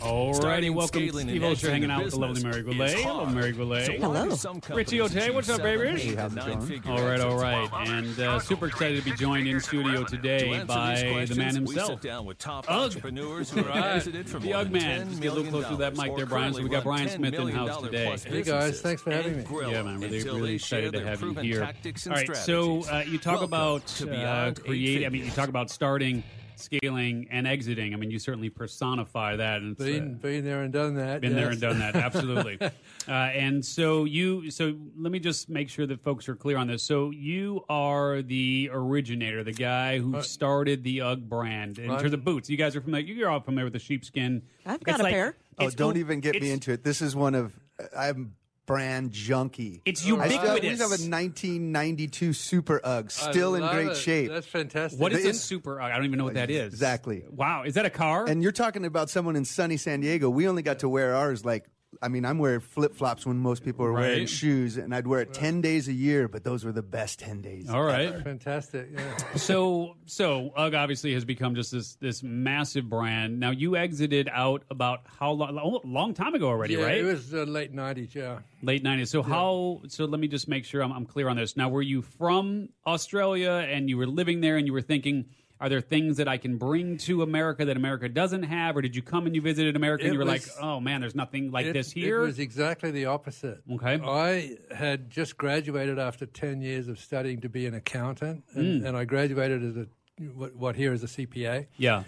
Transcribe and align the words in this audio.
Alrighty, 0.00 0.34
Starting, 0.34 0.74
welcome. 0.74 1.06
scaling, 1.08 1.28
Steve 1.28 1.42
and 1.42 1.58
hanging 1.60 1.88
the 1.88 1.94
out 1.94 2.04
with 2.04 2.12
the 2.14 2.20
lovely 2.20 2.42
Mary 2.42 2.60
is 2.60 2.64
Goulet. 2.64 2.90
Hello, 3.00 3.24
hard. 3.24 3.34
Mary 3.34 3.52
Goulet. 3.52 3.84
So 3.86 3.92
why 3.92 3.98
Hello. 3.98 4.28
do 4.30 4.36
some 4.36 4.56
Richie 4.56 4.98
companies 4.98 5.00
Ote, 5.02 5.14
achieve 5.16 5.34
what's 5.34 5.48
up, 5.50 5.56
seven, 5.56 5.78
baby? 5.78 6.02
eight, 6.10 6.18
How's 6.18 6.32
it 6.32 6.36
going? 6.38 6.58
nine-figure 6.58 6.90
All 6.90 7.02
right, 7.02 7.20
all 7.20 7.44
exits? 7.44 7.72
right, 7.72 7.88
and 7.88 8.20
uh, 8.20 8.38
super 8.40 8.66
excited 8.68 9.04
to 9.04 9.10
be 9.10 9.16
joined 9.16 9.46
in 9.46 9.60
studio 9.60 10.04
today 10.04 10.48
answer 10.54 10.64
by 10.66 11.24
the 11.26 11.34
man 11.34 11.54
himself. 11.54 12.02
We 12.02 12.08
down 12.08 12.24
with 12.24 12.38
top 12.38 12.64
Ugh. 12.68 12.82
entrepreneurs 12.84 13.50
who 13.50 13.62
have 13.62 13.66
Right. 13.74 13.96
exited 13.96 14.28
from 14.30 14.42
The 14.42 14.48
more 14.52 14.58
Ugg 14.60 14.70
man. 14.70 15.06
$10 15.06 15.08
Just 15.10 15.20
get 15.22 15.32
a 15.32 15.34
little 15.34 15.50
closer 15.50 15.68
to 15.68 15.76
that 15.76 15.96
mic 15.96 16.16
there, 16.16 16.26
Brian. 16.26 16.54
So 16.54 16.62
we 16.62 16.68
got 16.70 16.84
Brian 16.84 17.08
Smith 17.10 17.34
in 17.34 17.40
$10 17.48 17.52
house 17.52 17.82
today. 17.82 18.16
Hey, 18.26 18.42
guys. 18.42 18.80
Thanks 18.80 19.02
for 19.02 19.10
having 19.10 19.36
me. 19.36 19.44
Yeah, 19.70 19.82
man, 19.82 20.00
really, 20.00 20.22
really 20.24 20.54
excited 20.54 20.92
to 20.94 21.04
have 21.04 21.20
you 21.20 21.34
here. 21.34 21.60
tactics 21.60 22.06
All 22.06 22.14
right, 22.14 22.34
so 22.36 22.82
uh, 22.90 23.02
you 23.06 23.18
talk 23.18 23.40
Welcome 23.40 23.44
about 23.50 23.86
to 23.86 24.08
uh, 24.08 24.10
Beyond 24.12 24.64
create. 24.64 25.04
I 25.04 25.10
mean, 25.10 25.24
you 25.26 25.30
talk 25.30 25.48
about 25.50 25.70
starting, 25.70 26.22
scaling, 26.60 27.28
and 27.30 27.46
exiting. 27.46 27.92
I 27.94 27.96
mean, 27.96 28.10
you 28.10 28.18
certainly 28.18 28.50
personify 28.50 29.36
that. 29.36 29.62
And 29.62 29.72
it's, 29.72 29.80
uh, 29.80 29.84
Been, 29.84 30.14
been 30.14 30.44
there 30.44 30.62
and 30.62 30.72
done 30.72 30.94
that. 30.96 31.20
been 31.20 31.34
there 31.34 31.50
and 31.50 31.60
done 31.60 31.78
that 31.80 31.96
absolutely 31.96 32.58
uh, 33.08 33.10
and 33.12 33.64
so 33.64 34.04
you 34.04 34.50
so 34.50 34.74
let 34.98 35.10
me 35.12 35.18
just 35.18 35.48
make 35.48 35.68
sure 35.68 35.86
that 35.86 36.02
folks 36.02 36.28
are 36.28 36.34
clear 36.36 36.56
on 36.56 36.66
this 36.66 36.82
so 36.82 37.10
you 37.10 37.64
are 37.68 38.22
the 38.22 38.70
originator 38.72 39.42
the 39.44 39.52
guy 39.52 39.98
who 39.98 40.16
Uh, 40.16 40.22
started 40.22 40.82
the 40.84 41.00
ugg 41.00 41.28
brand 41.28 41.78
in 41.78 41.88
terms 41.98 42.12
of 42.12 42.24
boots 42.24 42.48
you 42.50 42.56
guys 42.56 42.74
are 42.76 42.80
familiar 42.80 43.12
you're 43.14 43.28
all 43.30 43.40
familiar 43.40 43.64
with 43.64 43.72
the 43.72 43.78
sheepskin 43.78 44.42
I've 44.66 44.82
got 44.82 44.92
It's 44.94 45.00
a 45.00 45.02
like- 45.04 45.12
pair. 45.12 45.36
Oh, 45.58 45.68
don't 45.70 45.96
even 45.98 46.20
get 46.20 46.40
me 46.40 46.50
into 46.50 46.72
it. 46.72 46.84
This 46.84 47.02
is 47.02 47.14
one 47.14 47.34
of 47.34 47.52
I'm 47.96 48.34
brand 48.66 49.10
junkie. 49.10 49.82
it's 49.84 50.06
ubiquitous. 50.06 50.38
I 50.38 50.42
still, 50.42 50.60
we 50.60 50.68
have 50.68 50.78
a 50.80 51.00
1992 51.10 52.32
Super 52.32 52.80
Ugg, 52.84 53.10
still 53.10 53.54
in 53.56 53.66
great 53.66 53.88
it. 53.92 53.96
shape. 53.96 54.30
That's 54.30 54.46
fantastic. 54.46 55.00
what 55.00 55.12
is 55.12 55.22
the 55.22 55.26
a 55.26 55.30
in- 55.30 55.34
super 55.34 55.80
Ugg? 55.80 55.90
i 55.90 55.96
don't 55.96 56.04
even 56.04 56.18
know 56.18 56.24
what 56.24 56.34
that 56.34 56.50
is 56.50 56.72
Exactly. 56.72 57.24
wow 57.30 57.64
is 57.64 57.74
that 57.74 57.86
a 57.86 57.90
car 57.90 58.26
and 58.28 58.42
you're 58.42 58.52
talking 58.52 58.84
about 58.84 59.10
someone 59.10 59.34
in 59.36 59.44
sunny 59.44 59.76
San 59.76 60.00
Diego. 60.00 60.30
We 60.30 60.46
only 60.48 60.62
got 60.62 60.80
to 60.80 60.88
wear 60.88 61.14
ours 61.16 61.44
like. 61.44 61.66
I 62.02 62.08
mean, 62.08 62.24
I'm 62.24 62.38
wearing 62.38 62.60
flip 62.60 62.94
flops 62.94 63.26
when 63.26 63.36
most 63.36 63.62
people 63.62 63.84
are 63.84 63.92
wearing 63.92 64.20
Right. 64.20 64.28
shoes, 64.28 64.78
and 64.78 64.94
I'd 64.94 65.06
wear 65.06 65.20
it 65.20 65.34
10 65.34 65.60
days 65.60 65.86
a 65.86 65.92
year, 65.92 66.28
but 66.28 66.44
those 66.44 66.64
were 66.64 66.72
the 66.72 66.82
best 66.82 67.18
10 67.18 67.42
days. 67.42 67.68
all 67.68 67.82
right 67.82 68.22
fantastic. 68.24 68.88
Yeah. 68.92 69.16
so 69.36 69.96
so 70.06 70.50
UGG 70.56 70.74
obviously 70.74 71.12
has 71.12 71.24
become 71.26 71.54
just 71.54 71.72
this 71.72 71.96
this 71.96 72.22
massive 72.22 72.88
brand. 72.88 73.38
Now 73.38 73.50
you 73.50 73.76
exited 73.76 74.30
out 74.32 74.62
about 74.70 75.00
how 75.18 75.32
long? 75.32 75.80
Long 75.84 76.14
time 76.14 76.34
ago 76.34 76.48
already, 76.48 76.74
yeah, 76.74 76.84
right? 76.84 76.98
it 76.98 77.04
was 77.04 77.34
uh, 77.34 77.42
late 77.44 77.74
'90s. 77.74 78.14
Yeah. 78.14 78.38
Late 78.62 78.82
nineties. 78.82 79.10
So 79.10 79.22
how? 79.22 79.82
So 79.88 80.06
let 80.06 80.20
me 80.20 80.28
just 80.28 80.48
make 80.48 80.64
sure 80.64 80.82
I'm, 80.82 80.92
I'm 80.92 81.04
clear 81.06 81.28
on 81.28 81.36
this. 81.36 81.56
Now, 81.56 81.68
were 81.68 81.82
you 81.82 82.00
from 82.02 82.70
Australia 82.86 83.52
and 83.70 83.88
you 83.88 83.96
were 83.98 84.06
living 84.06 84.40
there 84.40 84.56
and 84.56 84.66
you 84.66 84.72
were 84.72 84.82
thinking, 84.82 85.26
are 85.60 85.68
there 85.68 85.80
things 85.82 86.16
that 86.16 86.26
I 86.26 86.38
can 86.38 86.56
bring 86.56 86.96
to 86.98 87.22
America 87.22 87.64
that 87.66 87.76
America 87.76 88.08
doesn't 88.08 88.44
have, 88.44 88.76
or 88.76 88.82
did 88.82 88.96
you 88.96 89.02
come 89.02 89.26
and 89.26 89.34
you 89.34 89.42
visited 89.42 89.76
America 89.76 90.04
and 90.04 90.10
It 90.10 90.14
you 90.14 90.18
were 90.18 90.24
was- 90.24 90.48
like, 90.56 90.64
oh 90.64 90.80
man, 90.80 91.00
there's 91.02 91.14
nothing 91.14 91.50
like 91.50 91.66
It- 91.66 91.74
this 91.74 91.92
here? 91.92 92.22
It 92.22 92.26
was 92.26 92.38
exactly 92.38 92.90
the 92.90 93.04
opposite. 93.06 93.60
Okay. 93.70 94.00
I 94.02 94.56
had 94.74 95.10
just 95.10 95.36
graduated 95.36 95.98
after 95.98 96.24
10 96.26 96.62
years 96.62 96.88
of 96.88 96.98
studying 96.98 97.40
to 97.42 97.48
be 97.48 97.66
an 97.66 97.74
accountant, 97.74 98.44
and, 98.54 98.84
and 98.86 98.96
I 98.96 99.04
graduated 99.04 99.62
as 99.62 99.76
a 99.76 99.86
what, 100.34 100.54
what 100.56 100.76
here 100.76 100.92
is 100.92 101.02
a 101.02 101.06
CPA, 101.08 101.66
yeah. 101.76 102.02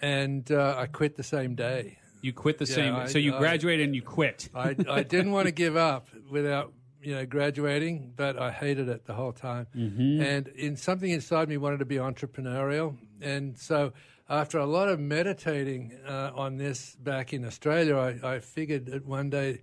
and 0.00 0.50
uh, 0.52 0.74
I 0.78 0.86
quit 0.86 1.16
the 1.16 1.22
same 1.22 1.54
day. 1.54 1.98
You 2.20 2.32
quit 2.32 2.58
the 2.58 2.64
Yeah, 2.66 2.74
same. 2.74 2.94
I- 2.96 3.06
so 3.06 3.18
you 3.18 3.34
I- 3.34 3.38
graduated 3.38 3.86
and 3.86 3.94
you 3.94 4.02
quit. 4.02 4.48
I, 4.54 4.74
I 4.88 5.02
didn't 5.02 5.32
want 5.32 5.46
to 5.46 5.52
give 5.64 5.76
up 5.76 6.08
without 6.30 6.72
you 7.02 7.14
know 7.14 7.26
graduating, 7.26 8.12
but 8.16 8.38
I 8.38 8.50
hated 8.50 8.88
it 8.88 9.04
the 9.06 9.14
whole 9.14 9.32
time. 9.32 9.66
Mm-hmm. 9.76 10.20
And 10.20 10.48
in 10.48 10.76
something 10.76 11.10
inside 11.10 11.48
me 11.48 11.56
wanted 11.56 11.78
to 11.78 11.84
be 11.84 11.96
entrepreneurial, 11.96 12.96
and 13.20 13.58
so 13.58 13.92
after 14.28 14.58
a 14.58 14.66
lot 14.66 14.88
of 14.88 15.00
meditating 15.00 15.98
uh, 16.06 16.32
on 16.34 16.58
this 16.58 16.96
back 16.96 17.32
in 17.32 17.44
Australia, 17.44 17.96
I, 17.96 18.34
I 18.34 18.40
figured 18.40 18.86
that 18.86 19.06
one 19.06 19.30
day. 19.30 19.62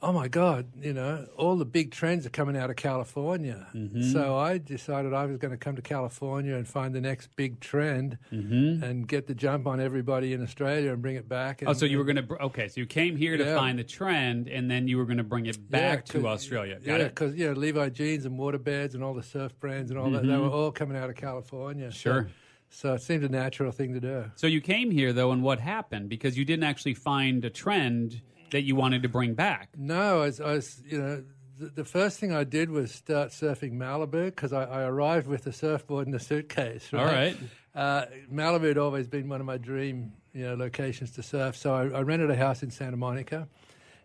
Oh 0.00 0.12
my 0.12 0.28
God! 0.28 0.68
You 0.80 0.92
know, 0.92 1.26
all 1.36 1.56
the 1.56 1.64
big 1.64 1.90
trends 1.90 2.24
are 2.24 2.30
coming 2.30 2.56
out 2.56 2.70
of 2.70 2.76
California. 2.76 3.66
Mm-hmm. 3.74 4.12
So 4.12 4.36
I 4.36 4.58
decided 4.58 5.12
I 5.12 5.26
was 5.26 5.38
going 5.38 5.50
to 5.50 5.56
come 5.56 5.74
to 5.74 5.82
California 5.82 6.54
and 6.54 6.68
find 6.68 6.94
the 6.94 7.00
next 7.00 7.34
big 7.34 7.58
trend, 7.58 8.16
Mm-hmm. 8.32 8.84
and 8.84 9.08
get 9.08 9.26
the 9.26 9.34
jump 9.34 9.66
on 9.66 9.80
everybody 9.80 10.32
in 10.34 10.42
Australia 10.42 10.92
and 10.92 11.02
bring 11.02 11.16
it 11.16 11.28
back. 11.28 11.62
And, 11.62 11.68
Oh, 11.68 11.72
so 11.72 11.84
you 11.84 11.98
were 11.98 12.04
going 12.04 12.24
to 12.24 12.42
okay. 12.44 12.68
So 12.68 12.80
you 12.80 12.86
came 12.86 13.16
here 13.16 13.36
to 13.36 13.56
find 13.56 13.76
the 13.76 13.82
trend, 13.82 14.46
and 14.46 14.70
then 14.70 14.86
you 14.86 14.98
were 14.98 15.04
going 15.04 15.16
to 15.18 15.24
bring 15.24 15.46
it 15.46 15.68
back 15.68 16.06
Yeah, 16.14 16.20
to 16.20 16.28
Australia. 16.28 16.78
Got 16.84 17.00
yeah, 17.00 17.08
because 17.08 17.34
you 17.34 17.48
know 17.48 17.54
Levi 17.54 17.88
jeans 17.88 18.24
and 18.24 18.38
waterbeds 18.38 18.94
and 18.94 19.02
all 19.02 19.14
the 19.14 19.22
surf 19.24 19.58
brands 19.58 19.90
and 19.90 19.98
all 19.98 20.10
that 20.12 20.24
they 20.24 20.36
were 20.36 20.48
all 20.48 20.70
coming 20.70 20.96
out 20.96 21.10
of 21.10 21.16
California. 21.16 21.90
So- 21.90 22.10
Mm-hmm. 22.10 22.28
Sure. 22.28 22.30
So, 22.70 22.92
it 22.92 23.00
seemed 23.00 23.24
a 23.24 23.30
natural 23.30 23.72
thing 23.72 23.94
to 23.94 24.00
do. 24.00 24.30
So 24.36 24.46
you 24.46 24.60
came 24.60 24.90
here 24.90 25.14
though, 25.14 25.32
and 25.32 25.42
what 25.42 25.58
happened? 25.58 26.10
Because 26.10 26.36
you 26.36 26.44
didn't 26.44 26.64
actually 26.64 26.92
find 26.92 27.42
a 27.46 27.48
trend 27.50 28.20
that 28.50 28.62
you 28.62 28.76
wanted 28.76 29.02
to 29.02 29.08
bring 29.08 29.34
back. 29.34 29.70
No, 29.76 30.22
I 30.22 30.26
was, 30.26 30.40
I 30.40 30.52
was 30.52 30.82
you 30.86 31.00
know. 31.00 31.24
The, 31.58 31.70
the 31.70 31.84
first 31.84 32.20
thing 32.20 32.32
I 32.32 32.44
did 32.44 32.70
was 32.70 32.92
start 32.92 33.30
surfing 33.30 33.72
Malibu 33.72 34.26
because 34.26 34.52
I, 34.52 34.62
I 34.62 34.82
arrived 34.82 35.26
with 35.26 35.44
a 35.48 35.52
surfboard 35.52 36.06
and 36.06 36.14
a 36.14 36.20
suitcase. 36.20 36.92
Right? 36.92 37.00
All 37.00 37.06
right. 37.06 37.36
Uh, 37.74 38.04
Malibu 38.32 38.68
had 38.68 38.78
always 38.78 39.08
been 39.08 39.28
one 39.28 39.40
of 39.40 39.46
my 39.46 39.56
dream, 39.56 40.12
you 40.32 40.44
know, 40.46 40.54
locations 40.54 41.10
to 41.12 41.22
surf. 41.24 41.56
So 41.56 41.74
I, 41.74 41.98
I 41.98 42.02
rented 42.02 42.30
a 42.30 42.36
house 42.36 42.62
in 42.62 42.70
Santa 42.70 42.96
Monica, 42.96 43.48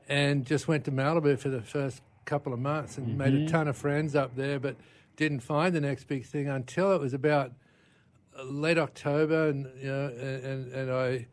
and 0.10 0.46
just 0.48 0.68
went 0.68 0.86
to 0.86 0.92
Malibu 0.92 1.38
for 1.38 1.50
the 1.50 1.62
first 1.62 2.02
couple 2.26 2.54
of 2.54 2.60
months 2.60 2.98
and 2.98 3.20
made 3.20 3.34
Mm-hmm. 3.34 3.46
a 3.46 3.50
ton 3.50 3.68
of 3.68 3.78
friends 3.78 4.16
up 4.16 4.36
there, 4.36 4.60
but 4.60 4.76
didn't 5.16 5.42
find 5.42 5.76
the 5.76 5.82
next 5.82 6.06
big 6.06 6.26
thing 6.26 6.48
until 6.48 6.92
it 6.94 7.00
was 7.00 7.14
about 7.14 7.52
late 8.46 8.80
October, 8.80 9.50
and 9.50 9.70
you 9.80 9.90
know, 9.92 10.08
and, 10.08 10.44
and, 10.44 10.74
and 10.74 10.92
I. 10.92 11.28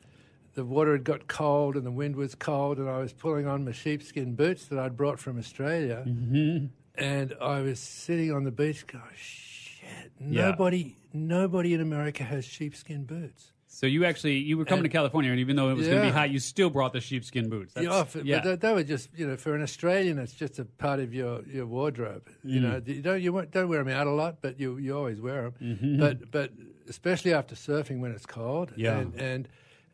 The 0.60 0.66
water 0.66 0.92
had 0.92 1.04
got 1.04 1.26
cold 1.26 1.74
and 1.74 1.86
the 1.86 1.90
wind 1.90 2.16
was 2.16 2.34
cold, 2.34 2.76
and 2.76 2.86
I 2.86 2.98
was 2.98 3.14
pulling 3.14 3.46
on 3.46 3.64
my 3.64 3.72
sheepskin 3.72 4.34
boots 4.34 4.66
that 4.66 4.78
I'd 4.78 4.94
brought 4.94 5.18
from 5.18 5.38
Australia. 5.38 6.04
Mm-hmm. 6.06 6.66
And 6.96 7.34
I 7.40 7.62
was 7.62 7.80
sitting 7.80 8.30
on 8.30 8.44
the 8.44 8.50
beach 8.50 8.86
going, 8.86 9.02
shit, 9.16 10.12
Yeah. 10.20 10.50
nobody, 10.50 10.96
nobody 11.14 11.72
in 11.72 11.80
America 11.80 12.24
has 12.24 12.44
sheepskin 12.44 13.04
boots. 13.04 13.52
So 13.68 13.86
you 13.86 14.04
actually 14.04 14.36
you 14.36 14.58
were 14.58 14.66
coming 14.66 14.84
And- 14.84 14.92
to 14.92 14.98
California, 14.98 15.30
and 15.30 15.40
even 15.40 15.56
though 15.56 15.70
it 15.70 15.76
was 15.78 15.86
going 15.88 16.02
to 16.02 16.08
be 16.08 16.12
hot, 16.12 16.28
you 16.28 16.38
still 16.40 16.68
brought 16.68 16.92
the 16.92 17.00
sheepskin 17.00 17.48
boots. 17.48 17.72
That's, 17.72 17.86
yeah, 17.86 18.04
for- 18.04 18.18
yeah. 18.20 18.36
but 18.36 18.44
that, 18.44 18.60
that 18.60 18.74
was 18.74 18.84
just 18.84 19.08
you 19.16 19.26
know 19.26 19.38
for 19.38 19.54
an 19.54 19.62
Australian, 19.62 20.18
it's 20.18 20.34
just 20.34 20.58
a 20.58 20.66
part 20.66 21.00
of 21.00 21.14
your, 21.14 21.42
your 21.46 21.64
wardrobe. 21.64 22.28
Mm. 22.44 22.50
You 22.50 22.60
know, 22.60 22.82
you 22.84 23.00
don't 23.00 23.22
you 23.22 23.46
don't 23.50 23.68
wear 23.70 23.82
them 23.82 23.88
out 23.94 24.06
a 24.06 24.10
lot, 24.10 24.42
but 24.42 24.60
you 24.60 24.76
you 24.76 24.94
always 24.94 25.22
wear 25.22 25.44
them. 25.44 25.54
Mm-hmm. 25.62 26.00
But 26.00 26.30
but 26.30 26.50
especially 26.86 27.32
after 27.32 27.54
surfing 27.54 28.00
when 28.00 28.10
it's 28.10 28.26
cold. 28.26 28.74
Yeah. 28.76 28.98
and 28.98 29.14
and, 29.14 29.48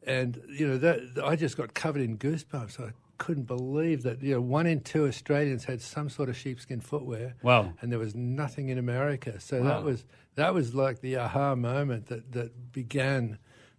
and 0.07 0.41
you 0.49 0.67
know 0.69 0.79
that 0.79 1.01
I 1.25 1.37
just 1.37 1.57
got 1.57 1.75
covered 1.75 2.03
in 2.03 2.17
goosebumps. 2.19 2.81
I 2.81 2.93
couldn't 3.19 3.45
believe 3.45 4.03
that 4.05 4.23
you 4.23 4.35
know 4.35 4.41
one 4.41 4.67
in 4.67 4.81
two 4.81 5.07
Australians 5.07 5.65
had 5.65 5.81
some 5.81 6.09
sort 6.09 6.29
of 6.29 6.37
sheepskin 6.37 6.81
footwear. 6.81 7.35
Wow. 7.43 7.73
and 7.81 7.91
there 7.91 7.99
was 7.99 8.15
nothing 8.15 8.69
in 8.69 8.79
America. 8.79 9.41
So 9.41 9.61
Wow. 9.63 9.69
that 9.69 9.85
was 9.85 10.05
that 10.37 10.55
was 10.55 10.75
like 10.75 11.01
the 11.01 11.17
aha 11.17 11.55
moment 11.55 12.07
that 12.07 12.33
that 12.33 12.73
began. 12.73 13.39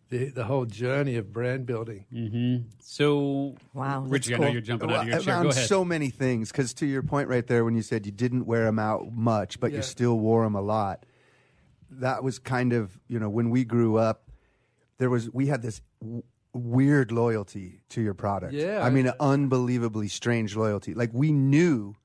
The, 0.10 0.30
the 0.30 0.46
whole 0.46 0.64
journey 0.66 1.18
of 1.18 1.34
brand 1.34 1.66
building. 1.66 2.06
Mm-hmm. 2.14 2.70
so 2.80 3.58
Wow, 3.74 4.00
that's 4.04 4.10
Richie, 4.14 4.36
I 4.36 4.38
know 4.38 4.48
you're 4.48 4.62
jumping 4.62 4.88
Well, 4.88 5.00
out 5.00 5.04
of 5.04 5.10
your 5.10 5.20
chair. 5.20 5.44
Go 5.44 5.50
ahead. 5.50 5.68
so 5.68 5.84
many 5.84 6.10
things, 6.10 6.50
because 6.50 6.74
to 6.76 6.86
your 6.86 7.04
point 7.04 7.28
right 7.28 7.46
there, 7.46 7.66
when 7.66 7.76
you 7.76 7.82
said 7.82 8.06
you 8.06 8.14
didn't 8.14 8.46
wear 8.46 8.64
them 8.64 8.80
out 8.80 9.12
much, 9.12 9.60
but 9.60 9.72
Yeah. 9.72 9.78
you 9.80 9.84
still 9.84 10.18
wore 10.18 10.46
them 10.46 10.56
a 10.56 10.62
lot, 10.62 11.06
that 11.92 12.24
was 12.24 12.40
kind 12.40 12.72
of 12.72 12.98
you 13.10 13.20
know 13.20 13.28
when 13.30 13.50
we 13.50 13.66
grew 13.66 13.98
up, 13.98 14.24
there 14.97 15.09
was 15.09 15.30
we 15.31 15.47
had 15.47 15.62
this 15.62 15.81
w- 16.02 16.24
weird 16.53 17.12
loyalty 17.12 17.81
to 17.90 18.02
your 18.02 18.13
product. 18.13 18.53
Yeah, 18.53 18.84
I 18.84 18.90
mean, 18.90 19.08
an 19.08 19.13
unbelievably 19.19 20.08
strange 20.08 20.56
loyalty. 20.56 20.94
Like 20.94 21.12
we 21.13 21.31
knew 21.31 21.96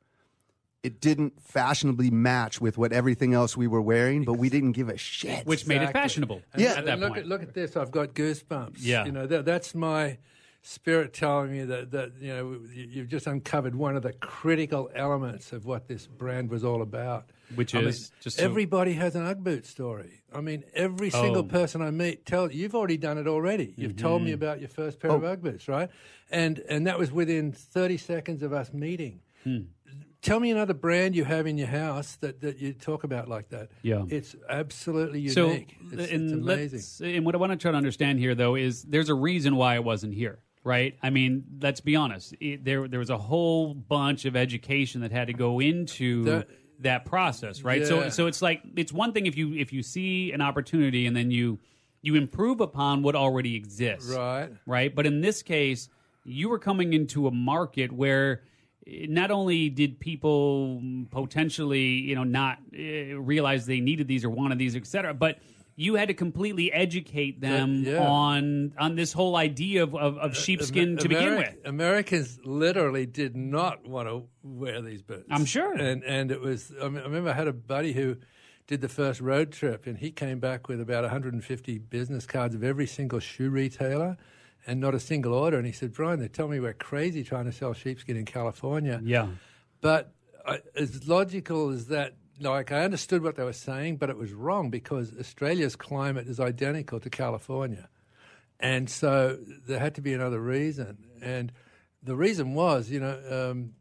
it 0.82 1.00
didn't 1.00 1.40
fashionably 1.40 2.10
match 2.10 2.60
with 2.60 2.76
what 2.76 2.92
everything 2.92 3.34
else 3.34 3.56
we 3.56 3.68
were 3.68 3.80
wearing, 3.80 4.24
but 4.24 4.34
we 4.34 4.48
didn't 4.48 4.72
give 4.72 4.88
a 4.88 4.96
shit. 4.98 5.46
which 5.46 5.64
made 5.66 5.76
it 5.76 5.82
Exactly. 5.82 6.00
fashionable. 6.00 6.42
And- 6.52 6.62
Yeah. 6.62 6.72
at 6.74 6.84
that 6.86 6.98
look 6.98 7.10
point. 7.10 7.20
At, 7.20 7.28
look 7.28 7.42
at 7.42 7.54
this. 7.54 7.76
I've 7.76 7.92
got 7.92 8.14
goosebumps. 8.14 8.78
Yeah. 8.80 9.04
You 9.04 9.12
know, 9.12 9.26
that, 9.28 9.44
that's 9.44 9.76
my 9.76 10.18
spirit 10.62 11.12
telling 11.14 11.52
me 11.52 11.64
that, 11.64 11.92
that, 11.92 12.12
you 12.20 12.28
know, 12.28 12.58
you- 12.74 12.88
you've 12.90 13.08
just 13.08 13.28
uncovered 13.28 13.76
one 13.76 13.94
of 13.94 14.02
the 14.02 14.12
critical 14.14 14.90
elements 14.92 15.52
of 15.52 15.64
what 15.66 15.86
this 15.86 16.08
brand 16.08 16.50
was 16.50 16.64
all 16.64 16.82
about. 16.82 17.30
Which 17.54 17.74
I 17.74 17.80
mean, 17.80 17.88
is 17.88 18.10
just 18.20 18.38
so- 18.38 18.44
everybody 18.44 18.92
has 18.94 19.14
an 19.16 19.26
Ugg 19.26 19.42
boot 19.44 19.66
story. 19.66 20.22
I 20.34 20.40
mean, 20.40 20.64
every 20.74 21.10
single 21.10 21.42
Oh. 21.42 21.44
person 21.44 21.82
I 21.82 21.90
meet 21.90 22.24
tell 22.24 22.50
you've 22.50 22.74
already 22.74 22.96
done 22.96 23.18
it 23.18 23.26
already. 23.26 23.74
You've 23.76 23.96
told 23.96 24.20
Mm-hmm. 24.20 24.26
me 24.26 24.32
about 24.32 24.60
your 24.60 24.68
first 24.68 24.98
pair 25.00 25.10
Oh. 25.12 25.16
of 25.16 25.24
Ugg 25.24 25.42
boots, 25.42 25.68
right? 25.68 25.90
And 26.30 26.58
and 26.68 26.86
that 26.86 26.98
was 26.98 27.12
within 27.12 27.52
thirty 27.52 27.96
seconds 27.98 28.42
of 28.42 28.52
us 28.52 28.72
meeting. 28.72 29.20
Hmm. 29.44 29.58
Tell 30.22 30.38
me 30.38 30.52
another 30.52 30.72
brand 30.72 31.16
you 31.16 31.24
have 31.24 31.48
in 31.48 31.58
your 31.58 31.66
house 31.66 32.14
that, 32.20 32.40
that 32.42 32.58
you 32.60 32.72
talk 32.74 33.02
about 33.02 33.26
like 33.28 33.48
that. 33.48 33.70
Yeah. 33.82 34.04
It's 34.08 34.36
absolutely 34.48 35.26
so, 35.28 35.48
unique. 35.48 35.76
it's, 35.92 36.12
and 36.12 36.22
it's 36.22 36.32
amazing. 36.32 37.14
and 37.16 37.26
what 37.26 37.34
I 37.34 37.38
want 37.38 37.50
to 37.50 37.58
try 37.58 37.72
to 37.72 37.76
understand 37.76 38.20
here, 38.20 38.36
though, 38.36 38.54
is 38.54 38.84
there's 38.84 39.08
a 39.08 39.14
reason 39.14 39.56
why 39.56 39.74
it 39.74 39.82
wasn't 39.82 40.14
here, 40.14 40.38
right? 40.62 40.96
I 41.02 41.10
mean, 41.10 41.42
let's 41.60 41.80
be 41.80 41.96
honest. 41.96 42.34
It, 42.40 42.64
there, 42.64 42.86
there 42.86 43.00
was 43.00 43.10
a 43.10 43.18
whole 43.18 43.74
bunch 43.74 44.24
of 44.24 44.36
education 44.36 45.00
that 45.00 45.10
had 45.10 45.26
to 45.26 45.32
go 45.32 45.58
into 45.60 46.22
That- 46.22 46.48
that 46.82 47.04
process, 47.04 47.62
right? 47.62 47.86
So, 47.86 48.00
Yeah. 48.00 48.08
so 48.10 48.26
it's 48.26 48.42
like 48.42 48.62
it's 48.76 48.92
one 48.92 49.12
thing 49.12 49.26
if 49.26 49.36
you 49.36 49.54
if 49.54 49.72
you 49.72 49.82
see 49.82 50.32
an 50.32 50.40
opportunity 50.40 51.06
and 51.06 51.16
then 51.16 51.30
you 51.30 51.58
you 52.02 52.14
improve 52.16 52.60
upon 52.60 53.02
what 53.02 53.14
already 53.14 53.54
exists. 53.56 54.12
Right. 54.12 54.50
Right. 54.66 54.94
But 54.94 55.06
in 55.06 55.20
this 55.20 55.42
case, 55.42 55.88
you 56.24 56.48
were 56.48 56.58
coming 56.58 56.92
into 56.92 57.26
a 57.28 57.30
market 57.30 57.92
where 57.92 58.42
eh, 58.86 59.06
not 59.08 59.30
only 59.30 59.68
did 59.68 60.00
people 60.00 60.82
potentially, 61.10 61.80
you 61.84 62.14
know, 62.14 62.24
not 62.24 62.58
uh, 62.76 63.18
realize 63.20 63.66
they 63.66 63.80
needed 63.80 64.08
these 64.08 64.24
or 64.24 64.30
wanted 64.30 64.58
these, 64.58 64.74
et 64.76 64.86
cetera, 64.86 65.14
but 65.14 65.38
you 65.76 65.94
had 65.94 66.08
to 66.08 66.14
completely 66.14 66.72
educate 66.72 67.40
them 67.40 67.84
yeah. 67.84 67.98
on 67.98 68.72
on 68.78 68.94
this 68.94 69.12
whole 69.12 69.36
idea 69.36 69.82
of, 69.82 69.94
of, 69.94 70.18
of 70.18 70.32
uh, 70.32 70.34
sheepskin 70.34 70.96
to 70.98 71.08
begin 71.08 71.30
Ameri- 71.30 71.38
with. 71.38 71.56
Americans 71.66 72.38
literally 72.44 73.06
did 73.06 73.36
not 73.36 73.86
want 73.86 74.08
to 74.08 74.24
wear 74.42 74.82
these 74.82 75.02
boots. 75.02 75.26
I'm 75.30 75.44
sure. 75.44 75.72
And 75.72 76.04
and 76.04 76.30
it 76.30 76.40
was. 76.40 76.72
I, 76.80 76.88
mean, 76.88 76.98
I 76.98 77.04
remember 77.04 77.30
I 77.30 77.34
had 77.34 77.48
a 77.48 77.52
buddy 77.52 77.92
who 77.92 78.16
did 78.66 78.80
the 78.80 78.88
first 78.88 79.20
road 79.20 79.52
trip, 79.52 79.86
and 79.86 79.98
he 79.98 80.10
came 80.10 80.38
back 80.38 80.68
with 80.68 80.80
about 80.80 81.02
150 81.02 81.78
business 81.78 82.26
cards 82.26 82.54
of 82.54 82.62
every 82.62 82.86
single 82.86 83.20
shoe 83.20 83.50
retailer. 83.50 84.16
And 84.64 84.80
not 84.80 84.94
a 84.94 85.00
single 85.00 85.34
order. 85.34 85.56
And 85.56 85.66
he 85.66 85.72
said, 85.72 85.92
Brian, 85.92 86.20
they 86.20 86.28
tell 86.28 86.46
me 86.46 86.60
we're 86.60 86.72
crazy 86.72 87.24
trying 87.24 87.46
to 87.46 87.52
sell 87.52 87.72
sheepskin 87.72 88.16
in 88.16 88.24
California. 88.24 89.00
Yeah. 89.02 89.26
But 89.80 90.12
I, 90.46 90.60
as 90.76 91.08
logical 91.08 91.70
as 91.70 91.88
that, 91.88 92.14
like 92.42 92.72
I 92.72 92.84
understood 92.84 93.22
what 93.22 93.36
they 93.36 93.44
were 93.44 93.52
saying, 93.52 93.96
but 93.96 94.10
it 94.10 94.16
was 94.16 94.32
wrong 94.32 94.70
because 94.70 95.12
Australia's 95.18 95.76
climate 95.76 96.26
is 96.28 96.40
identical 96.40 97.00
to 97.00 97.10
California. 97.10 97.88
And 98.60 98.88
so 98.88 99.38
there 99.66 99.78
had 99.78 99.94
to 99.96 100.00
be 100.00 100.12
another 100.14 100.40
reason. 100.40 100.98
And 101.20 101.52
the 102.02 102.14
reason 102.14 102.54
was, 102.54 102.90
you 102.90 103.00
know, 103.00 103.50
um, 103.50 103.72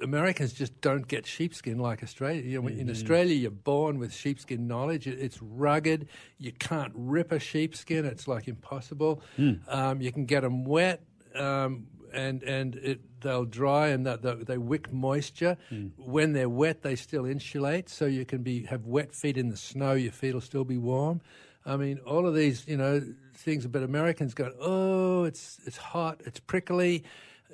Americans 0.00 0.52
just 0.52 0.80
don't 0.80 1.08
get 1.08 1.26
sheepskin 1.26 1.78
like 1.78 2.02
Australia. 2.04 2.42
You 2.42 2.62
know, 2.62 2.68
In 2.68 2.88
Australia, 2.90 3.34
you're 3.34 3.50
born 3.50 3.98
with 3.98 4.14
sheepskin 4.14 4.68
knowledge. 4.68 5.08
It's 5.08 5.42
rugged. 5.42 6.08
You 6.38 6.52
can't 6.52 6.92
rip 6.94 7.32
a 7.32 7.40
sheepskin. 7.40 8.04
It's 8.04 8.28
like 8.28 8.46
impossible. 8.46 9.22
Um, 9.68 10.00
you 10.00 10.12
can 10.12 10.24
get 10.24 10.42
them 10.42 10.64
wet. 10.64 11.02
Um, 11.34 11.88
and 12.12 12.42
and 12.42 12.76
it, 12.76 13.00
they'll 13.20 13.44
dry 13.44 13.88
and 13.88 14.06
they, 14.06 14.16
they, 14.16 14.34
they 14.34 14.58
wick 14.58 14.92
moisture. 14.92 15.56
Hmm. 15.68 15.88
When 15.96 16.32
they're 16.32 16.48
wet, 16.48 16.82
they 16.82 16.96
still 16.96 17.24
insulate, 17.24 17.88
so 17.88 18.06
you 18.06 18.24
can 18.24 18.42
be 18.42 18.64
have 18.64 18.86
wet 18.86 19.12
feet 19.14 19.36
in 19.36 19.48
the 19.48 19.56
snow. 19.56 19.92
Your 19.92 20.12
feet 20.12 20.34
will 20.34 20.40
still 20.40 20.64
be 20.64 20.78
warm. 20.78 21.20
I 21.66 21.76
mean, 21.76 21.98
all 22.06 22.26
of 22.26 22.34
these, 22.34 22.66
you 22.66 22.76
know, 22.76 23.02
things. 23.34 23.66
But 23.66 23.82
Americans 23.82 24.34
go, 24.34 24.52
oh, 24.60 25.24
it's 25.24 25.58
it's 25.66 25.76
hot, 25.76 26.20
it's 26.24 26.40
prickly. 26.40 27.04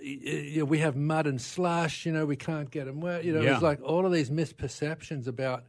You 0.01 0.59
know, 0.61 0.65
we 0.67 0.79
have 0.81 0.97
mud 0.97 1.27
and 1.27 1.41
slush. 1.41 2.05
You 2.05 2.13
know, 2.13 2.27
we 2.27 2.37
can't 2.37 2.71
get 2.71 2.85
them 2.87 3.01
wet. 3.01 3.25
You 3.25 3.33
know, 3.33 3.41
Yeah. 3.41 3.55
it's 3.55 3.63
like 3.63 3.81
all 3.83 4.05
of 4.07 4.13
these 4.13 4.31
misperceptions 4.31 5.27
about 5.27 5.65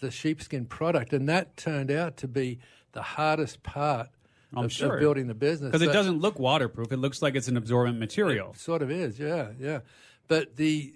the 0.00 0.10
sheepskin 0.10 0.66
product, 0.66 1.12
and 1.12 1.28
that 1.28 1.56
turned 1.56 1.90
out 1.90 2.16
to 2.18 2.28
be 2.28 2.58
the 2.92 3.02
hardest 3.02 3.62
part 3.62 4.08
I'm 4.54 4.64
of, 4.66 4.72
sure. 4.72 4.94
of 4.94 5.00
building 5.00 5.26
the 5.26 5.34
business 5.34 5.70
Because 5.70 5.86
it 5.86 5.92
doesn't 5.92 6.20
look 6.20 6.38
waterproof. 6.38 6.90
It 6.92 6.96
looks 6.96 7.20
like 7.20 7.34
it's 7.34 7.48
an 7.48 7.56
absorbent 7.56 7.98
material. 7.98 8.54
Sort 8.54 8.82
of 8.82 8.90
is, 8.90 9.18
yeah, 9.18 9.50
yeah. 9.58 9.80
But 10.26 10.56
the, 10.56 10.92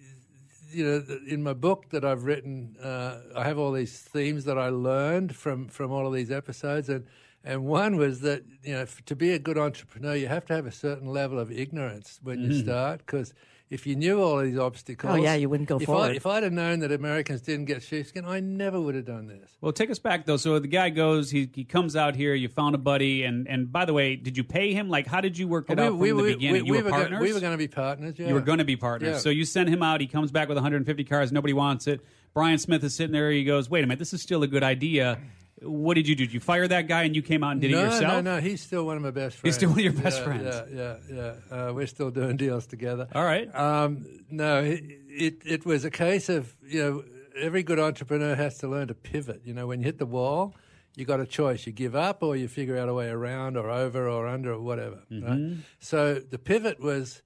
you 0.71 0.85
know, 0.85 1.05
in 1.29 1.43
my 1.43 1.53
book 1.53 1.91
that 1.91 2.05
I've 2.05 2.25
written, 2.25 2.77
uh, 2.83 3.19
I 3.37 3.45
have 3.45 3.59
all 3.59 3.73
these 3.73 3.99
themes 3.99 4.45
that 4.45 4.59
I 4.59 4.69
learned 4.69 5.37
from 5.37 5.69
from 5.69 5.93
all 5.93 6.07
of 6.07 6.15
these 6.15 6.31
episodes, 6.31 6.89
and 6.89 7.07
and 7.45 7.65
one 7.65 7.97
was 7.97 8.21
that 8.21 8.43
you 8.63 8.73
know, 8.73 8.83
f- 8.83 9.05
to 9.05 9.17
be 9.17 9.33
a 9.33 9.39
good 9.39 9.59
entrepreneur, 9.59 10.15
you 10.15 10.29
have 10.29 10.47
to 10.47 10.55
have 10.55 10.67
a 10.67 10.73
certain 10.73 11.09
level 11.09 11.39
of 11.39 11.51
ignorance 11.51 12.21
when 12.23 12.41
you 12.41 12.59
start, 12.59 12.99
because. 13.05 13.35
If 13.73 13.87
you 13.87 13.97
knew 13.97 14.21
all 14.21 14.39
these 14.39 14.59
obstacles, 14.59 15.15
Oh, 15.15 15.17
yeah, 15.17 15.35
you 15.35 15.49
wouldn't 15.49 15.67
go 15.67 15.79
if 15.79 15.87
forward. 15.87 16.11
I, 16.11 16.15
if 16.15 16.27
I'd 16.27 16.43
have 16.43 16.53
known 16.53 16.81
that 16.81 16.93
Americans 16.93 17.41
didn't 17.41 17.65
get 17.65 17.83
sheepskin, 17.83 18.27
I 18.27 18.39
never 18.39 18.79
would 18.79 18.95
have 18.95 19.07
done 19.07 19.29
this. 19.29 19.51
Well, 19.63 19.73
take 19.73 19.89
us 19.89 19.99
back 19.99 20.27
though. 20.27 20.37
So 20.37 20.59
the 20.59 20.69
guy 20.69 20.91
goes, 20.91 21.31
he, 21.31 21.49
he 21.55 21.65
comes 21.65 21.97
out 21.97 22.15
here. 22.15 22.35
You 22.35 22.49
found 22.49 22.75
a 22.75 22.79
buddy, 22.79 23.25
and 23.25 23.49
and 23.49 23.73
by 23.73 23.87
the 23.87 23.95
way, 23.95 24.17
did 24.17 24.37
you 24.37 24.45
pay 24.45 24.75
him? 24.75 24.91
Like, 24.91 25.07
how 25.07 25.23
did 25.23 25.39
you 25.39 25.49
work 25.49 25.71
it 25.71 25.79
oh, 25.79 25.85
out 25.85 25.99
from 25.99 26.01
the 26.01 26.23
beginning? 26.35 26.67
you 26.67 26.75
were, 26.75 26.83
go- 26.83 26.91
partners. 26.91 27.21
we 27.23 27.33
were 27.33 27.41
going 27.41 27.53
to 27.53 27.59
be 27.59 27.67
partners. 27.67 28.19
Yeah. 28.19 28.29
You 28.29 28.35
were 28.35 28.43
going 28.43 28.59
to 28.59 28.65
be 28.65 28.77
partners. 28.77 29.15
Yeah. 29.15 29.19
So 29.19 29.31
you 29.31 29.47
send 29.47 29.71
him 29.71 29.83
out. 29.83 30.03
He 30.03 30.07
comes 30.07 30.31
back 30.31 30.49
with 30.49 30.59
150 30.59 31.05
cars. 31.05 31.33
Nobody 31.33 31.55
wants 31.55 31.87
it. 31.87 32.03
Brian 32.35 32.59
Smith 32.59 32.85
is 32.85 32.95
sitting 32.95 33.13
there. 33.13 33.31
He 33.31 33.45
goes, 33.45 33.71
"Wait 33.71 33.85
a 33.85 33.87
minute, 33.87 33.99
this 33.99 34.13
is 34.13 34.21
still 34.21 34.43
a 34.43 34.47
good 34.47 34.63
idea." 34.63 35.19
What 35.63 35.95
did 35.95 36.09
you 36.09 36.17
do? 36.17 36.27
Did 36.27 36.35
you 36.35 36.41
fire 36.41 36.67
that 36.67 36.89
guy 36.89 37.05
and 37.05 37.15
you 37.15 37.23
came 37.23 37.45
out 37.45 37.53
and 37.53 37.61
did 37.61 37.71
no, 37.71 37.79
it 37.79 37.85
yourself? 37.85 38.03
No, 38.03 38.21
no, 38.21 38.35
no, 38.35 38.41
he's 38.41 38.63
still 38.63 38.85
one 38.85 38.97
of 38.97 39.03
my 39.03 39.11
best 39.11 39.37
friends. 39.37 39.55
He's 39.55 39.55
still 39.57 39.71
one 39.71 39.79
of 39.79 39.85
your 39.85 39.93
best 39.93 40.19
Yeah, 40.19 40.25
friends. 40.25 40.63
Yeah, 40.73 40.97
yeah, 41.11 41.35
yeah. 41.51 41.69
Uh, 41.69 41.73
we're 41.73 41.87
still 41.87 42.11
doing 42.11 42.37
deals 42.37 42.67
together. 42.67 43.09
All 43.15 43.25
right. 43.25 43.55
Um, 43.55 44.07
no, 44.31 44.63
it, 44.63 44.83
it 45.09 45.35
it 45.45 45.67
was 45.67 45.85
a 45.85 45.91
case 45.91 46.29
of 46.29 46.55
you 46.67 46.83
know 46.83 47.05
every 47.37 47.63
good 47.63 47.79
entrepreneur 47.79 48.35
has 48.35 48.59
to 48.59 48.69
learn 48.69 48.89
to 48.89 48.95
pivot. 48.95 49.43
You 49.45 49.55
know, 49.55 49.67
when 49.67 49.81
you 49.81 49.85
hit 49.87 49.99
the 49.99 50.07
wall, 50.07 50.55
you 50.97 51.05
got 51.05 51.21
a 51.21 51.27
choice: 51.27 51.67
you 51.67 51.73
give 51.73 51.95
up, 51.95 52.23
or 52.23 52.37
you 52.37 52.49
figure 52.49 52.77
out 52.77 52.89
a 52.89 52.95
way 52.95 53.09
around, 53.09 53.57
or 53.57 53.71
over, 53.71 54.09
or 54.09 54.27
under, 54.27 54.53
or 54.53 54.61
whatever. 54.61 55.03
Mm-hmm. 55.11 55.27
Right? 55.27 55.59
So 55.81 56.15
the 56.15 56.39
pivot 56.39 56.81
was, 56.81 57.23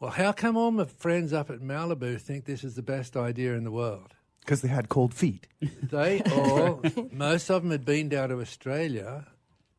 well, 0.00 0.10
how 0.10 0.32
come 0.32 0.56
all 0.56 0.70
my 0.70 0.84
friends 0.84 1.32
up 1.32 1.50
at 1.50 1.60
Malibu 1.60 2.20
think 2.20 2.44
this 2.44 2.64
is 2.64 2.74
the 2.74 2.82
best 2.82 3.16
idea 3.16 3.54
in 3.54 3.64
the 3.64 3.72
world? 3.72 4.14
Because 4.48 4.62
they 4.62 4.68
had 4.68 4.88
cold 4.88 5.12
feet. 5.12 5.46
They 5.82 6.22
all, 6.32 6.80
most 7.12 7.50
of 7.50 7.62
them 7.62 7.70
had 7.70 7.84
been 7.84 8.08
down 8.08 8.30
to 8.30 8.40
Australia 8.40 9.26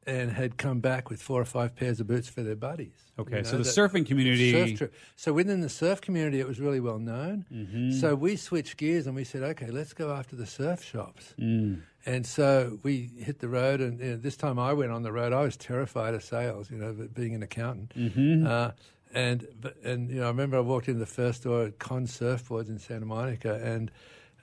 and 0.06 0.32
had 0.32 0.58
come 0.58 0.80
back 0.80 1.10
with 1.10 1.22
four 1.22 1.42
or 1.42 1.46
five 1.46 1.76
pairs 1.76 2.00
of 2.00 2.08
boots 2.08 2.28
for 2.30 2.44
their 2.44 2.56
buddies. 2.56 2.94
Okay, 3.18 3.40
You 3.40 3.44
so 3.44 3.58
know, 3.58 3.64
the 3.64 3.70
surfing 3.70 4.06
community- 4.06 4.52
surf 4.52 4.78
trip. 4.78 4.94
So 5.16 5.34
within 5.34 5.62
the 5.62 5.70
surf 5.70 6.02
community, 6.02 6.40
it 6.40 6.48
was 6.48 6.60
really 6.60 6.80
well 6.80 7.00
known. 7.00 7.46
Mm-hmm. 7.52 7.92
So 7.92 8.14
we 8.14 8.36
switched 8.36 8.78
gears 8.78 9.08
and 9.08 9.16
we 9.16 9.24
said, 9.24 9.42
okay, 9.44 9.72
let's 9.72 9.94
go 9.94 10.12
after 10.12 10.36
the 10.36 10.46
surf 10.46 10.84
shops. 10.84 11.34
Mm. 11.40 11.82
And 12.06 12.26
so 12.26 12.80
we 12.84 13.10
hit 13.18 13.40
the 13.40 13.50
road, 13.50 13.82
and 13.82 14.00
you 14.00 14.12
know, 14.12 14.18
this 14.18 14.38
time 14.38 14.58
I 14.60 14.74
went 14.74 14.92
on 14.92 15.02
the 15.04 15.12
road. 15.12 15.34
I 15.34 15.42
was 15.42 15.58
terrified 15.58 16.14
of 16.14 16.24
sales, 16.24 16.70
you 16.72 16.78
know, 16.78 16.94
being 17.14 17.34
an 17.36 17.44
accountant. 17.44 17.94
Mm-hmm. 17.96 18.48
Uh, 18.48 18.72
and 19.14 19.48
and 19.84 20.10
you 20.10 20.18
know, 20.20 20.26
I 20.26 20.28
remember 20.30 20.58
I 20.58 20.62
walked 20.62 20.88
into 20.88 21.00
the 21.00 21.06
first 21.06 21.42
store 21.42 21.66
at 21.66 21.80
Con 21.80 22.06
Surfboards 22.08 22.70
in 22.70 22.80
Santa 22.80 23.06
Monica, 23.06 23.56
and 23.64 23.92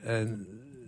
and 0.04 0.46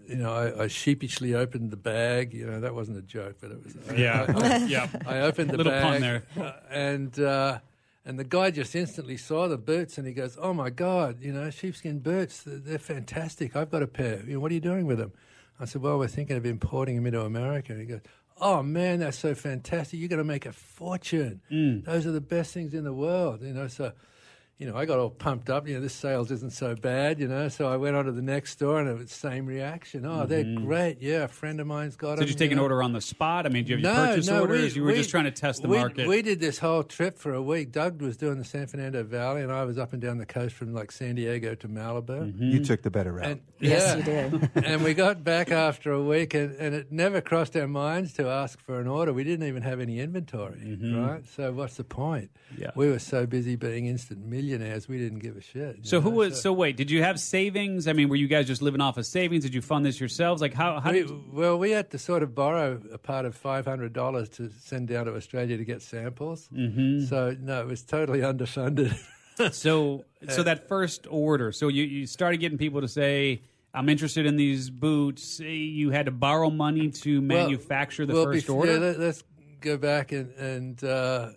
you 0.08 0.16
know, 0.16 0.32
I, 0.32 0.64
I 0.64 0.66
sheepishly 0.68 1.34
opened 1.34 1.70
the 1.70 1.76
bag. 1.76 2.32
You 2.32 2.46
know, 2.46 2.60
that 2.60 2.74
wasn't 2.74 2.98
a 2.98 3.02
joke, 3.02 3.36
but 3.40 3.50
it 3.50 3.62
was. 3.62 3.74
Yeah. 3.98 4.26
I, 4.28 4.56
yeah. 4.68 4.88
I 5.06 5.20
opened 5.20 5.50
the 5.50 5.58
Little 5.58 5.72
bag, 5.72 5.82
pun 5.82 6.00
there. 6.00 6.22
uh, 6.40 6.52
and 6.70 7.18
uh, 7.20 7.58
and 8.06 8.18
the 8.18 8.24
guy 8.24 8.50
just 8.50 8.74
instantly 8.74 9.16
saw 9.18 9.48
the 9.48 9.58
boots, 9.58 9.98
and 9.98 10.06
he 10.06 10.14
goes, 10.14 10.38
"Oh 10.40 10.54
my 10.54 10.70
god, 10.70 11.20
you 11.20 11.32
know, 11.32 11.50
sheepskin 11.50 11.98
boots, 11.98 12.42
they're, 12.42 12.56
they're 12.58 12.78
fantastic. 12.78 13.54
I've 13.54 13.70
got 13.70 13.82
a 13.82 13.86
pair. 13.86 14.22
You 14.26 14.34
know, 14.34 14.40
what 14.40 14.50
are 14.50 14.54
you 14.54 14.60
doing 14.60 14.86
with 14.86 14.98
them?" 14.98 15.12
I 15.60 15.66
said, 15.66 15.82
"Well, 15.82 15.98
we're 15.98 16.08
thinking 16.08 16.36
of 16.36 16.46
importing 16.46 16.96
them 16.96 17.06
into 17.06 17.20
America." 17.20 17.72
And 17.72 17.80
he 17.82 17.86
goes, 17.86 18.00
"Oh 18.40 18.62
man, 18.62 19.00
that's 19.00 19.18
so 19.18 19.34
fantastic! 19.34 20.00
You're 20.00 20.08
going 20.08 20.18
to 20.18 20.24
make 20.24 20.46
a 20.46 20.52
fortune. 20.52 21.42
Mm. 21.52 21.84
Those 21.84 22.06
are 22.06 22.12
the 22.12 22.20
best 22.22 22.54
things 22.54 22.72
in 22.72 22.84
the 22.84 22.94
world." 22.94 23.42
You 23.42 23.52
know, 23.52 23.68
so. 23.68 23.92
You 24.58 24.66
know, 24.68 24.76
I 24.76 24.86
got 24.86 24.98
all 24.98 25.08
pumped 25.10 25.50
up. 25.50 25.68
You 25.68 25.74
know, 25.74 25.80
this 25.80 25.94
sales 25.94 26.32
isn't 26.32 26.52
so 26.52 26.74
bad. 26.74 27.20
You 27.20 27.28
know, 27.28 27.48
so 27.48 27.68
I 27.68 27.76
went 27.76 27.94
on 27.94 28.06
to 28.06 28.12
the 28.12 28.22
next 28.22 28.50
store, 28.52 28.80
and 28.80 28.88
it 28.88 28.98
was 28.98 29.06
the 29.06 29.14
same 29.14 29.46
reaction. 29.46 30.04
Oh, 30.04 30.26
they're 30.26 30.42
great. 30.42 30.96
Yeah, 31.00 31.22
a 31.24 31.28
friend 31.28 31.60
of 31.60 31.68
mine's 31.68 31.94
got 31.94 32.08
So 32.08 32.16
them. 32.16 32.20
did 32.24 32.30
you 32.30 32.34
take 32.34 32.50
you 32.50 32.56
an 32.56 32.60
order 32.62 32.82
on 32.82 32.92
the 32.92 33.00
spot? 33.00 33.46
I 33.46 33.50
mean, 33.50 33.64
do 33.64 33.76
you 33.76 33.86
have 33.86 33.96
your 33.96 34.06
purchase 34.08 34.28
orders? 34.28 34.74
you 34.74 34.82
were 34.82 34.92
just 34.94 35.10
trying 35.10 35.24
to 35.24 35.30
test 35.30 35.62
the 35.62 35.68
we- 35.68 35.76
market. 35.78 36.08
We 36.08 36.22
did 36.22 36.40
this 36.40 36.58
whole 36.58 36.82
trip 36.82 37.18
for 37.18 37.34
a 37.34 37.42
week. 37.42 37.70
Doug 37.70 38.02
was 38.02 38.16
doing 38.16 38.36
the 38.38 38.44
San 38.44 38.66
Fernando 38.66 39.04
Valley, 39.04 39.42
and 39.42 39.52
I 39.52 39.62
was 39.64 39.78
up 39.78 39.92
and 39.92 40.02
down 40.02 40.18
the 40.18 40.26
coast 40.26 40.56
from 40.56 40.74
like 40.74 40.90
San 40.90 41.14
Diego 41.14 41.54
to 41.54 41.68
Malibu. 41.68 42.34
You 42.36 42.64
took 42.64 42.82
the 42.82 42.90
better 42.90 43.12
route. 43.12 43.26
And, 43.26 43.40
Yes, 43.60 43.82
yeah. 44.06 44.26
you 44.30 44.38
did. 44.38 44.50
and 44.66 44.82
we 44.84 44.94
got 44.94 45.22
back 45.24 45.50
after 45.52 45.92
a 45.92 46.02
week, 46.02 46.34
and, 46.34 46.54
and 46.56 46.74
it 46.74 46.90
never 46.92 47.20
crossed 47.20 47.56
our 47.56 47.66
minds 47.68 48.12
to 48.14 48.28
ask 48.28 48.60
for 48.60 48.80
an 48.80 48.86
order. 48.88 49.12
We 49.12 49.22
didn't 49.24 49.46
even 49.48 49.62
have 49.62 49.78
any 49.80 49.98
inventory, 50.00 50.78
right? 50.80 51.22
So 51.36 51.52
what's 51.52 51.76
the 51.76 51.84
point? 51.84 52.30
Mm-hmm. 52.52 52.62
Yeah. 52.62 52.70
We 52.74 52.88
were 52.88 52.98
so 53.00 53.26
busy 53.26 53.54
being 53.56 53.86
instant 53.86 54.24
millionaires, 54.24 54.47
we 54.88 54.98
didn't 54.98 55.18
give 55.20 55.36
a 55.36 55.40
shit. 55.40 55.86
so 55.86 56.00
who 56.00 56.10
was? 56.10 56.40
So 56.40 56.52
wait, 56.52 56.76
did 56.76 56.90
you 56.90 57.02
have 57.02 57.20
savings? 57.20 57.86
I 57.88 57.92
mean, 57.92 58.08
were 58.08 58.16
you 58.16 58.28
guys 58.28 58.46
just 58.46 58.62
living 58.62 58.80
off 58.80 58.96
of 58.96 59.06
savings? 59.06 59.44
Did 59.44 59.54
you 59.54 59.62
fund 59.62 59.84
this 59.84 60.00
yourselves? 60.00 60.40
Like 60.40 60.54
how? 60.54 60.80
How 60.80 60.92
We, 60.92 61.04
well, 61.32 61.58
we 61.58 61.70
had 61.72 61.90
to 61.90 61.98
sort 61.98 62.22
of 62.22 62.34
borrow 62.34 62.80
a 62.92 62.98
part 62.98 63.26
of 63.26 63.34
five 63.34 63.66
hundred 63.66 63.92
dollars 63.92 64.28
to 64.30 64.50
send 64.60 64.88
down 64.88 65.06
to 65.06 65.14
Australia 65.14 65.56
to 65.56 65.64
get 65.64 65.82
samples. 65.82 66.48
Mm-hmm. 66.54 67.06
So 67.06 67.36
no, 67.40 67.60
it 67.60 67.66
was 67.66 67.82
totally 67.82 68.20
underfunded. 68.20 68.98
So 69.52 70.04
so 70.28 70.42
that 70.42 70.66
first 70.66 71.06
order. 71.08 71.52
So 71.52 71.68
you 71.68 71.84
you 71.84 72.06
started 72.06 72.38
getting 72.38 72.58
people 72.58 72.80
to 72.80 72.88
say. 72.88 73.42
I'm 73.72 73.88
interested 73.88 74.26
in 74.26 74.36
these 74.36 74.70
boots. 74.70 75.38
You 75.38 75.90
had 75.90 76.06
to 76.06 76.10
borrow 76.10 76.50
money 76.50 76.90
to 76.90 77.20
manufacture 77.20 78.06
the 78.06 78.14
well, 78.14 78.24
first 78.24 78.46
bef- 78.48 78.54
order. 78.54 78.72
Yeah, 78.72 78.78
let, 78.78 78.98
us 78.98 79.22
go 79.60 79.76
back 79.76 80.10
and 80.10 80.32
and 80.32 80.82
uh, 80.82 81.30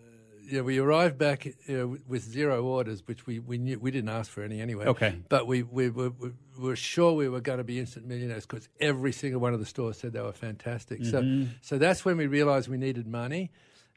yeah, 0.52 0.62
we 0.62 0.78
arrived 0.80 1.18
back 1.18 1.46
you 1.46 1.54
know, 1.78 1.88
with- 1.88 2.08
with 2.08 2.24
zero 2.24 2.64
orders, 2.64 3.02
which 3.08 3.26
we, 3.26 3.40
we 3.40 3.58
knew 3.58 3.80
we 3.80 3.92
didn't 3.92 4.10
ask 4.10 4.30
for 4.32 4.44
any 4.44 4.60
anyway. 4.62 4.86
Okay. 4.86 5.16
but 5.30 5.48
we 5.48 5.64
we 5.64 5.90
were, 5.90 6.10
we 6.10 6.32
were 6.58 6.76
sure 6.76 7.14
we 7.14 7.30
were 7.30 7.42
going 7.42 7.58
to 7.58 7.64
be 7.64 7.80
instant 7.80 8.06
millionaires 8.06 8.46
because 8.46 8.68
every 8.80 9.12
single 9.12 9.40
one 9.42 9.54
of 9.54 9.60
the 9.60 9.66
stores 9.66 9.98
said 9.98 10.14
they 10.14 10.22
were 10.22 10.34
fantastic. 10.34 11.00
Mm-hmm. 11.02 11.44
So 11.44 11.50
so 11.62 11.78
that's 11.78 12.04
when 12.06 12.18
we 12.18 12.28
realized 12.28 12.68
we 12.70 12.78
needed 12.78 13.08
money. 13.08 13.52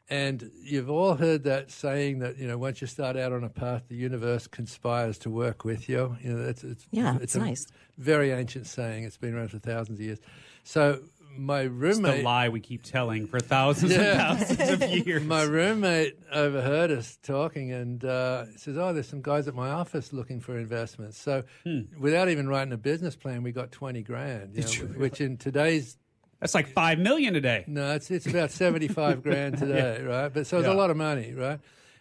And 0.07 0.51
you've 0.61 0.89
all 0.89 1.15
heard 1.15 1.45
that 1.45 1.71
saying 1.71 2.19
that 2.19 2.37
you 2.37 2.47
know 2.47 2.57
once 2.59 2.79
you 2.79 2.85
start 2.87 3.17
out 3.17 3.33
on 3.33 3.43
a 3.43 3.49
path, 3.49 3.83
the 3.89 3.95
universe 3.95 4.45
conspires 4.47 5.17
to 5.19 5.29
work 5.31 5.65
with 5.65 5.89
you. 5.89 6.15
You 6.21 6.33
know, 6.33 6.43
that's 6.45 6.63
it's 6.63 6.85
Yeah, 6.91 7.15
it's 7.15 7.23
it's 7.23 7.35
a 7.35 7.39
nice. 7.39 7.65
very 7.97 8.29
ancient 8.31 8.67
saying. 8.67 9.03
It's 9.03 9.17
been 9.17 9.33
around 9.33 9.49
for 9.49 9.57
thousands 9.59 9.99
of 9.99 10.05
years. 10.05 10.19
So 10.63 10.99
my 11.37 11.61
It's 11.61 11.99
the 11.99 12.21
lie 12.23 12.49
we 12.49 12.59
keep 12.59 12.83
telling 12.83 13.27
for 13.27 13.39
thousands 13.39 13.91
Yeah. 13.91 14.31
and 14.31 14.39
thousands 14.47 14.81
of 14.83 14.89
years. 15.07 15.23
my 15.23 15.43
roommate 15.43 16.17
overheard 16.31 16.91
us 16.91 17.17
talking 17.23 17.71
and 17.71 18.03
uh, 18.03 18.45
says, 18.57 18.77
"Oh, 18.77 18.93
there's 18.93 19.07
some 19.07 19.21
guys 19.21 19.47
at 19.47 19.55
my 19.55 19.69
office 19.69 20.11
looking 20.13 20.39
for 20.39 20.57
investments." 20.57 21.17
So, 21.17 21.43
Hmm. 21.63 21.81
without 21.99 22.29
even 22.29 22.47
writing 22.47 22.73
a 22.73 22.77
business 22.77 23.15
plan, 23.15 23.43
we 23.43 23.51
got 23.51 23.71
twenty 23.71 24.01
grand, 24.03 24.55
you 24.55 24.61
know, 24.63 24.93
which 24.99 25.21
in 25.21 25.37
today's 25.37 25.97
That's 26.39 26.53
like 26.55 26.67
five 26.67 26.99
million 26.99 27.33
today. 27.33 27.63
No, 27.67 27.93
it's 27.93 28.11
it's 28.11 28.27
about 28.27 28.51
seventy 28.51 28.87
five 28.87 29.23
grand 29.23 29.57
today, 29.63 30.01
right? 30.03 30.33
But 30.33 30.47
so 30.47 30.57
it's 30.59 30.67
Yeah. 30.67 30.73
a 30.73 30.75
lot 30.75 30.89
of 30.89 30.97
money, 30.97 31.33
right? 31.33 31.59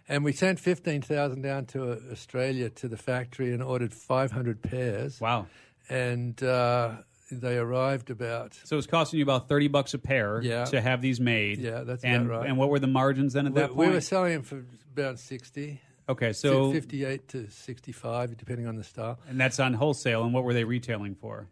And 0.08 0.22
we 0.24 0.32
sent 0.32 0.60
fifteen 0.60 1.00
thousand 1.02 1.42
down 1.42 1.66
to 1.66 1.92
uh, 1.92 1.96
Australia 2.12 2.68
to 2.70 2.88
the 2.88 2.96
factory 2.98 3.52
and 3.54 3.62
ordered 3.62 3.94
five 3.94 4.32
hundred 4.32 4.60
pairs. 4.62 5.20
Wow. 5.20 5.46
And 5.88 6.42
uh, 6.42 6.96
they 7.40 7.56
arrived 7.56 8.10
about 8.10 8.54
So 8.64 8.76
it's 8.78 8.86
costing 8.86 9.18
you 9.18 9.24
about 9.24 9.48
thirty 9.48 9.68
bucks 9.68 9.94
a 9.94 9.98
pair 9.98 10.40
Yeah. 10.42 10.64
to 10.66 10.80
have 10.80 11.00
these 11.02 11.20
made. 11.20 11.58
Yeah, 11.58 11.80
that's 11.84 12.04
and, 12.04 12.26
about 12.26 12.40
right. 12.40 12.48
And 12.48 12.56
what 12.58 12.68
were 12.70 12.78
the 12.78 12.86
margins 12.86 13.32
then 13.32 13.46
at 13.46 13.52
we, 13.52 13.60
that 13.60 13.68
point? 13.68 13.78
we 13.88 13.88
were 13.94 14.00
selling 14.00 14.32
them 14.34 14.42
for 14.42 14.64
about 14.96 15.18
sixty. 15.18 15.80
okay, 16.08 16.32
so 16.32 16.72
fifty 16.72 17.04
eight 17.04 17.28
to 17.28 17.48
sixty 17.50 17.92
five, 17.92 18.36
depending 18.36 18.66
on 18.66 18.76
the 18.76 18.84
style. 18.84 19.18
and 19.28 19.40
that's 19.40 19.58
on 19.60 19.74
wholesale. 19.74 20.24
And 20.24 20.32
what 20.34 20.44
were 20.44 20.54
they 20.54 20.64
retailing 20.64 21.14
for? 21.14 21.48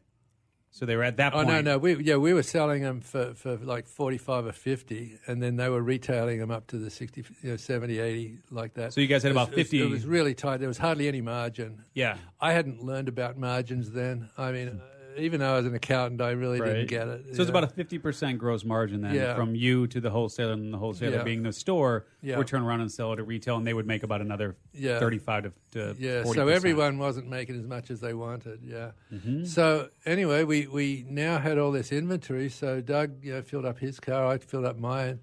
So 0.74 0.86
they 0.86 0.96
were 0.96 1.02
at 1.02 1.18
that 1.18 1.34
Oh 1.34 1.44
point. 1.44 1.48
no, 1.48 1.60
no, 1.60 1.76
we 1.78 1.96
yeah 2.02 2.16
we 2.16 2.32
were 2.32 2.42
selling 2.42 2.80
them 2.82 3.02
for, 3.02 3.34
for 3.34 3.56
like 3.58 3.86
forty 3.86 4.16
five 4.16 4.46
or 4.46 4.52
fifty, 4.52 5.18
and 5.26 5.42
then 5.42 5.56
they 5.56 5.68
were 5.68 5.82
retailing 5.82 6.38
them 6.38 6.50
up 6.50 6.66
to 6.68 6.78
the 6.78 6.88
60, 6.88 7.24
you 7.42 7.50
know, 7.50 7.56
70, 7.58 7.98
80, 7.98 8.38
like 8.50 8.72
that. 8.74 8.94
So 8.94 9.02
you 9.02 9.06
guys 9.06 9.22
had 9.22 9.32
It 9.32 9.34
was- 9.34 9.48
about 9.48 9.52
it 9.52 9.56
was- 9.58 9.64
50 9.68 9.82
It 9.82 9.90
was 9.90 10.06
really 10.06 10.32
tight. 10.34 10.60
There 10.60 10.68
was 10.68 10.78
hardly 10.78 11.08
any 11.08 11.20
margin. 11.20 11.84
Yeah. 11.92 12.16
I 12.40 12.52
hadn't 12.54 12.82
learned 12.82 13.08
about 13.08 13.36
margins 13.36 13.90
then. 13.90 14.30
I 14.38 14.50
mean, 14.52 14.68
uh, 14.68 14.80
even 15.18 15.40
though 15.40 15.54
I 15.54 15.56
was 15.56 15.66
an 15.66 15.74
accountant, 15.74 16.20
I 16.20 16.30
really 16.30 16.60
Right. 16.60 16.68
didn't 16.74 16.90
get 16.90 17.08
it. 17.08 17.34
So 17.34 17.42
it's 17.42 17.50
about 17.50 17.64
a 17.64 17.68
fifty 17.68 17.98
percent 17.98 18.38
gross 18.38 18.64
margin 18.64 19.00
then 19.02 19.14
Yeah. 19.14 19.34
from 19.34 19.54
you 19.54 19.86
to 19.88 20.00
the 20.00 20.10
wholesaler, 20.10 20.52
and 20.52 20.72
the 20.72 20.78
wholesaler 20.78 21.18
Yeah. 21.18 21.22
being 21.22 21.42
the 21.42 21.52
store 21.52 22.06
Yeah. 22.22 22.38
would 22.38 22.46
turn 22.46 22.62
around 22.62 22.80
and 22.80 22.90
sell 22.90 23.12
it 23.12 23.18
at 23.18 23.26
retail, 23.26 23.56
and 23.56 23.66
they 23.66 23.74
would 23.74 23.86
make 23.86 24.02
about 24.02 24.20
another 24.20 24.56
Yeah. 24.72 24.98
thirty-five 24.98 25.44
to, 25.44 25.52
to 25.72 25.96
yeah. 25.98 26.22
40%. 26.22 26.34
So 26.34 26.48
everyone 26.48 26.98
wasn't 26.98 27.28
making 27.28 27.56
as 27.58 27.66
much 27.66 27.90
as 27.90 28.00
they 28.00 28.14
wanted. 28.14 28.60
Yeah. 28.62 28.92
Mm-hmm. 29.12 29.44
So 29.44 29.88
anyway, 30.04 30.44
we 30.44 30.66
we 30.66 31.04
now 31.08 31.38
had 31.38 31.58
all 31.58 31.72
this 31.72 31.92
inventory. 31.92 32.48
So 32.48 32.80
Doug, 32.80 33.24
you 33.24 33.32
know, 33.34 33.42
filled 33.42 33.64
up 33.64 33.78
his 33.78 34.00
car. 34.00 34.26
I 34.26 34.38
filled 34.38 34.64
up 34.64 34.78
mine. 34.78 35.20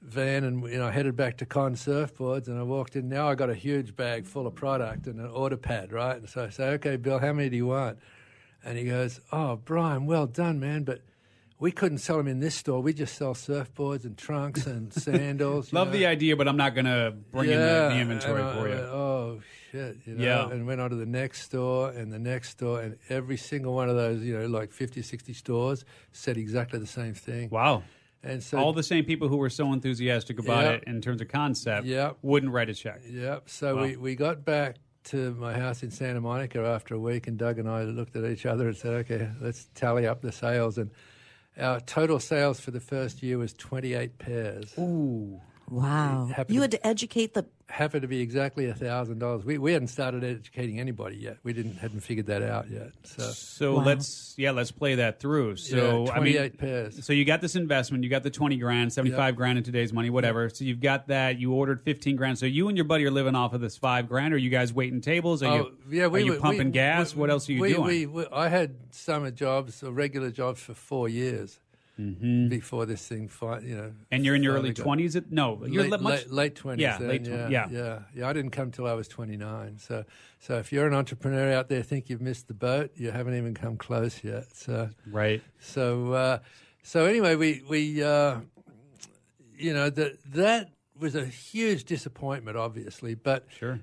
Van 0.00 0.44
and 0.44 0.62
you 0.70 0.78
know 0.78 0.90
headed 0.90 1.16
back 1.16 1.36
to 1.38 1.44
Con 1.44 1.74
Surfboards 1.74 2.46
and 2.46 2.56
I 2.56 2.62
walked 2.62 2.94
in. 2.94 3.08
Now 3.08 3.28
I 3.28 3.34
got 3.34 3.50
a 3.50 3.54
huge 3.54 3.96
bag 3.96 4.26
full 4.26 4.46
of 4.46 4.54
product 4.54 5.08
and 5.08 5.18
an 5.18 5.26
order 5.26 5.56
pad, 5.56 5.90
right? 5.92 6.16
And 6.18 6.28
so 6.28 6.44
I 6.44 6.50
say, 6.50 6.68
"Okay, 6.74 6.96
Bill, 6.96 7.18
how 7.18 7.32
many 7.32 7.48
do 7.48 7.56
you 7.56 7.66
want?" 7.66 7.98
And 8.64 8.76
he 8.78 8.84
goes, 8.84 9.20
"Oh, 9.32 9.56
Brian, 9.56 10.06
well 10.06 10.26
done, 10.26 10.58
man, 10.60 10.84
but 10.84 11.02
we 11.60 11.72
couldn't 11.72 11.98
sell 11.98 12.16
them 12.18 12.28
in 12.28 12.40
this 12.40 12.54
store. 12.54 12.80
We 12.82 12.92
just 12.92 13.14
sell 13.16 13.34
surfboards 13.34 14.04
and 14.04 14.16
trunks 14.16 14.66
and 14.66 14.92
sandals." 15.04 15.72
Love 15.72 15.88
know. 15.88 15.92
the 15.94 16.06
idea, 16.06 16.36
but 16.36 16.48
I'm 16.48 16.56
not 16.56 16.74
going 16.74 16.84
to 16.86 17.14
bring 17.30 17.50
in 17.50 17.58
the, 17.58 17.90
the 17.92 17.98
inventory 18.00 18.42
I 18.42 18.52
for 18.54 18.68
you. 18.68 18.74
oh 18.74 19.40
shit! 19.70 19.96
You 20.04 20.14
know, 20.16 20.24
Yeah. 20.24 20.50
and 20.50 20.66
went 20.66 20.80
on 20.80 20.90
to 20.90 20.96
the 20.96 21.06
next 21.06 21.42
store 21.42 21.90
and 21.90 22.12
the 22.12 22.18
next 22.18 22.50
store, 22.50 22.80
and 22.80 22.98
every 23.08 23.36
single 23.36 23.74
one 23.74 23.88
of 23.88 23.96
those, 23.96 24.22
you 24.22 24.38
know, 24.38 24.46
like 24.46 24.72
50, 24.72 25.02
60 25.02 25.32
stores 25.32 25.84
said 26.12 26.36
exactly 26.36 26.78
the 26.78 26.86
same 26.86 27.14
thing. 27.14 27.48
wow. 27.50 27.82
And 28.20 28.42
so 28.42 28.58
All 28.58 28.72
the 28.72 28.82
same 28.82 29.04
people 29.04 29.28
who 29.28 29.36
were 29.36 29.48
so 29.48 29.72
enthusiastic 29.72 30.40
about 30.40 30.64
Yeah. 30.64 30.70
it 30.72 30.84
in 30.88 31.00
terms 31.00 31.20
of 31.20 31.28
concept 31.28 31.86
Yeah. 31.86 32.14
wouldn't 32.20 32.50
write 32.52 32.68
a 32.68 32.74
check. 32.74 33.02
Yep. 33.08 33.48
So 33.48 33.76
Wow. 33.76 33.82
we, 33.84 33.96
we 33.96 34.16
got 34.16 34.44
back 34.44 34.78
to 35.04 35.34
my 35.34 35.52
house 35.54 35.82
in 35.82 35.90
Santa 35.90 36.20
Monica 36.20 36.60
after 36.60 36.94
a 36.94 36.98
week, 36.98 37.26
and 37.26 37.38
Doug 37.38 37.58
and 37.58 37.68
I 37.68 37.82
looked 37.82 38.16
at 38.16 38.24
each 38.24 38.46
other 38.46 38.68
and 38.68 38.76
said, 38.76 38.94
"Okay, 39.06 39.30
let's 39.40 39.68
tally 39.74 40.06
up 40.06 40.20
the 40.20 40.32
sales." 40.32 40.78
And 40.78 40.90
our 41.58 41.80
total 41.80 42.20
sales 42.20 42.60
for 42.60 42.70
the 42.70 42.80
first 42.80 43.22
year 43.22 43.38
was 43.38 43.52
twenty 43.52 43.94
eight 43.94 44.18
pairs. 44.18 44.74
Ooh. 44.78 45.40
Wow. 45.70 46.30
You 46.48 46.60
had 46.62 46.70
to 46.72 46.86
educate 46.86 47.34
the. 47.34 47.46
Happened 47.70 48.00
to 48.00 48.08
be 48.08 48.20
exactly 48.22 48.66
a 48.70 48.74
thousand 48.74 49.18
dollars. 49.18 49.44
We 49.44 49.58
we 49.58 49.74
hadn't 49.74 49.88
started 49.88 50.24
educating 50.24 50.80
anybody 50.80 51.16
yet. 51.16 51.36
We 51.42 51.52
didn't 51.52 51.76
hadn't 51.76 52.00
figured 52.00 52.24
that 52.26 52.42
out 52.42 52.70
yet. 52.70 52.92
So 53.04 53.22
So 53.24 53.74
Wow. 53.76 53.84
let's 53.84 54.34
yeah, 54.38 54.52
let's 54.52 54.70
play 54.70 54.94
that 54.94 55.20
through. 55.20 55.56
So 55.56 56.06
yeah, 56.06 56.12
I 56.12 56.20
mean, 56.20 56.50
pairs. 56.52 57.04
So 57.04 57.12
you 57.12 57.26
got 57.26 57.42
this 57.42 57.56
investment, 57.56 58.04
you 58.04 58.10
got 58.10 58.22
the 58.22 58.30
20 58.30 58.56
grand, 58.56 58.90
75 58.92 59.36
grand 59.36 59.58
in 59.58 59.64
today's 59.64 59.92
money, 59.92 60.08
whatever. 60.08 60.48
So 60.48 60.64
you've 60.64 60.80
got 60.80 61.08
that, 61.08 61.38
you 61.38 61.52
ordered 61.52 61.82
15 61.82 62.16
grand. 62.16 62.38
So 62.38 62.46
you 62.46 62.68
and 62.68 62.76
your 62.78 62.86
buddy 62.86 63.04
are 63.04 63.10
living 63.10 63.34
off 63.34 63.52
of 63.52 63.60
this 63.60 63.76
5 63.76 64.08
grand. 64.08 64.32
Are 64.32 64.38
you 64.38 64.48
guys 64.50 64.72
waiting 64.72 65.02
tables? 65.02 65.42
Are 65.42 65.56
you, 65.58 65.62
Oh, 65.64 65.72
yeah, 65.90 66.06
we 66.06 66.22
are 66.22 66.24
you 66.24 66.32
were- 66.32 66.38
pumping 66.38 66.68
we- 66.68 66.72
gas? 66.72 67.14
we- 67.14 67.20
what 67.20 67.28
else 67.28 67.46
are 67.50 67.52
you 67.52 67.60
we, 67.60 67.74
doing? 67.74 67.84
We, 67.86 68.06
we, 68.06 68.26
I 68.32 68.48
had 68.48 68.76
summer 68.92 69.30
jobs, 69.30 69.82
or 69.82 69.90
regular 69.92 70.30
jobs, 70.30 70.60
for 70.62 70.72
four 70.72 71.08
years 71.10 71.58
before 71.98 72.86
this 72.86 73.06
thing, 73.06 73.28
you 73.40 73.48
know. 73.48 73.82
Mm-hmm. 73.82 73.88
and 74.12 74.24
you're 74.24 74.36
in 74.36 74.42
your 74.42 74.54
early 74.54 74.72
20s? 74.72 75.30
No, 75.30 75.64
you're 75.66 75.88
late, 75.88 76.00
much, 76.00 76.26
late, 76.28 76.54
20s. 76.54 76.78
Yeah, 76.78 76.96
then, 76.98 77.08
late 77.08 77.24
twen- 77.24 77.50
yeah, 77.50 77.68
yeah. 77.70 77.78
yeah, 77.78 77.98
yeah. 78.14 78.28
I 78.28 78.32
didn't 78.32 78.52
come 78.52 78.70
till 78.70 78.86
I 78.86 78.92
was 78.92 79.08
29. 79.08 79.78
So, 79.78 80.04
so 80.38 80.58
if 80.58 80.72
you're 80.72 80.86
an 80.86 80.94
entrepreneur 80.94 81.52
out 81.52 81.68
there, 81.68 81.82
think 81.82 82.08
you've 82.08 82.20
missed 82.20 82.46
the 82.46 82.54
boat, 82.54 82.92
you 82.94 83.10
haven't 83.10 83.36
even 83.36 83.52
come 83.54 83.76
close 83.76 84.22
yet. 84.22 84.54
So, 84.54 84.90
right. 85.10 85.42
so, 85.58 86.12
uh, 86.12 86.38
so 86.82 87.04
anyway, 87.04 87.34
we 87.34 87.62
we 87.68 88.02
uh, 88.02 88.36
you 89.56 89.74
know 89.74 89.90
that 89.90 90.18
that 90.32 90.70
was 90.98 91.14
a 91.14 91.24
huge 91.26 91.84
disappointment, 91.84 92.56
obviously, 92.56 93.14
but 93.14 93.44
Sure. 93.50 93.80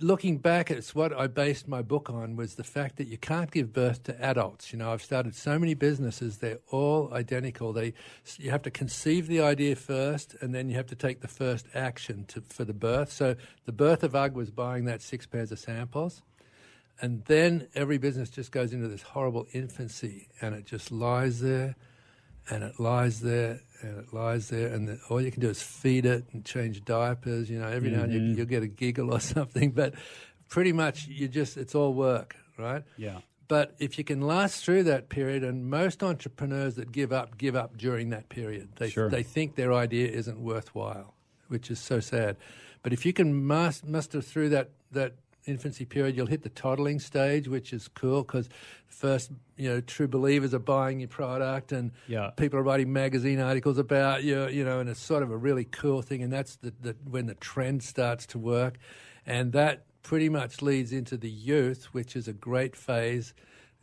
Looking 0.00 0.38
back, 0.38 0.70
it's 0.70 0.94
what 0.94 1.12
I 1.12 1.26
based 1.26 1.68
my 1.68 1.82
book 1.82 2.10
on 2.10 2.36
was 2.36 2.54
the 2.54 2.64
fact 2.64 2.96
that 2.96 3.08
you 3.08 3.18
can't 3.18 3.50
give 3.50 3.72
birth 3.72 4.02
to 4.04 4.22
adults. 4.22 4.72
You 4.72 4.78
know, 4.78 4.92
I've 4.92 5.02
started 5.02 5.34
so 5.34 5.58
many 5.58 5.74
businesses; 5.74 6.38
they're 6.38 6.60
all 6.70 7.12
identical. 7.12 7.72
They 7.72 7.94
you 8.36 8.50
have 8.50 8.62
to 8.62 8.70
conceive 8.70 9.26
the 9.26 9.40
idea 9.40 9.76
first, 9.76 10.34
and 10.40 10.54
then 10.54 10.68
you 10.68 10.76
have 10.76 10.86
to 10.86 10.94
take 10.94 11.20
the 11.20 11.28
first 11.28 11.66
action 11.74 12.24
to, 12.28 12.42
for 12.42 12.64
the 12.64 12.72
birth. 12.72 13.12
So 13.12 13.36
the 13.64 13.72
birth 13.72 14.02
of 14.02 14.14
UGG 14.14 14.34
was 14.34 14.50
buying 14.50 14.84
that 14.86 15.02
six 15.02 15.26
pairs 15.26 15.52
of 15.52 15.58
samples. 15.58 16.22
And 17.00 17.24
then 17.26 17.68
every 17.74 17.98
business 17.98 18.28
just 18.28 18.50
goes 18.50 18.72
into 18.72 18.88
this 18.88 19.02
horrible 19.02 19.46
infancy, 19.52 20.28
and 20.40 20.54
it 20.54 20.66
just 20.66 20.90
lies 20.90 21.40
there, 21.40 21.76
and 22.50 22.64
it 22.64 22.80
lies 22.80 23.20
there, 23.20 23.60
and 23.82 23.98
it 23.98 24.12
lies 24.12 24.48
there, 24.48 24.68
and 24.68 24.88
the, 24.88 25.00
all 25.08 25.20
you 25.20 25.30
can 25.30 25.40
do 25.40 25.48
is 25.48 25.62
feed 25.62 26.06
it 26.06 26.24
and 26.32 26.44
change 26.44 26.84
diapers. 26.84 27.50
You 27.50 27.58
know, 27.60 27.68
every 27.68 27.90
now 27.90 28.02
and 28.02 28.12
then 28.12 28.20
mm-hmm. 28.20 28.38
you'll 28.38 28.46
get 28.46 28.62
a 28.62 28.68
giggle 28.68 29.12
or 29.12 29.20
something, 29.34 29.70
but 29.72 29.94
pretty 30.48 30.72
much 30.72 31.06
you 31.06 31.28
just 31.28 31.56
it's 31.56 31.74
all 31.74 31.92
work, 31.94 32.36
right? 32.56 32.82
Yeah. 32.96 33.18
But 33.48 33.74
if 33.78 33.96
you 33.96 34.04
can 34.04 34.20
last 34.20 34.62
through 34.62 34.82
that 34.84 35.08
period, 35.08 35.42
and 35.42 35.70
most 35.70 36.02
entrepreneurs 36.02 36.74
that 36.74 36.92
give 36.92 37.12
up 37.12 37.38
give 37.38 37.56
up 37.56 37.76
during 37.76 38.10
that 38.10 38.28
period, 38.28 38.68
they 38.76 38.90
Sure. 38.90 39.08
they 39.08 39.22
think 39.22 39.54
their 39.54 39.72
idea 39.72 40.08
isn't 40.08 40.38
worthwhile, 40.38 41.14
which 41.48 41.70
is 41.70 41.78
so 41.78 42.00
sad. 42.00 42.36
But 42.82 42.92
if 42.92 43.06
you 43.06 43.12
can 43.12 43.46
mas- 43.46 43.84
muster 43.84 44.20
through 44.20 44.50
that 44.50 44.70
that 44.92 45.14
infancy 45.48 45.84
period, 45.84 46.16
you'll 46.16 46.26
hit 46.26 46.42
the 46.42 46.48
toddling 46.50 46.98
stage, 47.00 47.48
which 47.48 47.72
is 47.72 47.88
cool 47.88 48.22
because 48.22 48.48
first 48.86 49.30
you 49.56 49.68
know 49.68 49.80
true 49.80 50.06
believers 50.08 50.54
are 50.54 50.58
buying 50.58 51.00
your 51.00 51.08
product, 51.08 51.72
and 51.72 51.92
Yeah. 52.06 52.30
people 52.36 52.58
are 52.58 52.62
writing 52.62 52.92
magazine 52.92 53.40
articles 53.40 53.78
about 53.78 54.24
you, 54.24 54.46
you 54.48 54.64
know, 54.64 54.80
and 54.80 54.88
it's 54.88 55.00
sort 55.00 55.22
of 55.22 55.30
a 55.30 55.36
really 55.36 55.64
cool 55.64 56.02
thing. 56.02 56.22
And 56.22 56.32
that's 56.32 56.56
the, 56.56 56.72
the 56.80 56.96
when 57.10 57.26
the 57.26 57.34
trend 57.34 57.82
starts 57.82 58.26
to 58.26 58.38
work, 58.38 58.78
and 59.26 59.52
that 59.52 59.84
pretty 60.02 60.28
much 60.28 60.62
leads 60.62 60.92
into 60.92 61.16
the 61.16 61.28
youth, 61.30 61.86
which 61.92 62.14
is 62.16 62.28
a 62.28 62.32
great 62.32 62.76
phase. 62.76 63.34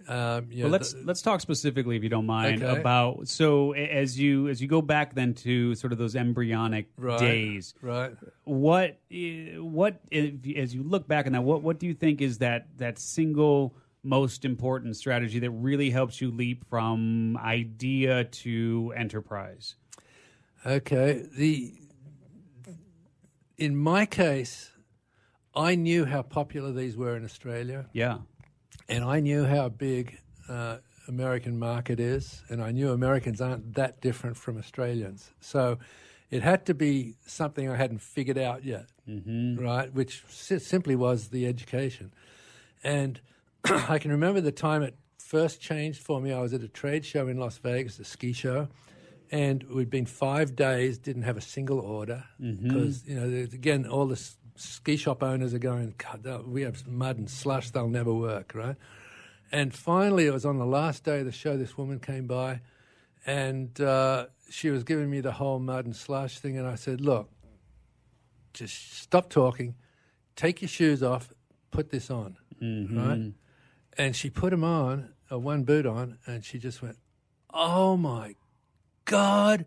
Um, 0.08 0.52
you 0.52 0.64
Well, 0.64 0.72
let's 0.72 0.94
the- 0.94 1.02
let's 1.04 1.22
talk 1.22 1.42
specifically, 1.42 1.96
if 1.96 2.04
you 2.04 2.10
don't 2.10 2.25
mind, 2.28 2.62
Okay. 2.62 2.80
about 2.80 3.28
so 3.28 3.72
as 3.72 4.20
you 4.20 4.48
as 4.50 4.62
you 4.62 4.68
go 4.68 4.82
back 4.82 5.16
then 5.16 5.34
to 5.36 5.74
sort 5.75 5.94
of 5.94 5.98
those 6.00 6.16
embryonic 6.16 6.90
Right. 6.98 7.20
days. 7.20 7.74
right. 7.82 8.14
what 8.44 9.00
what 9.58 10.02
if, 10.12 10.34
as 10.58 10.75
you 10.75 10.84
look 10.84 11.08
back 11.08 11.25
on 11.25 11.32
that 11.34 11.44
what 11.44 11.64
what 11.64 11.80
do 11.80 11.88
you 11.88 11.94
think 11.94 12.22
is 12.22 12.38
that 12.40 12.68
that 12.78 13.00
single 13.00 13.75
most 14.04 14.46
important 14.46 14.96
strategy 14.96 15.40
that 15.40 15.50
really 15.50 15.90
helps 15.90 16.22
you 16.22 16.30
leap 16.30 16.64
from 16.70 17.36
idea 17.38 18.25
to 18.25 18.94
enterprise 18.96 19.75
Okay. 20.66 21.25
The 21.36 21.74
in 23.58 23.75
my 23.78 24.06
case, 24.06 24.72
I 25.56 25.75
knew 25.75 26.06
how 26.06 26.22
popular 26.22 26.72
these 26.74 26.98
were 26.98 27.16
in 27.16 27.24
Australia, 27.24 27.88
yeah 27.94 28.18
and 28.88 29.04
I 29.04 29.20
knew 29.20 29.46
how 29.46 29.70
big 29.70 30.20
uh, 30.50 30.77
American 31.08 31.58
market 31.58 32.00
is, 32.00 32.44
and 32.50 32.62
I 32.62 32.72
knew 32.72 32.92
Americans 32.92 33.42
aren't 33.42 33.75
that 33.75 34.01
different 34.01 34.38
from 34.38 34.58
Australians. 34.58 35.32
So 35.39 35.80
it 36.32 36.42
had 36.42 36.65
to 36.68 36.74
be 36.74 37.15
something 37.25 37.70
I 37.70 37.75
hadn't 37.75 38.01
figured 38.01 38.38
out 38.38 38.63
yet, 38.63 38.88
mm-hmm. 39.08 39.63
right? 39.63 39.94
Which 39.94 40.24
si- 40.30 40.60
simply 40.60 40.96
was 40.96 41.30
the 41.30 41.46
education. 41.46 42.12
And 42.84 43.22
I 43.65 44.00
can 44.00 44.12
remember 44.12 44.42
the 44.42 44.51
time 44.51 44.84
it 44.84 44.96
first 45.18 45.62
changed 45.62 46.01
for 46.01 46.22
me. 46.22 46.32
I 46.32 46.42
was 46.42 46.54
at 46.54 46.62
a 46.62 46.68
trade 46.68 47.06
show 47.06 47.27
in 47.27 47.38
Las 47.38 47.58
Vegas, 47.58 48.00
a 48.00 48.04
ski 48.04 48.34
show, 48.34 48.68
and 49.32 49.63
we'd 49.63 49.89
been 49.89 50.06
five 50.06 50.56
days, 50.56 50.98
didn't 50.98 51.24
have 51.24 51.38
a 51.38 51.42
single 51.42 51.80
order 51.80 52.24
because 52.39 53.06
you 53.08 53.15
know 53.15 53.25
again 53.25 53.88
all 53.88 54.06
the 54.06 54.15
s- 54.15 54.38
ski 54.56 54.98
shop 54.98 55.22
owners 55.22 55.54
are 55.54 55.60
going, 55.60 55.96
God, 55.98 56.48
we 56.48 56.64
have 56.64 56.88
mud 56.88 57.18
and 57.18 57.30
slush, 57.30 57.70
they'll 57.70 57.88
never 57.88 58.14
work, 58.14 58.54
right? 58.56 58.76
And 59.52 59.74
finally, 59.74 60.26
it 60.26 60.34
was 60.34 60.46
on 60.46 60.58
the 60.58 60.66
last 60.66 61.04
day 61.04 61.20
of 61.20 61.26
the 61.26 61.32
show. 61.32 61.58
This 61.58 61.78
woman 61.78 62.00
came 62.00 62.26
by, 62.28 62.62
and 63.26 63.80
uh, 63.80 64.28
she 64.50 64.70
was 64.70 64.84
giving 64.84 65.10
me 65.10 65.22
the 65.22 65.34
whole 65.34 65.60
mud 65.60 65.86
and 65.86 65.96
slush 65.96 66.40
thing, 66.40 66.58
and 66.58 66.68
I 66.68 66.76
said, 66.76 67.00
"Look, 67.00 67.30
just 68.54 68.98
stop 68.98 69.30
talking, 69.30 69.76
take 70.36 70.62
your 70.62 70.70
shoes 70.70 71.04
off, 71.04 71.32
put 71.72 71.90
this 71.92 72.10
on, 72.10 72.38
right?" 72.98 73.34
And 73.98 74.16
she 74.16 74.30
put 74.30 74.50
them 74.50 74.64
on, 74.64 75.10
uh, 75.32 75.40
one 75.40 75.64
boot 75.64 75.86
on, 75.86 76.18
and 76.26 76.44
she 76.44 76.58
just 76.58 76.82
went, 76.82 76.98
"Oh 77.54 77.96
my 77.98 78.36
god, 79.06 79.66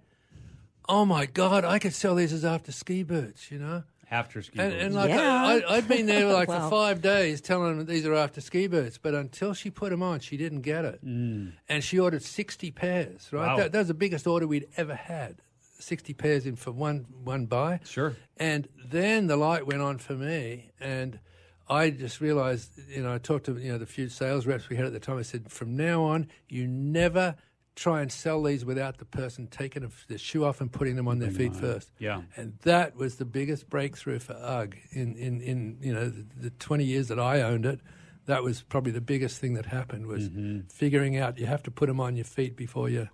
oh 0.88 1.04
my 1.04 1.24
god, 1.26 1.64
I 1.64 1.78
could 1.78 1.94
sell 1.94 2.16
these 2.16 2.32
as 2.32 2.44
after 2.44 2.72
ski 2.72 3.04
boots," 3.04 3.50
you 3.50 3.58
know. 3.58 3.84
After 4.10 4.40
ski 4.42 4.58
And, 4.58 4.72
boots. 4.72 4.84
and 4.84 4.94
like 4.94 5.10
Yeah. 5.10 5.44
I, 5.44 5.58
I, 5.58 5.76
I'd 5.76 5.88
been 5.88 6.06
there 6.06 6.26
like 6.32 6.48
Wow. 6.48 6.64
for 6.68 6.70
five 6.70 7.02
days 7.02 7.40
telling 7.40 7.76
them 7.76 7.86
these 7.86 8.06
are 8.06 8.14
after 8.14 8.40
ski 8.40 8.66
boots, 8.66 8.96
but 8.98 9.14
until 9.14 9.52
she 9.54 9.70
put 9.70 9.90
them 9.90 10.02
on, 10.02 10.20
she 10.20 10.36
didn't 10.36 10.62
get 10.62 10.84
it. 10.84 11.04
Mm. 11.04 11.52
And 11.68 11.84
she 11.84 11.98
ordered 11.98 12.22
sixty 12.22 12.70
pairs. 12.70 13.28
Right, 13.32 13.46
Wow. 13.46 13.56
that, 13.58 13.72
that 13.72 13.78
was 13.78 13.88
the 13.88 13.94
biggest 13.94 14.26
order 14.26 14.46
we'd 14.46 14.66
ever 14.76 14.94
had. 14.94 15.36
Sixty 15.78 16.14
pairs 16.14 16.46
in 16.46 16.56
for 16.56 16.72
one 16.72 17.06
one 17.22 17.46
buy. 17.46 17.80
Sure. 17.84 18.16
And 18.38 18.66
then 18.84 19.26
the 19.26 19.36
light 19.36 19.66
went 19.66 19.82
on 19.82 19.98
for 19.98 20.14
me, 20.14 20.70
and 20.80 21.20
I 21.68 21.90
just 21.90 22.20
realized, 22.20 22.70
you 22.88 23.02
know, 23.02 23.14
I 23.14 23.18
talked 23.18 23.44
to 23.46 23.56
you 23.58 23.70
know 23.72 23.78
the 23.78 23.86
few 23.86 24.08
sales 24.08 24.46
reps 24.46 24.68
we 24.70 24.76
had 24.76 24.86
at 24.86 24.92
the 24.92 24.98
time. 25.00 25.18
I 25.18 25.22
said, 25.22 25.52
from 25.52 25.76
now 25.76 26.02
on, 26.04 26.28
you 26.48 26.66
never 26.66 27.36
try 27.78 28.02
and 28.02 28.10
sell 28.10 28.42
these 28.42 28.64
without 28.64 28.98
the 28.98 29.04
person 29.04 29.46
taking 29.46 29.82
the- 29.82 29.92
the 30.08 30.18
shoe 30.18 30.44
off 30.44 30.60
and 30.60 30.70
putting 30.72 30.96
them 30.96 31.06
on 31.08 31.18
their 31.20 31.30
feet 31.30 31.54
first. 31.54 31.90
Yeah. 31.98 32.22
And 32.36 32.58
that 32.62 32.96
was 32.96 33.16
the 33.16 33.24
biggest 33.24 33.70
breakthrough 33.70 34.18
for 34.18 34.34
UGG 34.34 34.76
in, 34.90 35.14
in, 35.16 35.40
in 35.40 35.78
you 35.80 35.92
know 35.94 36.08
the, 36.08 36.24
the 36.36 36.50
20 36.50 36.84
years 36.84 37.08
that 37.08 37.18
I 37.20 37.40
owned 37.42 37.64
it. 37.66 37.80
That 38.26 38.42
was 38.42 38.62
probably 38.62 38.92
the 38.92 39.00
biggest 39.00 39.40
thing 39.40 39.54
that 39.54 39.66
happened 39.66 40.06
was 40.06 40.28
figuring 40.68 41.16
out 41.16 41.38
you 41.38 41.46
have 41.46 41.62
to 41.62 41.70
put 41.70 41.86
them 41.86 42.00
on 42.00 42.16
your 42.16 42.26
feet 42.26 42.56
before 42.56 42.88
you 42.90 43.08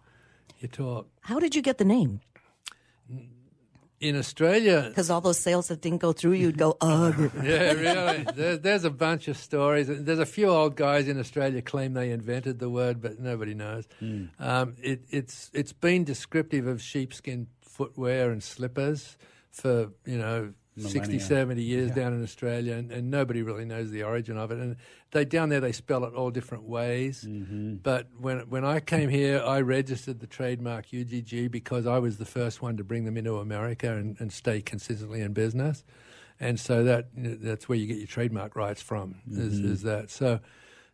you 0.61 0.69
talk. 0.69 1.09
How 1.21 1.39
did 1.39 1.55
you 1.55 1.63
get 1.63 1.79
the 1.79 1.85
name? 1.85 2.21
In 4.05 4.17
Australia, 4.17 4.85
Because 4.89 5.09
all 5.11 5.21
those 5.23 5.39
sales 5.39 5.69
that 5.69 5.81
didn't 5.81 6.01
go 6.03 6.13
through, 6.13 6.33
you'd 6.33 6.59
go, 6.59 6.77
ugh. 6.81 7.31
yeah, 7.43 7.73
really. 7.73 8.27
There's, 8.35 8.61
there's 8.61 8.85
a 8.85 8.91
bunch 8.91 9.29
of 9.29 9.37
stories. 9.37 9.87
There's 9.89 10.19
a 10.19 10.27
few 10.27 10.49
old 10.49 10.77
guys 10.77 11.09
in 11.09 11.19
Australia 11.19 11.63
claim 11.63 11.95
they 11.95 12.11
invented 12.11 12.59
the 12.59 12.69
word, 12.69 13.01
but 13.01 13.19
nobody 13.19 13.55
knows. 13.55 13.85
Um, 14.39 14.75
it, 14.83 15.01
it's 15.11 15.51
it's 15.55 15.73
been 15.73 16.05
descriptive 16.05 16.67
of 16.67 16.83
sheepskin 16.83 17.47
footwear 17.63 18.31
and 18.31 18.43
slippers 18.43 19.17
for 19.51 19.91
you 20.05 20.19
know 20.19 20.53
60, 20.77 21.21
70 21.21 21.63
years 21.63 21.91
down 21.93 22.13
in 22.13 22.23
Australia, 22.23 22.75
and, 22.75 22.91
and 22.91 23.11
nobody 23.11 23.43
really 23.43 23.65
knows 23.65 23.91
the 23.91 24.03
origin 24.03 24.37
of 24.37 24.51
it. 24.51 24.59
And 24.59 24.77
they 25.13 25.25
down 25.25 25.49
there 25.49 25.61
they 25.61 25.73
spell 25.73 26.05
it 26.05 26.15
all 26.15 26.31
different 26.31 26.65
ways. 26.65 27.25
Mm-hmm. 27.29 27.77
But 27.77 28.09
when 28.19 28.41
when 28.51 28.65
I 28.65 28.81
came 28.81 29.09
here, 29.09 29.41
I 29.41 29.61
registered 29.61 30.21
the 30.21 30.27
trademark 30.27 30.87
UGG 30.93 31.51
because 31.51 31.87
I 31.87 31.99
was 31.99 32.19
the 32.19 32.25
first 32.25 32.61
one 32.61 32.77
to 32.77 32.85
bring 32.85 33.05
them 33.05 33.17
into 33.17 33.39
America 33.39 33.93
and, 33.93 34.17
and 34.19 34.33
stay 34.33 34.61
consistently 34.61 35.21
in 35.21 35.33
business. 35.33 35.85
And 36.41 36.59
so 36.59 36.83
that 36.85 37.09
you 37.17 37.23
know, 37.23 37.37
that's 37.37 37.69
where 37.69 37.79
you 37.79 37.87
get 37.87 37.99
your 37.99 38.09
trademark 38.09 38.57
rights 38.57 38.83
from. 38.83 39.17
Is, 39.31 39.61
mm-hmm. 39.61 39.73
is 39.73 39.83
that 39.83 40.11
so? 40.11 40.41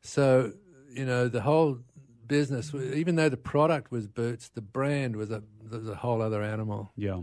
So 0.03 0.53
you 0.91 1.07
know 1.07 1.29
the 1.29 1.41
whole 1.41 1.79
business, 2.27 2.75
even 2.75 3.17
though 3.17 3.29
the 3.29 3.37
product 3.39 3.91
was 3.91 4.07
boots, 4.07 4.51
the 4.51 4.61
brand 4.61 5.17
was 5.17 5.31
a 5.31 5.43
was 5.71 5.89
a 5.89 5.95
whole 5.95 6.21
other 6.21 6.43
animal. 6.43 6.93
Yeah. 6.97 7.21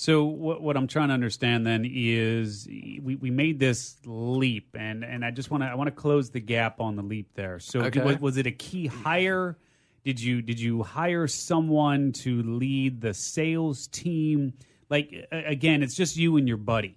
So 0.00 0.26
what 0.26 0.62
what 0.62 0.76
I'm 0.76 0.86
trying 0.86 1.08
to 1.08 1.14
understand 1.14 1.66
then 1.66 1.84
is 1.84 2.68
we, 2.68 3.18
we 3.20 3.32
made 3.32 3.58
this 3.58 3.96
leap 4.06 4.76
and, 4.78 5.04
and 5.04 5.24
I 5.24 5.32
just 5.32 5.50
want 5.50 5.64
to 5.64 5.66
I 5.66 5.74
want 5.74 5.88
to 5.88 5.92
close 6.00 6.30
the 6.30 6.38
gap 6.38 6.80
on 6.80 6.94
the 6.94 7.02
leap 7.02 7.34
there. 7.34 7.58
So 7.58 7.80
Okay. 7.80 8.00
was, 8.00 8.20
was 8.20 8.36
it 8.36 8.46
a 8.46 8.52
key 8.52 8.86
hire? 8.86 9.58
Did 10.04 10.20
you 10.20 10.40
did 10.40 10.60
you 10.60 10.84
hire 10.84 11.26
someone 11.26 12.12
to 12.22 12.42
lead 12.44 13.00
the 13.00 13.12
sales 13.12 13.88
team? 13.88 14.52
Like 14.88 15.12
again, 15.32 15.82
it's 15.82 15.96
just 15.96 16.16
you 16.16 16.36
and 16.36 16.46
your 16.46 16.58
buddy. 16.58 16.94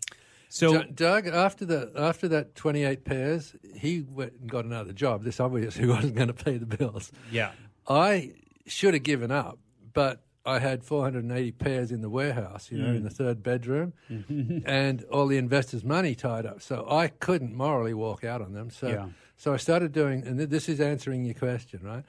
So 0.50 0.84
Doug, 0.84 1.25
after 1.25 1.65
the 1.65 1.91
after 1.98 2.27
that 2.27 2.53
twenty 2.53 2.84
eight 2.84 3.03
pairs, 3.03 3.55
he 3.75 4.01
went 4.08 4.34
and 4.39 4.48
got 4.48 4.65
another 4.65 4.93
job. 4.93 5.24
This 5.24 5.39
obviously 5.39 5.87
wasn't 5.96 6.14
going 6.14 6.27
to 6.27 6.35
pay 6.35 6.57
the 6.57 6.68
bills. 6.68 7.11
yeah. 7.31 7.53
I 7.90 8.33
should 8.68 8.94
have 8.94 9.01
given 9.01 9.31
up, 9.31 9.57
but 9.92 10.22
I 10.45 10.59
had 10.59 10.83
480 10.83 11.51
pairs 11.51 11.91
in 11.91 12.01
the 12.01 12.09
warehouse, 12.09 12.71
you 12.71 12.79
know, 12.79 12.93
in 12.93 13.03
the 13.03 13.09
mm. 13.09 13.15
third 13.15 13.43
bedroom, 13.43 13.93
and 14.65 15.03
all 15.11 15.27
the 15.27 15.37
investors' 15.37 15.83
money 15.83 16.15
tied 16.15 16.45
up. 16.45 16.61
So 16.61 16.87
I 16.89 17.09
couldn't 17.09 17.53
morally 17.53 17.93
walk 17.93 18.23
out 18.23 18.41
on 18.41 18.53
them. 18.53 18.71
So, 18.71 18.87
Yeah. 18.87 19.09
so 19.37 19.53
I 19.53 19.57
started 19.57 19.91
doing, 19.91 20.25
and 20.25 20.39
this 20.39 20.67
is 20.67 20.79
answering 20.79 21.25
your 21.25 21.35
question, 21.35 21.81
right? 21.83 22.03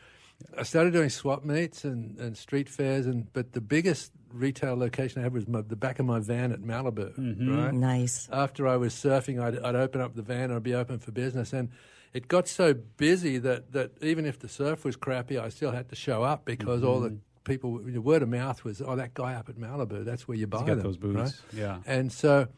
I 0.59 0.63
started 0.63 0.93
doing 0.93 1.11
swap 1.11 1.45
meets 1.45 1.85
and, 1.85 2.19
and 2.19 2.37
street 2.37 2.69
fairs, 2.69 3.07
and 3.07 3.33
but 3.33 3.53
the 3.53 3.61
biggest 3.61 4.13
retail 4.33 4.77
location 4.77 5.21
I 5.21 5.25
had 5.25 5.33
was 5.33 5.47
my, 5.47 5.61
the 5.61 5.77
back 5.77 5.99
of 5.99 6.07
my 6.07 6.19
van 6.19 6.53
at 6.53 6.61
Malibu, 6.61 7.17
mm-hmm. 7.17 7.57
right? 7.57 7.75
Nice. 7.75 8.29
after 8.33 8.67
I 8.67 8.77
was 8.77 8.95
surfing, 8.95 9.41
I'd, 9.41 9.59
I'd 9.59 9.75
open 9.75 10.01
up 10.01 10.15
the 10.15 10.23
van 10.23 10.45
and 10.45 10.55
I'd 10.55 10.63
be 10.63 10.75
open 10.75 10.99
for 10.99 11.13
business. 11.13 11.53
And 11.53 11.71
it 12.13 12.29
got 12.29 12.49
so 12.49 12.75
busy 12.75 13.39
that, 13.39 13.73
that 13.73 13.93
even 14.03 14.27
if 14.27 14.39
the 14.39 14.49
surf 14.49 14.85
was 14.85 14.97
crappy, 14.97 15.39
I 15.39 15.49
still 15.49 15.73
had 15.73 15.89
to 15.91 15.97
show 15.97 16.23
up 16.23 16.45
because 16.45 16.83
all 16.83 17.01
the 17.01 17.11
mm-hmm. 17.11 17.19
People, 17.45 17.79
the 17.79 18.01
word 18.01 18.23
of 18.23 18.29
mouth 18.29 18.65
was, 18.65 18.81
oh, 18.81 18.97
that 18.97 19.15
guy 19.15 19.35
up 19.35 19.49
at 19.49 19.57
Malibu, 19.57 20.05
that's 20.05 20.27
where 20.29 20.37
you 20.37 20.47
buy 20.47 20.63
them. 20.65 20.83
those 20.83 20.97
boots. 20.97 21.17
right? 21.17 21.33
Yeah. 21.53 21.79
And 21.87 22.13
so 22.13 22.49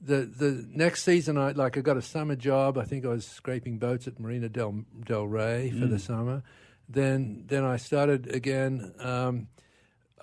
the 0.00 0.22
the 0.24 0.66
next 0.74 1.04
season, 1.04 1.38
I 1.38 1.52
like 1.52 1.76
I 1.78 1.80
got 1.80 1.96
a 1.96 2.02
summer 2.02 2.34
job. 2.36 2.76
I 2.76 2.84
think 2.84 3.04
I 3.04 3.08
was 3.08 3.24
scraping 3.26 3.78
boats 3.78 4.06
at 4.08 4.18
Marina 4.18 4.48
del 4.48 4.84
Del 5.04 5.26
Rey 5.26 5.70
for 5.70 5.86
the 5.86 5.98
summer. 5.98 6.42
Then 6.88 7.44
then 7.46 7.64
I 7.64 7.76
started 7.76 8.28
again. 8.34 8.92
Um, 8.98 9.48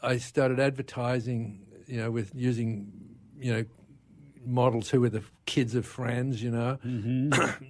I 0.01 0.17
started 0.17 0.59
advertising, 0.59 1.65
you 1.87 1.97
know, 1.97 2.11
with 2.11 2.33
using, 2.35 2.91
you 3.39 3.53
know, 3.53 3.65
models 4.45 4.89
who 4.89 5.01
were 5.01 5.09
the 5.09 5.23
kids 5.45 5.75
of 5.75 5.85
friends. 5.85 6.43
You 6.43 6.51
know, 6.51 6.77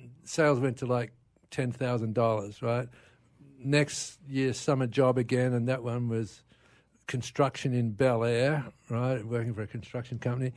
sales 0.24 0.60
went 0.60 0.78
to 0.78 0.86
like 0.86 1.14
ten 1.52 1.72
thousand 1.72 2.16
dollars. 2.16 2.62
Right. 2.62 2.88
Next 3.62 4.20
year, 4.28 4.54
summer 4.54 4.88
job 4.88 5.18
again, 5.18 5.54
and 5.54 5.68
that 5.68 5.84
one 5.84 6.08
was 6.08 6.44
construction 7.08 7.74
in 7.74 7.92
Bel 7.92 8.24
Air, 8.24 8.66
right, 8.90 9.26
working 9.26 9.54
for 9.54 9.64
a 9.64 9.68
construction 9.68 10.20
company. 10.20 10.54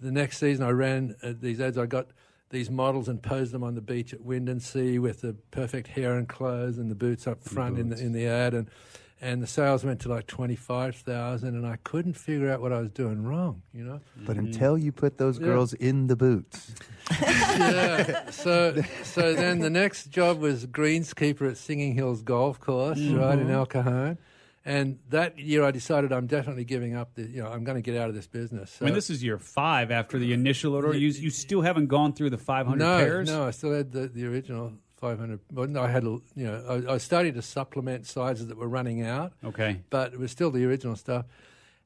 The 0.00 0.12
next 0.12 0.38
season, 0.38 0.64
I 0.64 0.70
ran 0.70 1.16
uh, 1.22 1.32
these 1.40 1.60
ads. 1.60 1.78
I 1.78 1.86
got 1.86 2.08
these 2.50 2.70
models 2.70 3.08
and 3.08 3.22
posed 3.22 3.52
them 3.52 3.64
on 3.64 3.74
the 3.74 3.80
beach 3.80 4.12
at 4.12 4.20
Windansea 4.20 5.00
with 5.00 5.22
the 5.22 5.34
perfect 5.50 5.88
hair 5.88 6.16
and 6.16 6.28
clothes 6.28 6.78
and 6.78 6.90
the 6.90 6.94
boots 6.94 7.26
up 7.26 7.42
front 7.42 7.78
in 7.78 7.88
the 7.88 7.98
in 7.98 8.12
the 8.12 8.26
ad, 8.26 8.54
and 8.54 8.70
and 9.20 9.42
the 9.42 9.46
sales 9.46 9.84
went 9.84 10.00
to 10.00 10.08
like 10.08 10.26
twenty 10.26 10.56
five 10.56 10.96
thousand, 10.96 11.54
and 11.54 11.66
I 11.66 11.76
couldn't 11.84 12.14
figure 12.14 12.50
out 12.50 12.60
what 12.60 12.72
I 12.72 12.80
was 12.80 12.90
doing 12.90 13.22
wrong, 13.22 13.62
you 13.72 13.84
know. 13.84 14.00
But 14.16 14.36
mm-hmm. 14.36 14.46
until 14.46 14.76
you 14.76 14.92
put 14.92 15.18
those 15.18 15.38
Yeah. 15.38 15.46
girls 15.46 15.72
in 15.74 16.08
the 16.08 16.16
boots, 16.16 16.74
yeah. 17.20 18.30
So 18.30 18.82
so 19.02 19.34
then 19.34 19.60
the 19.60 19.70
next 19.70 20.10
job 20.10 20.40
was 20.40 20.66
greenskeeper 20.66 21.50
at 21.50 21.56
Singing 21.56 21.94
Hills 21.94 22.22
Golf 22.22 22.60
Course, 22.60 22.98
mm-hmm. 22.98 23.18
right 23.18 23.38
in 23.38 23.50
El 23.50 23.66
Cajon. 23.66 24.18
And 24.66 24.98
that 25.10 25.38
year, 25.38 25.62
I 25.62 25.72
decided 25.72 26.10
I'm 26.10 26.26
definitely 26.26 26.64
giving 26.64 26.96
up. 26.96 27.14
The, 27.16 27.22
you 27.24 27.42
know, 27.42 27.48
I'm 27.48 27.64
going 27.64 27.76
to 27.76 27.82
get 27.82 28.00
out 28.00 28.08
of 28.08 28.14
this 28.14 28.26
business. 28.26 28.70
So, 28.70 28.84
I 28.84 28.86
mean, 28.86 28.94
this 28.94 29.10
is 29.10 29.22
year 29.22 29.38
five 29.38 29.90
after 29.90 30.18
the 30.18 30.32
initial 30.32 30.74
order. 30.74 30.94
You 30.94 31.08
you 31.08 31.28
still 31.28 31.60
haven't 31.60 31.88
gone 31.88 32.14
through 32.14 32.30
the 32.30 32.38
500 32.38 32.78
no, 32.78 32.98
pairs. 32.98 33.28
no, 33.28 33.46
I 33.46 33.50
still 33.50 33.72
had 33.72 33.92
the, 33.92 34.08
the 34.08 34.24
original 34.26 34.72
500. 35.04 35.40
Well, 35.52 35.78
I 35.78 35.88
had, 35.90 36.04
a- 36.04 36.20
you 36.34 36.46
know, 36.46 36.84
I, 36.88 36.94
I 36.94 36.98
starting 36.98 37.34
to 37.34 37.42
supplement 37.42 38.06
sizes 38.06 38.46
that 38.48 38.56
were 38.56 38.68
running 38.68 39.02
out. 39.02 39.32
Okay. 39.44 39.80
but 39.90 40.12
it 40.14 40.18
was 40.18 40.30
still 40.30 40.50
the 40.50 40.64
original 40.64 40.96
stuff. 40.96 41.26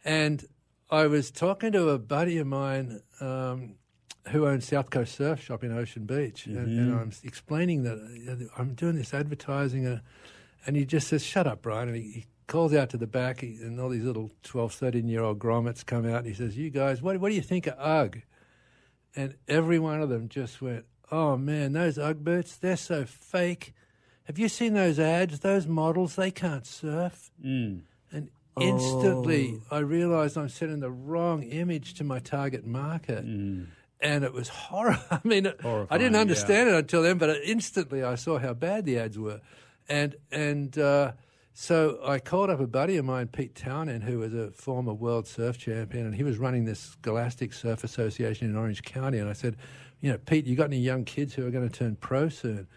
And 0.05 0.45
I 0.91 1.07
was 1.09 1.31
talking 1.33 1.73
to 1.73 1.89
a 1.89 1.99
buddy 1.99 2.39
of 2.39 2.47
mine 2.47 3.03
um, 3.21 3.75
who 4.29 4.47
owns 4.47 4.67
South 4.69 4.91
Coast 4.91 5.17
Surf 5.17 5.43
Shop 5.43 5.65
in 5.65 5.73
Ocean 5.77 6.05
Beach, 6.07 6.47
and, 6.47 6.57
and 6.79 6.95
I'm 7.01 7.13
explaining 7.25 7.83
that 7.83 7.99
uh, 7.99 8.61
I'm 8.61 8.75
doing 8.75 8.95
this 8.97 9.13
advertising, 9.13 9.87
uh, 9.87 10.01
and 10.67 10.77
he 10.77 10.85
just 10.85 11.09
says, 11.09 11.25
"Shut 11.25 11.47
up, 11.47 11.63
Brian," 11.63 11.89
and 11.89 11.97
he, 11.97 12.03
he 12.13 12.27
calls 12.47 12.73
out 12.75 12.91
to 12.91 12.97
the 12.97 13.07
back, 13.07 13.43
and 13.43 13.81
all 13.81 13.89
these 13.89 14.05
little 14.05 14.31
12, 14.45 14.73
13 14.75 15.09
year 15.09 15.23
old 15.23 15.39
grommets 15.39 15.85
come 15.85 16.07
out, 16.07 16.19
and 16.19 16.27
he 16.27 16.35
says, 16.35 16.57
"You 16.57 16.71
guys, 16.71 17.03
what, 17.03 17.19
what 17.21 17.31
do 17.31 17.35
you 17.35 17.43
think 17.43 17.67
of 17.67 17.75
UGG?" 17.79 18.23
And 19.17 19.35
every 19.49 19.79
one 19.79 20.01
of 20.03 20.09
them 20.11 20.29
just 20.29 20.63
went, 20.63 20.85
"Oh 21.11 21.37
man, 21.37 21.73
those 21.73 21.99
UGG 21.99 22.25
boots, 22.25 22.57
they're 22.57 22.77
so 22.77 23.05
fake." 23.05 23.75
Have 24.25 24.39
you 24.39 24.51
seen 24.51 24.75
those 24.75 24.99
ads? 24.99 25.41
Those 25.41 25.67
models, 25.67 26.17
they 26.17 26.31
can't 26.31 26.67
surf. 26.67 27.31
Mm. 27.43 27.81
And 28.13 28.29
instantly, 28.61 29.59
I 29.71 29.79
realized 29.79 30.37
I'm 30.37 30.51
sending 30.51 30.81
the 30.81 30.91
wrong 30.91 31.43
image 31.45 31.95
to 31.95 32.05
my 32.05 32.19
target 32.19 32.67
market. 32.67 33.25
And 34.01 34.25
it 34.25 34.35
was 34.35 34.49
horror. 34.69 34.99
I 35.11 35.21
mean, 35.25 35.51
I 35.91 35.97
didn't 35.97 36.17
understand 36.17 36.69
it 36.69 36.75
until 36.75 37.03
then, 37.03 37.17
but 37.17 37.31
instantly 37.43 38.03
I 38.03 38.17
saw 38.17 38.39
how 38.39 38.53
bad 38.53 38.85
the 38.85 38.99
ads 38.99 39.19
were. 39.19 39.41
And, 39.89 40.17
and 40.31 40.79
uh, 40.79 41.13
so 41.55 41.99
I 42.05 42.19
called 42.19 42.51
up 42.51 42.61
a 42.61 42.67
buddy 42.67 42.99
of 42.99 43.07
mine, 43.07 43.29
Pete 43.29 43.55
Townend, 43.55 44.05
who 44.05 44.19
was 44.19 44.35
a 44.35 44.51
former 44.51 44.93
world 44.93 45.27
surf 45.27 45.57
champion, 45.57 46.05
and 46.05 46.15
he 46.15 46.23
was 46.23 46.37
running 46.37 46.67
this 46.67 46.79
Scholastic 46.79 47.55
Surf 47.55 47.83
Association 47.83 48.51
in 48.51 48.57
Orange 48.57 48.83
County. 48.83 49.19
And 49.19 49.29
I 49.29 49.33
said, 49.33 49.57
You 50.01 50.13
know, 50.13 50.19
Pete, 50.19 50.47
you 50.47 50.57
got 50.57 50.65
any 50.65 50.79
young 50.79 51.05
kids 51.05 51.35
who 51.35 51.47
are 51.47 51.51
going 51.51 51.69
to 51.69 51.75
turn 51.75 51.97
pro 51.97 52.29
soon? 52.29 52.69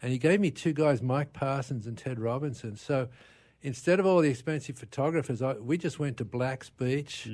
And 0.00 0.10
he 0.10 0.18
gave 0.18 0.40
me 0.40 0.50
two 0.50 0.72
guys, 0.72 1.00
Mike 1.02 1.32
Parsons 1.32 1.86
and 1.86 1.96
Ted 1.96 2.18
Robinson. 2.18 2.76
So 2.76 3.08
instead 3.60 4.00
of 4.00 4.06
all 4.06 4.20
the 4.20 4.28
expensive 4.30 4.76
photographers, 4.76 5.40
I, 5.42 5.52
we 5.54 5.78
just 5.78 5.98
went 5.98 6.16
to 6.16 6.24
Black's 6.24 6.70
Beach 6.70 7.26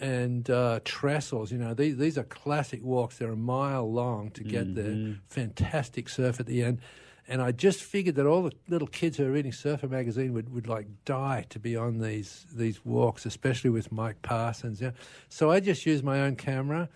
and 0.00 0.48
uh, 0.48 0.80
Trestles. 0.84 1.50
You 1.50 1.58
know, 1.58 1.74
these 1.74 1.98
these 1.98 2.16
are 2.16 2.24
classic 2.24 2.82
walks. 2.82 3.18
They're 3.18 3.32
a 3.32 3.36
mile 3.36 3.90
long 3.92 4.30
to 4.30 4.44
get 4.44 4.74
there. 4.74 5.16
Fantastic 5.28 6.08
surf 6.08 6.40
at 6.40 6.46
the 6.46 6.62
end. 6.62 6.80
And 7.28 7.42
I 7.42 7.50
just 7.50 7.82
figured 7.82 8.14
that 8.14 8.26
all 8.26 8.44
the 8.44 8.52
little 8.68 8.86
kids 8.86 9.16
who 9.16 9.26
are 9.26 9.32
reading 9.32 9.50
Surfer 9.52 9.88
magazine 9.88 10.32
would, 10.32 10.48
would 10.54 10.68
like 10.68 10.86
die 11.04 11.44
to 11.50 11.58
be 11.58 11.76
on 11.76 11.98
these 11.98 12.46
these 12.54 12.84
walks, 12.84 13.26
especially 13.26 13.68
with 13.70 13.90
Mike 13.90 14.22
Parsons. 14.22 14.80
Yeah. 14.80 14.92
So 15.28 15.50
I 15.50 15.60
just 15.60 15.84
used 15.84 16.04
my 16.04 16.20
own 16.20 16.36
camera, 16.36 16.88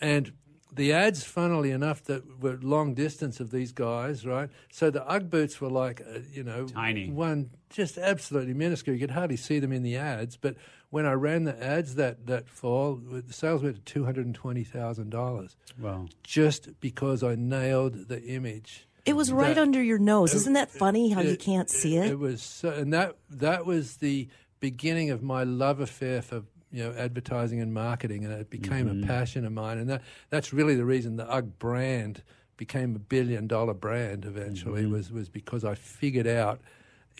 and 0.00 0.30
the 0.74 0.92
ads, 0.92 1.24
funnily 1.24 1.70
enough, 1.70 2.04
that 2.04 2.40
were 2.42 2.58
long 2.62 2.94
distance 2.94 3.40
of 3.40 3.50
these 3.50 3.72
guys, 3.72 4.24
right? 4.26 4.50
So 4.70 4.90
the 4.90 5.04
UGG 5.08 5.30
boots 5.30 5.60
were 5.60 5.70
like, 5.70 6.00
uh, 6.02 6.20
you 6.32 6.44
know, 6.44 6.66
Tiny. 6.66 7.10
one 7.10 7.50
just 7.70 7.98
absolutely 7.98 8.54
minuscule. 8.54 8.94
You 8.94 9.00
could 9.00 9.10
hardly 9.14 9.36
see 9.36 9.58
them 9.58 9.72
in 9.72 9.82
the 9.82 9.96
ads. 9.96 10.36
But 10.36 10.56
when 10.90 11.04
I 11.06 11.12
ran 11.12 11.44
the 11.44 11.62
ads 11.62 11.94
that 11.96 12.26
that 12.26 12.48
fall, 12.48 12.96
the 12.96 13.32
sales 13.32 13.62
went 13.62 13.76
to 13.76 13.82
two 13.82 14.04
hundred 14.04 14.26
and 14.26 14.34
twenty 14.34 14.64
thousand 14.64 15.10
dollars, 15.10 15.56
Wow. 15.80 16.06
just 16.22 16.80
because 16.80 17.22
I 17.22 17.34
nailed 17.34 18.08
the 18.08 18.22
image. 18.24 18.86
It 19.06 19.14
was 19.16 19.32
right 19.32 19.54
That- 19.54 19.62
under 19.62 19.82
your 19.82 19.98
nose. 19.98 20.34
Isn't 20.34 20.52
that 20.52 20.70
funny 20.70 21.10
how 21.10 21.22
you 21.22 21.36
can't 21.36 21.70
see 21.70 21.96
It 21.96 22.10
it? 22.12 22.18
was, 22.18 22.42
so, 22.42 22.70
and 22.70 22.92
that 22.92 23.16
that 23.30 23.64
was 23.64 23.96
the 23.96 24.28
beginning 24.60 25.10
of 25.10 25.22
my 25.22 25.44
love 25.44 25.80
affair 25.80 26.20
for 26.20 26.42
you 26.70 26.84
know 26.84 26.92
advertising 26.92 27.60
and 27.60 27.72
marketing, 27.72 28.24
and 28.24 28.32
it 28.32 28.50
became 28.50 28.86
Mm-hmm. 28.88 29.04
a 29.04 29.06
passion 29.06 29.44
of 29.44 29.52
mine. 29.52 29.78
And 29.78 29.88
that 29.90 30.02
that's 30.30 30.52
really 30.52 30.74
the 30.74 30.84
reason 30.84 31.16
the 31.16 31.28
UGG 31.30 31.58
brand 31.58 32.22
became 32.56 32.96
a 32.96 32.98
billion 32.98 33.46
dollar 33.46 33.74
brand 33.74 34.24
eventually 34.24 34.82
Mm-hmm. 34.82 34.92
was 34.92 35.10
was 35.12 35.28
because 35.28 35.64
I 35.64 35.74
figured 35.74 36.26
out. 36.26 36.60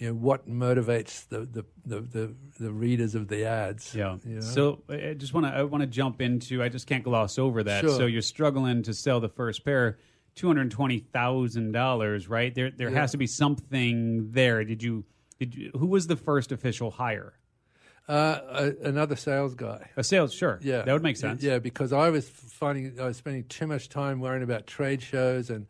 You 0.01 0.07
know 0.11 0.15
what 0.15 0.49
motivates 0.49 1.27
the, 1.29 1.41
the, 1.41 1.65
the, 1.85 2.01
the, 2.01 2.35
the 2.61 2.71
readers 2.71 3.17
of 3.17 3.27
the 3.27 3.45
ads. 3.45 3.97
Yeah. 3.97 4.19
you 4.25 4.37
know? 4.37 4.41
So 4.43 4.81
I 4.89 5.15
just 5.19 5.35
want 5.35 5.47
to 5.47 5.53
I 5.53 5.65
want 5.65 5.83
to 5.83 5.89
jump 5.89 6.21
into 6.21 6.63
I 6.63 6.69
just 6.69 6.87
can't 6.87 7.03
gloss 7.03 7.37
over 7.37 7.65
that. 7.65 7.81
Sure. 7.81 7.91
So 7.97 8.07
you're 8.07 8.23
struggling 8.23 8.85
to 8.85 8.95
sell 8.95 9.19
the 9.19 9.29
first 9.29 9.65
pair, 9.65 9.99
two 10.37 10.47
hundred 10.47 10.71
twenty 10.71 11.01
thousand 11.01 11.73
dollars, 11.73 12.29
right? 12.29 12.55
There 12.55 12.71
there 12.71 12.91
Yeah. 12.91 13.01
has 13.01 13.11
to 13.11 13.17
be 13.19 13.27
something 13.27 14.31
there. 14.31 14.63
Did 14.63 14.85
you 14.85 15.05
did 15.41 15.57
you, 15.57 15.73
who 15.77 15.87
was 15.87 16.07
the 16.07 16.15
first 16.17 16.53
official 16.53 16.93
hire? 16.93 17.33
Uh, 18.09 18.41
a, 18.83 18.89
another 18.89 19.17
sales 19.17 19.55
guy. 19.55 19.91
A 19.97 20.03
sales, 20.05 20.33
sure. 20.33 20.59
Yeah, 20.63 20.83
that 20.83 20.93
would 20.93 21.03
make 21.03 21.17
sense. 21.17 21.43
Yeah, 21.43 21.59
because 21.59 21.93
I 21.93 22.11
was 22.11 22.29
finding 22.29 22.99
I 23.01 23.05
was 23.07 23.17
spending 23.19 23.45
too 23.45 23.67
much 23.67 23.89
time 23.89 24.21
worrying 24.21 24.43
about 24.43 24.67
trade 24.67 25.03
shows 25.03 25.51
and 25.51 25.67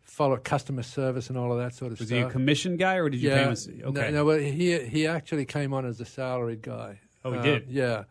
follow 0.00 0.36
customer 0.36 0.82
service 0.82 1.28
and 1.28 1.38
all 1.38 1.52
of 1.52 1.58
that 1.58 1.74
sort 1.74 1.92
of 1.92 1.98
Was 1.98 2.08
stuff. 2.08 2.16
Was 2.18 2.24
he 2.24 2.28
a 2.28 2.30
commission 2.30 2.76
guy 2.76 2.96
or 2.96 3.08
did 3.08 3.20
you 3.20 3.30
pay 3.30 3.42
him? 3.44 3.54
yeah, 3.76 3.86
Okay. 3.86 4.10
no, 4.10 4.10
no, 4.10 4.24
well, 4.24 4.38
he 4.38 4.78
he 4.80 5.06
actually 5.06 5.44
came 5.44 5.72
on 5.74 5.84
as 5.86 6.00
a 6.00 6.04
salaried 6.04 6.62
guy. 6.62 7.00
Oh, 7.24 7.32
he 7.32 7.38
Uh, 7.38 7.42
did? 7.42 7.68
Yeah, 7.68 8.04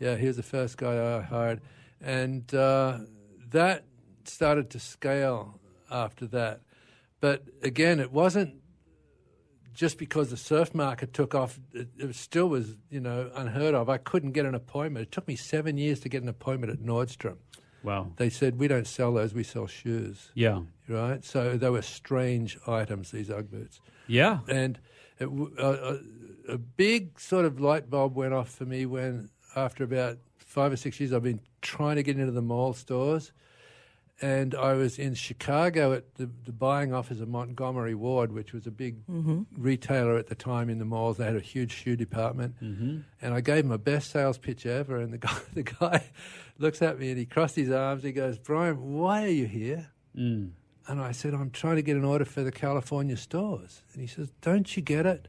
yeah, 0.00 0.16
he 0.16 0.26
was 0.26 0.36
the 0.36 0.42
first 0.42 0.76
guy 0.76 1.18
I 1.18 1.20
hired, 1.22 1.60
and 2.00 2.52
uh, 2.54 2.98
that 3.50 3.84
started 4.24 4.70
to 4.70 4.80
scale 4.80 5.60
after 5.90 6.26
that. 6.28 6.60
But 7.20 7.44
again, 7.62 8.00
it 8.00 8.10
wasn't 8.12 8.54
just 9.76 9.98
because 9.98 10.30
the 10.30 10.36
surf 10.36 10.74
market 10.74 11.12
took 11.12 11.34
off, 11.34 11.60
it, 11.72 11.88
it 11.98 12.14
still 12.16 12.48
was, 12.48 12.76
you 12.90 13.00
know, 13.00 13.30
unheard 13.34 13.74
of. 13.74 13.88
I 13.88 13.98
couldn't 13.98 14.32
get 14.32 14.46
an 14.46 14.54
appointment. 14.54 15.04
It 15.06 15.12
took 15.12 15.28
me 15.28 15.36
seven 15.36 15.76
years 15.78 16.00
to 16.00 16.08
get 16.08 16.22
an 16.22 16.28
appointment 16.28 16.72
at 16.72 16.78
Nordstrom. 16.80 17.36
Wow. 17.82 18.12
They 18.16 18.30
said, 18.30 18.58
we 18.58 18.66
don't 18.66 18.86
sell 18.86 19.12
those, 19.12 19.32
we 19.32 19.44
sell 19.44 19.66
shoes, 19.68 20.30
Yeah. 20.34 20.62
right? 20.88 21.24
So 21.24 21.56
they 21.56 21.70
were 21.70 21.82
strange 21.82 22.58
items, 22.66 23.12
these 23.12 23.30
Ugg 23.30 23.50
boots. 23.50 23.80
Yeah. 24.08 24.40
And 24.48 24.80
it, 25.20 25.28
a, 25.58 25.98
a, 26.48 26.54
a 26.54 26.58
big 26.58 27.20
sort 27.20 27.44
of 27.44 27.60
light 27.60 27.88
bulb 27.88 28.16
went 28.16 28.34
off 28.34 28.50
for 28.50 28.64
me 28.64 28.86
when, 28.86 29.30
after 29.54 29.84
about 29.84 30.18
five 30.38 30.72
or 30.72 30.76
six 30.76 30.98
years, 30.98 31.12
I've 31.12 31.22
been 31.22 31.40
trying 31.62 31.96
to 31.96 32.02
get 32.02 32.18
into 32.18 32.32
the 32.32 32.42
mall 32.42 32.72
stores. 32.72 33.30
And 34.22 34.54
I 34.54 34.72
was 34.72 34.98
in 34.98 35.14
Chicago 35.14 35.92
at 35.92 36.14
the, 36.14 36.30
the 36.44 36.52
buying 36.52 36.94
office 36.94 37.20
of 37.20 37.28
Montgomery 37.28 37.94
Ward, 37.94 38.32
which 38.32 38.54
was 38.54 38.66
a 38.66 38.70
big 38.70 38.96
retailer 39.56 40.16
at 40.16 40.28
the 40.28 40.34
time 40.34 40.70
in 40.70 40.78
the 40.78 40.86
malls. 40.86 41.18
They 41.18 41.26
had 41.26 41.36
a 41.36 41.40
huge 41.40 41.72
shoe 41.72 41.96
department. 41.96 42.54
Mm-hmm. 42.62 43.00
And 43.20 43.34
I 43.34 43.42
gave 43.42 43.64
him 43.64 43.72
a 43.72 43.78
best 43.78 44.10
sales 44.10 44.38
pitch 44.38 44.64
ever. 44.64 44.96
And 44.96 45.12
the 45.12 45.18
guy, 45.28 45.38
the 45.52 45.62
guy 45.62 46.04
looks 46.58 46.80
at 46.80 46.98
me 46.98 47.10
and 47.10 47.18
he 47.18 47.26
crossed 47.26 47.56
his 47.56 47.70
arms. 47.70 48.02
He 48.02 48.12
goes, 48.12 48.38
Brian, 48.38 48.94
why 48.94 49.24
are 49.24 49.28
you 49.28 49.46
here? 49.46 49.90
Mm. 50.16 50.52
And 50.88 51.00
I 51.00 51.12
said, 51.12 51.34
I'm 51.34 51.50
trying 51.50 51.76
to 51.76 51.82
get 51.82 51.96
an 51.96 52.04
order 52.04 52.24
for 52.24 52.42
the 52.42 52.52
California 52.52 53.16
stores. 53.16 53.82
And 53.92 54.00
he 54.00 54.06
says, 54.06 54.30
Don't 54.40 54.76
you 54.76 54.82
get 54.82 55.04
it? 55.04 55.28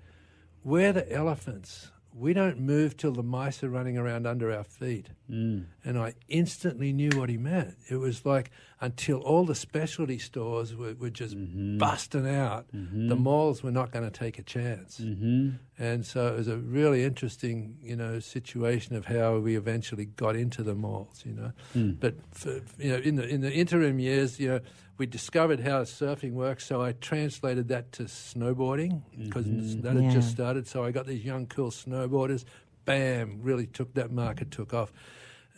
We're 0.64 0.94
the 0.94 1.12
elephants. 1.12 1.92
We 2.18 2.34
don't 2.34 2.60
move 2.60 2.98
till 2.98 3.12
the 3.12 3.24
mice 3.24 3.64
are 3.64 3.70
running 3.70 3.98
around 3.98 4.26
under 4.26 4.52
our 4.52 4.64
feet. 4.64 5.10
Mm. 5.30 5.66
And 5.86 6.00
I 6.00 6.16
instantly 6.28 6.92
knew 6.92 7.10
what 7.16 7.30
he 7.30 7.38
meant. 7.38 7.76
It 7.90 7.98
was 7.98 8.26
like 8.26 8.50
until 8.82 9.20
all 9.20 9.46
the 9.46 9.56
specialty 9.56 10.18
stores 10.18 10.76
were, 10.76 10.94
were 10.96 11.10
just 11.10 11.36
busting 11.78 12.28
out, 12.28 12.68
the 12.72 13.16
malls 13.16 13.64
were 13.64 13.72
not 13.72 13.92
going 13.92 14.06
to 14.06 14.12
take 14.12 14.40
a 14.40 14.44
chance. 14.44 15.00
Mm-hmm. 15.00 15.50
And 15.80 16.06
so 16.06 16.28
it 16.28 16.38
was 16.38 16.48
a 16.48 16.58
really 16.58 17.04
interesting, 17.04 17.78
you 17.82 17.96
know, 17.96 18.20
situation 18.20 18.96
of 18.96 19.06
how 19.06 19.38
we 19.38 19.56
eventually 19.56 20.06
got 20.06 20.36
into 20.36 20.64
the 20.64 20.76
malls, 20.76 21.24
you 21.26 21.34
know. 21.34 21.52
Hmm. 21.74 21.92
But 22.00 22.16
for, 22.32 22.62
you 22.80 22.92
know, 22.92 22.98
in 22.98 23.16
the 23.16 23.28
in 23.28 23.42
the 23.42 23.54
interim 23.54 24.00
years, 24.00 24.40
you 24.40 24.48
know, 24.48 24.60
we 24.98 25.06
discovered 25.06 25.60
how 25.60 25.84
surfing 25.84 26.34
works. 26.34 26.66
So 26.66 26.82
I 26.82 26.94
translated 26.94 27.68
that 27.70 27.92
to 27.94 28.04
snowboarding 28.04 29.02
because 29.18 29.46
mm-hmm. 29.46 29.82
that 29.82 29.96
had 29.96 30.12
just 30.12 30.32
started. 30.32 30.68
So 30.68 30.84
I 30.84 30.92
got 30.92 31.06
these 31.06 31.24
young, 31.24 31.46
cool 31.46 31.72
snowboarders. 31.72 32.46
Bam! 32.86 33.40
Really 33.42 33.68
took 33.68 33.94
that 33.96 34.12
market 34.12 34.52
took 34.52 34.74
off. 34.74 34.92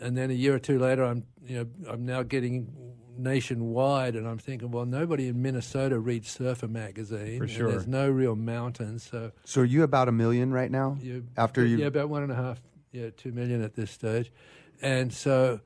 And 0.01 0.17
then 0.17 0.31
a 0.31 0.33
year 0.33 0.55
or 0.55 0.59
two 0.59 0.79
later, 0.79 1.03
I'm 1.03 1.25
you 1.45 1.57
know 1.57 1.91
I'm 1.91 2.05
now 2.05 2.23
getting 2.23 2.95
nationwide, 3.17 4.15
and 4.15 4.27
I'm 4.27 4.37
thinking, 4.37 4.71
well, 4.71 4.85
nobody 4.85 5.27
in 5.27 5.41
Minnesota 5.41 5.99
reads 5.99 6.29
Surfer 6.29 6.67
magazine. 6.67 7.37
For 7.37 7.43
and 7.43 7.51
sure. 7.51 7.71
there's 7.71 7.87
no 7.87 8.09
real 8.09 8.35
mountains, 8.35 9.03
so 9.03 9.31
So 9.43 9.61
are 9.61 9.65
you 9.65 9.83
about 9.83 10.07
a 10.07 10.11
million 10.11 10.51
right 10.51 10.71
now? 10.71 10.97
you, 11.01 11.25
After 11.35 11.65
you- 11.65 11.77
yeah, 11.77 11.87
about 11.87 12.09
one 12.09 12.23
and 12.23 12.31
a 12.31 12.35
half, 12.35 12.61
yeah, 12.91 13.09
two 13.15 13.31
million 13.33 13.61
at 13.61 13.75
this 13.75 13.91
stage, 13.91 14.31
and 14.81 15.13
so 15.13 15.59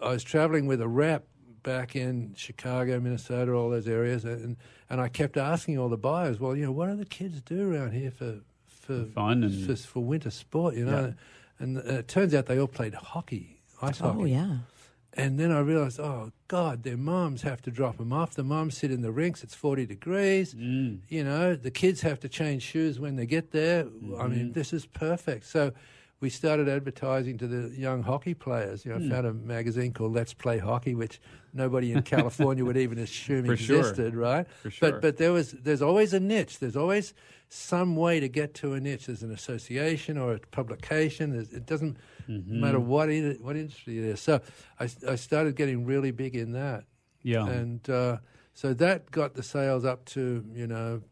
I 0.00 0.10
was 0.10 0.22
traveling 0.22 0.66
with 0.66 0.80
a 0.80 0.88
rep 0.88 1.26
back 1.62 1.94
in 1.96 2.34
Chicago, 2.36 3.00
Minnesota, 3.00 3.52
all 3.52 3.70
those 3.70 3.88
areas, 3.88 4.24
and 4.24 4.56
and 4.90 5.00
I 5.00 5.08
kept 5.08 5.36
asking 5.36 5.78
all 5.78 5.88
the 5.88 5.96
buyers, 5.96 6.38
well, 6.40 6.54
you 6.56 6.64
know, 6.66 6.72
what 6.72 6.88
do 6.88 6.96
the 6.96 7.04
kids 7.04 7.40
do 7.40 7.72
around 7.72 7.92
here 7.92 8.10
for 8.10 8.40
for 8.66 9.04
Fun 9.04 9.44
and- 9.44 9.66
for, 9.66 9.76
for 9.76 10.00
winter 10.00 10.30
sport, 10.30 10.74
you 10.74 10.84
know? 10.84 11.14
And 11.58 11.78
uh, 11.78 11.98
it 12.00 12.08
turns 12.08 12.34
out 12.34 12.46
they 12.46 12.58
all 12.58 12.66
played 12.66 12.94
hockey, 12.94 13.60
ice 13.80 14.00
hockey. 14.00 14.18
Oh 14.20 14.24
yeah. 14.24 14.56
And 15.14 15.38
then 15.38 15.52
I 15.52 15.60
realized, 15.60 16.00
oh 16.00 16.32
God, 16.48 16.82
their 16.84 16.96
moms 16.96 17.42
have 17.42 17.60
to 17.62 17.70
drop 17.70 17.98
them 17.98 18.12
off. 18.14 18.34
The 18.34 18.42
moms 18.42 18.78
sit 18.78 18.90
in 18.90 19.02
the 19.02 19.12
rinks; 19.12 19.44
it's 19.44 19.54
forty 19.54 19.84
degrees. 19.86 20.54
Mm. 20.54 21.00
You 21.08 21.22
know, 21.22 21.54
the 21.54 21.70
kids 21.70 22.00
have 22.00 22.18
to 22.20 22.28
change 22.28 22.62
shoes 22.62 22.98
when 22.98 23.16
they 23.16 23.26
get 23.26 23.50
there. 23.52 23.80
I 23.80 23.84
Mm-hmm. 23.84 24.30
mean, 24.30 24.52
this 24.52 24.72
is 24.72 24.86
perfect. 24.86 25.44
So 25.46 25.72
we 26.22 26.30
started 26.30 26.68
advertising 26.68 27.36
to 27.36 27.48
the 27.48 27.76
young 27.76 28.04
hockey 28.04 28.32
players. 28.32 28.84
You 28.84 28.92
know, 28.92 28.98
I 28.98 29.00
Hmm. 29.00 29.10
found 29.10 29.26
a 29.26 29.32
magazine 29.34 29.92
called 29.92 30.14
Let's 30.14 30.32
Play 30.32 30.58
Hockey, 30.58 30.94
which 30.94 31.20
nobody 31.52 31.92
in 31.92 32.02
California 32.14 32.64
would 32.64 32.76
even 32.76 32.96
assume 32.98 33.44
For 33.44 33.56
sure. 33.56 33.80
existed, 33.80 34.14
right? 34.14 34.46
For 34.62 34.70
sure. 34.70 34.92
But 34.92 35.00
but 35.02 35.16
there 35.16 35.32
was 35.32 35.50
there's 35.50 35.82
always 35.82 36.14
a 36.14 36.20
niche. 36.20 36.60
There's 36.60 36.76
always 36.76 37.12
some 37.48 37.96
way 37.96 38.20
to 38.20 38.28
get 38.28 38.54
to 38.54 38.72
a 38.74 38.80
niche. 38.80 39.06
There's 39.06 39.24
an 39.24 39.32
association 39.32 40.16
or 40.16 40.34
a 40.34 40.38
publication. 40.38 41.32
There's, 41.32 41.52
it 41.52 41.66
doesn't 41.66 41.98
Mm-hmm. 42.28 42.60
matter 42.60 42.78
what 42.78 43.10
in, 43.10 43.36
what 43.42 43.56
industry 43.56 43.98
it 43.98 44.04
is. 44.04 44.20
So 44.20 44.40
I, 44.78 44.84
I 45.08 45.16
started 45.16 45.56
getting 45.56 45.84
really 45.84 46.12
big 46.12 46.36
in 46.36 46.52
that, 46.52 46.84
Yeah. 47.24 47.46
and 47.48 47.90
uh, 47.90 48.18
so 48.54 48.72
that 48.74 49.10
got 49.10 49.34
the 49.34 49.42
sales 49.42 49.84
up 49.84 50.04
to 50.14 50.44
you 50.54 50.68
know 50.68 51.02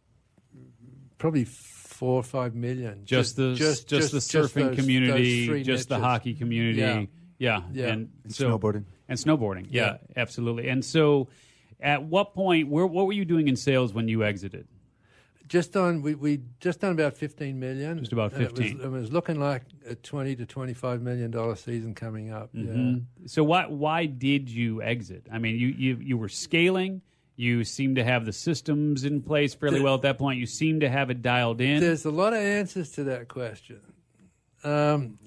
probably 1.20 1.44
four 1.44 2.16
or 2.16 2.22
five 2.24 2.54
million. 2.56 3.02
just 3.04 3.36
the 3.36 3.54
just, 3.54 3.86
just 3.86 4.10
the 4.10 4.18
surfing 4.18 4.68
those- 4.68 4.76
community, 4.76 5.40
those 5.40 5.46
three 5.48 5.62
just 5.62 5.88
the 5.88 5.98
hockey 5.98 6.34
community. 6.34 6.78
Yeah. 6.80 7.04
Yeah. 7.38 7.62
Yeah. 7.72 7.86
And, 7.92 8.10
And 8.24 8.34
so 8.34 8.58
snowboarding. 8.58 8.84
And 9.08 9.18
snowboarding. 9.18 9.66
Yeah, 9.70 9.82
Yeah. 9.84 9.96
absolutely. 10.16 10.68
And 10.68 10.84
so 10.84 11.28
at 11.78 12.02
what 12.04 12.34
point 12.34 12.68
where 12.68 12.86
what 12.86 13.06
were 13.06 13.12
you 13.12 13.24
doing 13.24 13.46
in 13.48 13.54
sales 13.56 13.92
when 13.94 14.08
you 14.08 14.24
exited? 14.24 14.66
Just 15.48 15.76
on 15.76 16.02
we 16.02 16.14
we 16.14 16.40
just 16.60 16.80
done 16.80 16.92
about 16.92 17.16
fifteen 17.16 17.58
million. 17.58 17.98
Just 17.98 18.12
about 18.12 18.32
and 18.34 18.42
it 18.42 18.50
was- 18.52 18.60
15. 18.60 18.80
It 18.82 18.88
was, 18.90 19.10
looking 19.12 19.40
like 19.40 19.62
a 19.86 19.94
twenty 19.96 20.36
to 20.36 20.46
twenty 20.46 20.74
five 20.74 21.02
million 21.02 21.30
dollar 21.32 21.56
season 21.56 21.94
coming 21.94 22.30
up. 22.30 22.50
Yeah. 22.52 22.64
Mhm. 22.70 23.04
So 23.26 23.42
why 23.42 23.66
why 23.66 24.06
did 24.06 24.48
you 24.48 24.80
exit? 24.80 25.26
I 25.32 25.38
mean, 25.38 25.56
you 25.58 25.68
you 25.68 25.96
you 26.00 26.16
were 26.18 26.28
scaling. 26.28 27.02
You 27.40 27.64
seem 27.64 27.94
to 27.94 28.04
have 28.04 28.26
the 28.26 28.34
systems 28.34 29.04
in 29.04 29.22
place 29.22 29.54
fairly 29.54 29.78
The- 29.78 29.84
well 29.84 29.94
at 29.94 30.02
that 30.02 30.18
point. 30.18 30.38
You 30.38 30.44
seem 30.44 30.80
to 30.80 30.90
have 30.90 31.08
it 31.08 31.22
dialed 31.22 31.62
in. 31.62 31.80
There's 31.80 32.04
a 32.04 32.10
lot 32.10 32.34
of 32.34 32.40
answers 32.40 32.92
to 32.92 33.04
that 33.04 33.28
question. 33.28 33.80
Um, 34.62 35.18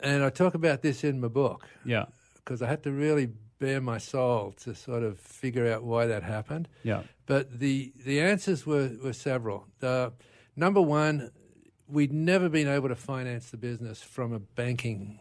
and 0.00 0.24
I 0.24 0.30
talk 0.30 0.54
about 0.54 0.82
this 0.82 1.04
in 1.04 1.20
my 1.20 1.28
book 1.28 1.68
yeah. 1.84 2.06
because 2.34 2.60
I 2.60 2.66
had 2.66 2.82
to 2.82 2.90
really 2.90 3.28
bare 3.60 3.80
my 3.80 3.98
soul 3.98 4.52
to 4.62 4.74
sort 4.74 5.04
of 5.04 5.20
figure 5.20 5.72
out 5.72 5.84
why 5.84 6.06
that 6.06 6.24
happened. 6.24 6.68
Yeah. 6.82 7.02
But 7.26 7.60
the, 7.60 7.92
the 8.04 8.20
answers 8.20 8.66
were, 8.66 8.90
were 9.00 9.12
several. 9.12 9.68
Uh, 9.80 10.10
number 10.56 10.82
one, 10.82 11.30
we'd 11.86 12.12
never 12.12 12.48
been 12.48 12.66
able 12.66 12.88
to 12.88 12.96
finance 12.96 13.50
the 13.50 13.58
business 13.58 14.02
from 14.02 14.32
a 14.32 14.40
banking 14.40 15.20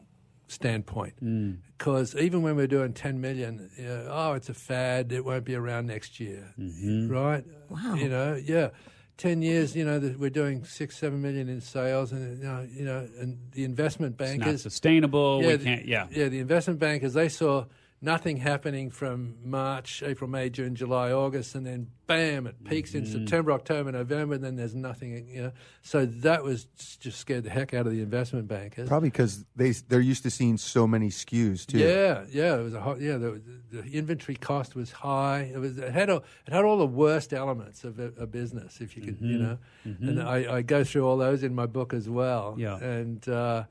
standpoint 0.51 1.13
mm. 1.23 1.57
because 1.77 2.15
even 2.15 2.41
when 2.41 2.55
we're 2.55 2.67
doing 2.67 2.93
10 2.93 3.21
million 3.21 3.69
you 3.77 3.85
know, 3.85 4.07
oh 4.11 4.33
it's 4.33 4.49
a 4.49 4.53
fad 4.53 5.11
it 5.11 5.23
won't 5.23 5.45
be 5.45 5.55
around 5.55 5.87
next 5.87 6.19
year 6.19 6.53
mm-hmm. 6.59 7.07
right 7.09 7.43
Wow. 7.69 7.95
you 7.95 8.09
know 8.09 8.35
yeah 8.43 8.69
10 9.17 9.41
years 9.41 9.75
you 9.75 9.85
know 9.85 9.99
that 9.99 10.19
we're 10.19 10.29
doing 10.29 10.63
6 10.65 10.97
7 10.97 11.21
million 11.21 11.47
in 11.47 11.61
sales 11.61 12.11
and 12.11 12.37
you 12.39 12.43
know, 12.43 12.67
you 12.69 12.85
know 12.85 13.07
and 13.19 13.37
the 13.51 13.63
investment 13.63 14.15
It's 14.19 14.31
not 14.31 14.39
bankers 14.39 14.61
sustainable. 14.63 15.39
we 15.39 15.55
the- 15.55 15.63
can't. 15.63 15.85
Yeah. 15.85 16.07
yeah. 16.11 16.27
The 16.27 16.39
investment 16.39 16.79
bankers 16.79 17.13
they 17.13 17.29
saw 17.29 17.65
nothing 18.01 18.37
happening 18.37 18.89
from 18.89 19.35
March, 19.43 20.01
April, 20.03 20.29
May, 20.29 20.49
June, 20.49 20.75
July, 20.75 21.11
August, 21.11 21.53
and 21.53 21.65
then 21.65 21.87
bam, 22.07 22.47
it 22.47 22.61
peaks 22.63 22.93
in 22.93 23.03
mm-hmm. 23.03 23.13
September, 23.13 23.51
October, 23.51 23.91
November, 23.91 24.35
and 24.35 24.43
then 24.43 24.55
there's 24.55 24.73
nothing. 24.73 25.29
You 25.29 25.43
know, 25.43 25.51
so 25.81 26.05
that 26.05 26.43
was 26.43 26.65
just 26.99 27.19
scared 27.19 27.43
the 27.43 27.49
heck 27.49 27.73
out 27.73 27.85
of 27.85 27.93
the 27.93 28.01
investment 28.01 28.47
bankers. 28.47 28.87
Probably 28.87 29.09
because 29.09 29.45
they 29.55 29.71
they're 29.71 30.01
used 30.01 30.23
to 30.23 30.31
seeing 30.31 30.57
so 30.57 30.87
many 30.87 31.09
SKUs 31.09 31.65
too. 31.65 31.77
Yeah, 31.77 32.25
yeah, 32.31 32.55
it 32.55 32.63
was 32.63 32.73
a 32.73 32.81
hot, 32.81 32.99
yeah. 32.99 33.17
The, 33.17 33.41
the 33.71 33.83
inventory 33.91 34.35
cost 34.35 34.75
was 34.75 34.91
high. 34.91 35.51
It 35.53 35.59
was 35.59 35.77
it 35.77 35.91
had 35.91 36.09
a, 36.09 36.17
it 36.47 36.53
had 36.53 36.65
all 36.65 36.77
the 36.77 36.87
worst 36.87 37.33
elements 37.33 37.83
of 37.83 37.99
a, 37.99 38.11
a 38.17 38.25
business, 38.25 38.81
if 38.81 38.97
you 38.97 39.03
could, 39.03 39.21
you 39.21 39.37
mm-hmm. 39.37 39.43
know. 39.43 39.57
Mm-hmm. 39.87 40.09
And 40.09 40.23
I, 40.23 40.57
I 40.57 40.61
go 40.63 40.83
through 40.83 41.07
all 41.07 41.17
those 41.17 41.43
in 41.43 41.53
my 41.53 41.67
book 41.67 41.93
as 41.93 42.09
well. 42.09 42.55
Yeah. 42.57 42.77
And 42.77 43.27
uh, 43.29 43.65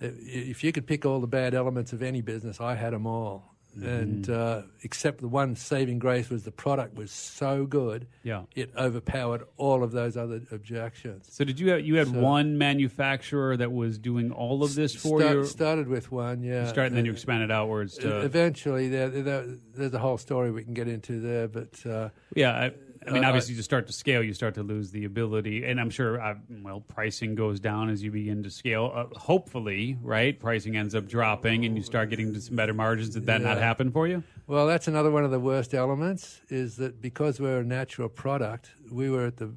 if 0.00 0.64
you 0.64 0.72
could 0.72 0.86
pick 0.86 1.04
all 1.04 1.20
the 1.20 1.26
bad 1.26 1.54
elements 1.54 1.92
of 1.92 2.02
any 2.02 2.22
business, 2.22 2.60
I 2.60 2.74
had 2.74 2.92
them 2.92 3.06
all. 3.06 3.53
And 3.82 4.28
uh, 4.30 4.62
except 4.82 5.20
the 5.20 5.28
one 5.28 5.56
saving 5.56 5.98
grace 5.98 6.30
was 6.30 6.44
the 6.44 6.52
product 6.52 6.94
was 6.96 7.10
so 7.10 7.66
good, 7.66 8.06
Yeah. 8.22 8.42
it 8.54 8.70
overpowered 8.76 9.44
all 9.56 9.82
of 9.82 9.92
those 9.92 10.16
other 10.16 10.40
objections. 10.52 11.26
So 11.30 11.44
did 11.44 11.58
you 11.58 11.70
have, 11.70 11.80
you 11.84 11.96
had 11.96 12.08
So- 12.08 12.20
one 12.20 12.56
manufacturer 12.58 13.56
that 13.56 13.72
was 13.72 13.98
doing 13.98 14.30
all 14.32 14.62
of 14.62 14.74
this 14.74 14.94
for 14.94 15.20
Start- 15.20 15.36
you? 15.36 15.44
Started 15.44 15.88
with 15.88 16.12
one, 16.12 16.42
yeah. 16.42 16.66
Start 16.66 16.88
and 16.88 16.96
then 16.96 17.04
you 17.04 17.10
Uh, 17.12 17.14
expanded 17.14 17.50
outwards 17.50 17.96
to. 17.98 18.20
Eventually, 18.20 18.88
there, 18.88 19.08
there, 19.08 19.44
there's 19.74 19.94
a 19.94 19.98
whole 19.98 20.18
story 20.18 20.50
we 20.50 20.62
can 20.64 20.74
get 20.74 20.88
into 20.88 21.20
there, 21.20 21.48
but 21.48 21.84
uh, 21.86 22.10
Yeah, 22.34 22.52
I, 22.52 22.72
I 23.06 23.10
mean, 23.10 23.24
Uh, 23.24 23.28
obviously, 23.28 23.54
you 23.54 23.62
start 23.62 23.86
to 23.88 23.92
scale, 23.92 24.22
you 24.22 24.32
start 24.32 24.54
to 24.54 24.62
lose 24.62 24.90
the 24.90 25.04
ability, 25.04 25.64
and 25.64 25.80
I'm 25.80 25.90
sure, 25.90 26.20
uh, 26.20 26.36
well, 26.62 26.80
pricing 26.80 27.34
goes 27.34 27.60
down 27.60 27.90
as 27.90 28.02
you 28.02 28.10
begin 28.10 28.42
to 28.42 28.50
scale. 28.50 28.92
Uh, 28.94 29.06
hopefully, 29.18 29.98
right? 30.02 30.38
Pricing 30.38 30.76
ends 30.76 30.94
up 30.94 31.06
dropping, 31.06 31.64
and 31.64 31.76
you 31.76 31.82
start 31.82 32.10
getting 32.10 32.32
to 32.34 32.40
some 32.40 32.56
better 32.56 32.74
margins. 32.74 33.10
Did 33.10 33.26
that 33.26 33.42
not 33.42 33.58
happen 33.58 33.90
for 33.90 34.06
you? 34.06 34.22
well, 34.46 34.66
that's 34.66 34.88
another 34.88 35.10
one 35.10 35.24
of 35.24 35.30
the 35.30 35.40
worst 35.40 35.74
elements 35.74 36.40
is 36.48 36.76
that 36.76 37.00
because 37.00 37.40
we're 37.40 37.60
a 37.60 37.64
natural 37.64 38.08
product, 38.08 38.70
we 38.90 39.08
were 39.10 39.26
at 39.26 39.36
the, 39.38 39.50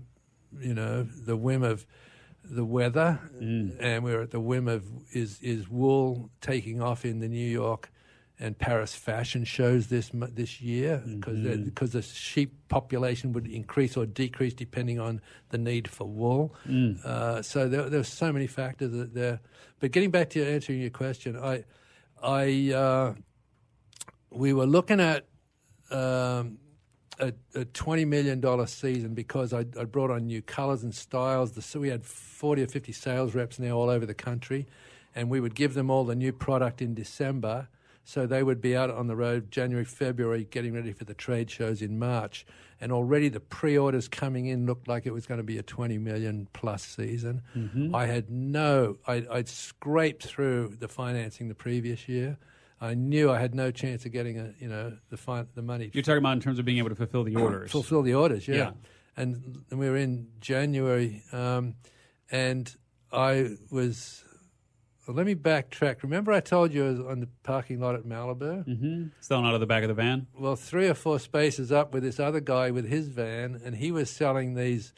you 0.60 0.74
know, 0.74 1.04
the 1.04 1.36
whim 1.36 1.64
of 1.64 1.86
the 2.44 2.64
weather, 2.64 3.20
and 3.40 4.04
we 4.04 4.14
were 4.14 4.22
at 4.22 4.32
the 4.32 4.40
whim 4.40 4.68
of 4.68 4.86
is 5.12 5.42
is 5.42 5.70
wool 5.70 6.30
taking 6.40 6.82
off 6.82 7.04
in 7.06 7.20
the 7.20 7.28
New 7.28 7.50
York 7.50 7.92
and 8.40 8.58
Paris 8.58 8.94
fashion 8.96 9.44
shows 9.46 9.88
this 9.88 10.12
this 10.14 10.62
year 10.62 11.02
because 11.06 11.40
because 11.66 11.92
the 11.92 12.02
sheep 12.02 12.54
population 12.70 13.34
would 13.34 13.48
increase 13.48 13.98
or 13.98 14.06
decrease 14.06 14.54
depending 14.54 15.00
on 15.00 15.22
the 15.50 15.58
need 15.58 15.88
for 15.88 16.08
wool. 16.08 16.54
Uh, 17.04 17.42
so 17.42 17.68
there 17.68 17.90
there's 17.90 18.08
so 18.08 18.32
many 18.32 18.48
factors 18.48 18.92
that 18.92 19.14
there. 19.14 19.40
But 19.80 19.92
getting 19.92 20.12
back 20.12 20.30
to 20.32 20.46
answering 20.46 20.82
your 20.82 20.92
question, 20.92 21.38
I 21.38 21.64
I 22.22 22.74
uh, 22.74 23.14
we 24.30 24.54
were 24.54 24.68
looking 24.68 25.00
at. 25.00 25.26
Um, 25.90 26.60
a, 27.20 27.34
a 27.56 27.66
twenty 27.66 28.06
million 28.06 28.40
dollar 28.40 28.68
season 28.68 29.14
because 29.14 29.54
I, 29.54 29.66
I 29.80 29.86
brought 29.86 30.12
on 30.12 30.28
new 30.28 30.42
colours 30.42 30.84
and 30.84 30.94
styles. 30.94 31.54
The, 31.54 31.62
so 31.62 31.80
we 31.80 31.90
had 31.90 32.06
forty 32.06 32.62
or 32.62 32.68
fifty 32.68 32.92
sales 32.92 33.34
reps 33.34 33.58
now 33.60 33.72
all 33.72 33.90
over 33.90 34.06
the 34.06 34.14
country, 34.14 34.68
and 35.16 35.30
we 35.30 35.40
would 35.40 35.56
give 35.56 35.74
them 35.74 35.90
all 35.90 36.04
the 36.04 36.16
new 36.16 36.32
product 36.32 36.82
in 36.82 36.94
December, 36.94 37.70
so 38.08 38.26
they 38.26 38.42
would 38.42 38.62
be 38.62 38.74
out 38.74 38.90
on 38.90 39.08
the 39.08 39.18
road 39.18 39.52
January, 39.52 39.84
February, 39.84 40.46
getting 40.50 40.74
ready 40.74 40.94
for 40.94 41.04
the 41.04 41.14
trade 41.14 41.52
shows 41.52 41.82
in 41.82 42.00
March. 42.00 42.46
And 42.80 42.90
already 42.90 43.28
the 43.28 43.42
pre-orders 43.42 44.08
coming 44.08 44.46
in 44.46 44.66
looked 44.66 44.88
like 44.88 45.06
it 45.06 45.12
was 45.12 45.26
going 45.26 45.40
to 45.40 45.44
be 45.44 45.58
a 45.58 45.64
twenty 45.64 45.98
million 45.98 46.48
plus 46.54 46.84
season. 46.84 47.42
I 47.94 48.06
had 48.06 48.30
no, 48.30 48.96
I, 49.06 49.26
I'd 49.30 49.50
scraped 49.50 50.24
through 50.24 50.78
the 50.80 50.88
financing 50.88 51.50
the 51.50 51.56
previous 51.56 52.08
year. 52.08 52.38
I 52.80 52.94
knew 52.94 53.30
I 53.30 53.40
had 53.40 53.54
no 53.54 53.72
chance 53.72 54.06
of 54.06 54.14
getting 54.14 54.40
a, 54.40 54.54
you 54.58 54.70
know, 54.70 54.96
the 55.10 55.18
fin- 55.18 55.50
the 55.56 55.62
money 55.62 55.92
You're 55.94 56.04
talking 56.04 56.20
about 56.20 56.34
in 56.34 56.40
terms 56.40 56.60
of 56.60 56.66
being 56.66 56.78
able 56.78 56.90
to 56.90 56.96
fulfill 56.96 57.26
the 57.26 57.36
orders. 57.36 57.72
fulfill 57.72 58.04
the 58.04 58.14
orders, 58.14 58.48
yeah. 58.48 58.56
Yeah. 58.56 58.72
And, 59.18 59.66
and 59.70 59.80
we 59.80 59.90
were 59.90 59.98
in 59.98 60.30
January, 60.40 61.24
um, 61.34 61.76
and 62.32 62.74
I 63.12 63.58
was. 63.70 64.24
Let 65.14 65.26
me 65.26 65.36
backtrack. 65.36 66.04
Remember, 66.04 66.32
I 66.32 66.40
told 66.42 66.74
you 66.74 66.86
I 66.86 66.90
was 66.90 67.00
on 67.00 67.20
the 67.22 67.30
parking 67.44 67.80
lot 67.80 67.96
at 67.96 68.04
Malibu. 68.04 68.64
hmm 68.66 69.04
Selling 69.20 69.46
out 69.46 69.54
of 69.54 69.60
the 69.62 69.66
back 69.68 69.84
of 69.84 69.88
the 69.90 69.94
van. 69.94 70.28
Well, 70.38 70.56
three 70.56 70.88
or 70.88 70.94
four 70.94 71.20
spaces 71.20 71.72
up 71.72 71.94
with 71.94 72.04
this 72.04 72.20
other 72.20 72.40
guy 72.42 72.72
with 72.72 72.88
his 72.88 73.08
van, 73.08 73.60
and 73.64 73.76
he 73.76 73.92
was 73.92 74.10
selling 74.10 74.56
these 74.56 74.94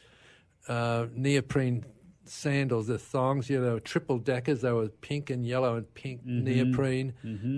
uh, 0.68 1.06
neoprene 1.14 1.84
sandals, 2.24 2.86
the 2.86 2.98
thongs. 2.98 3.48
You 3.50 3.60
know, 3.60 3.78
triple 3.78 4.18
deckers. 4.18 4.60
They 4.62 4.72
were 4.72 4.88
pink 4.88 5.30
and 5.30 5.44
yellow 5.46 5.76
and 5.76 5.92
pink 5.94 6.20
neoprene, 6.24 7.14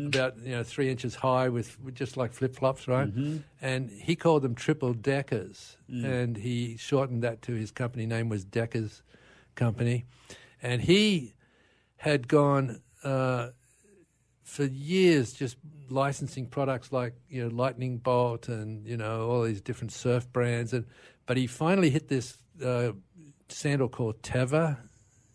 about 0.06 0.38
you 0.38 0.52
know 0.52 0.62
three 0.62 0.88
inches 0.90 1.14
high, 1.16 1.48
with, 1.48 1.78
with 1.80 1.94
just 1.94 2.16
like 2.16 2.32
flip 2.32 2.54
flops, 2.56 2.86
right? 2.88 3.08
And 3.60 3.90
he 3.90 4.14
called 4.16 4.42
them 4.42 4.54
triple 4.54 4.92
deckers, 4.94 5.76
and 5.88 6.36
he 6.36 6.76
shortened 6.76 7.22
that 7.22 7.42
to 7.42 7.52
his 7.52 7.70
company 7.70 8.06
name 8.06 8.28
was 8.28 8.44
Deckers 8.44 9.02
Company, 9.54 10.04
and 10.62 10.80
he 10.82 11.34
had 12.08 12.26
gone. 12.28 12.80
Uh, 13.04 13.48
for 14.44 14.64
years 14.64 15.32
just 15.32 15.56
licensing 15.88 16.46
products 16.46 16.92
like 16.92 17.14
you 17.28 17.42
know 17.42 17.48
Lightning 17.62 17.96
Bolt 17.98 18.48
and 18.48 18.86
you 18.86 18.96
know 18.96 19.30
all 19.30 19.42
these 19.44 19.62
different 19.62 19.92
surf 19.92 20.30
brands 20.32 20.72
and 20.74 20.84
but 21.26 21.36
he 21.36 21.46
finally 21.46 21.90
hit 21.90 22.08
this 22.08 22.36
uh, 22.62 22.92
sandal 23.48 23.88
called 23.88 24.20
Teva 24.22 24.76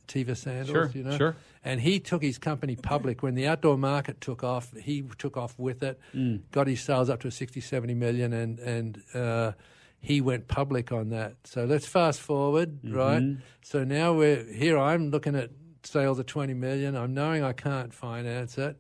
Teva 0.08 0.36
sandals 0.38 0.70
Sure, 0.70 0.92
you 0.94 1.04
know 1.04 1.18
sure. 1.18 1.36
and 1.64 1.82
he 1.82 2.00
took 2.00 2.22
his 2.22 2.38
company 2.38 2.76
public 2.76 3.24
when 3.24 3.34
the 3.34 3.48
outdoor 3.48 3.78
market 3.78 4.22
took 4.22 4.44
off 4.44 4.72
he 4.78 5.02
took 5.18 5.36
off 5.38 5.56
with 5.58 5.82
it 5.84 6.00
Mm. 6.14 6.42
got 6.52 6.68
his 6.68 6.82
sales 6.82 7.10
up 7.10 7.22
to 7.22 7.32
60 7.32 7.60
70 7.60 7.96
million 7.96 8.34
and 8.34 8.60
and 8.60 9.02
uh, 9.16 9.54
he 10.00 10.22
went 10.22 10.48
public 10.48 10.92
on 10.92 11.10
that 11.10 11.36
so 11.44 11.66
let's 11.66 11.88
fast 11.88 12.20
forward 12.22 12.82
Mm-hmm. 12.84 12.96
right 12.96 13.38
so 13.64 13.84
now 13.84 14.14
we're 14.14 14.44
here 14.54 14.78
I'm 14.78 15.10
looking 15.10 15.36
at 15.36 15.50
sales 15.88 16.20
of 16.20 16.26
20 16.26 16.54
million 16.54 16.96
I'm 16.96 17.14
knowing 17.14 17.44
I 17.44 17.54
can't 17.54 17.94
finance 17.94 18.58
it 18.58 18.78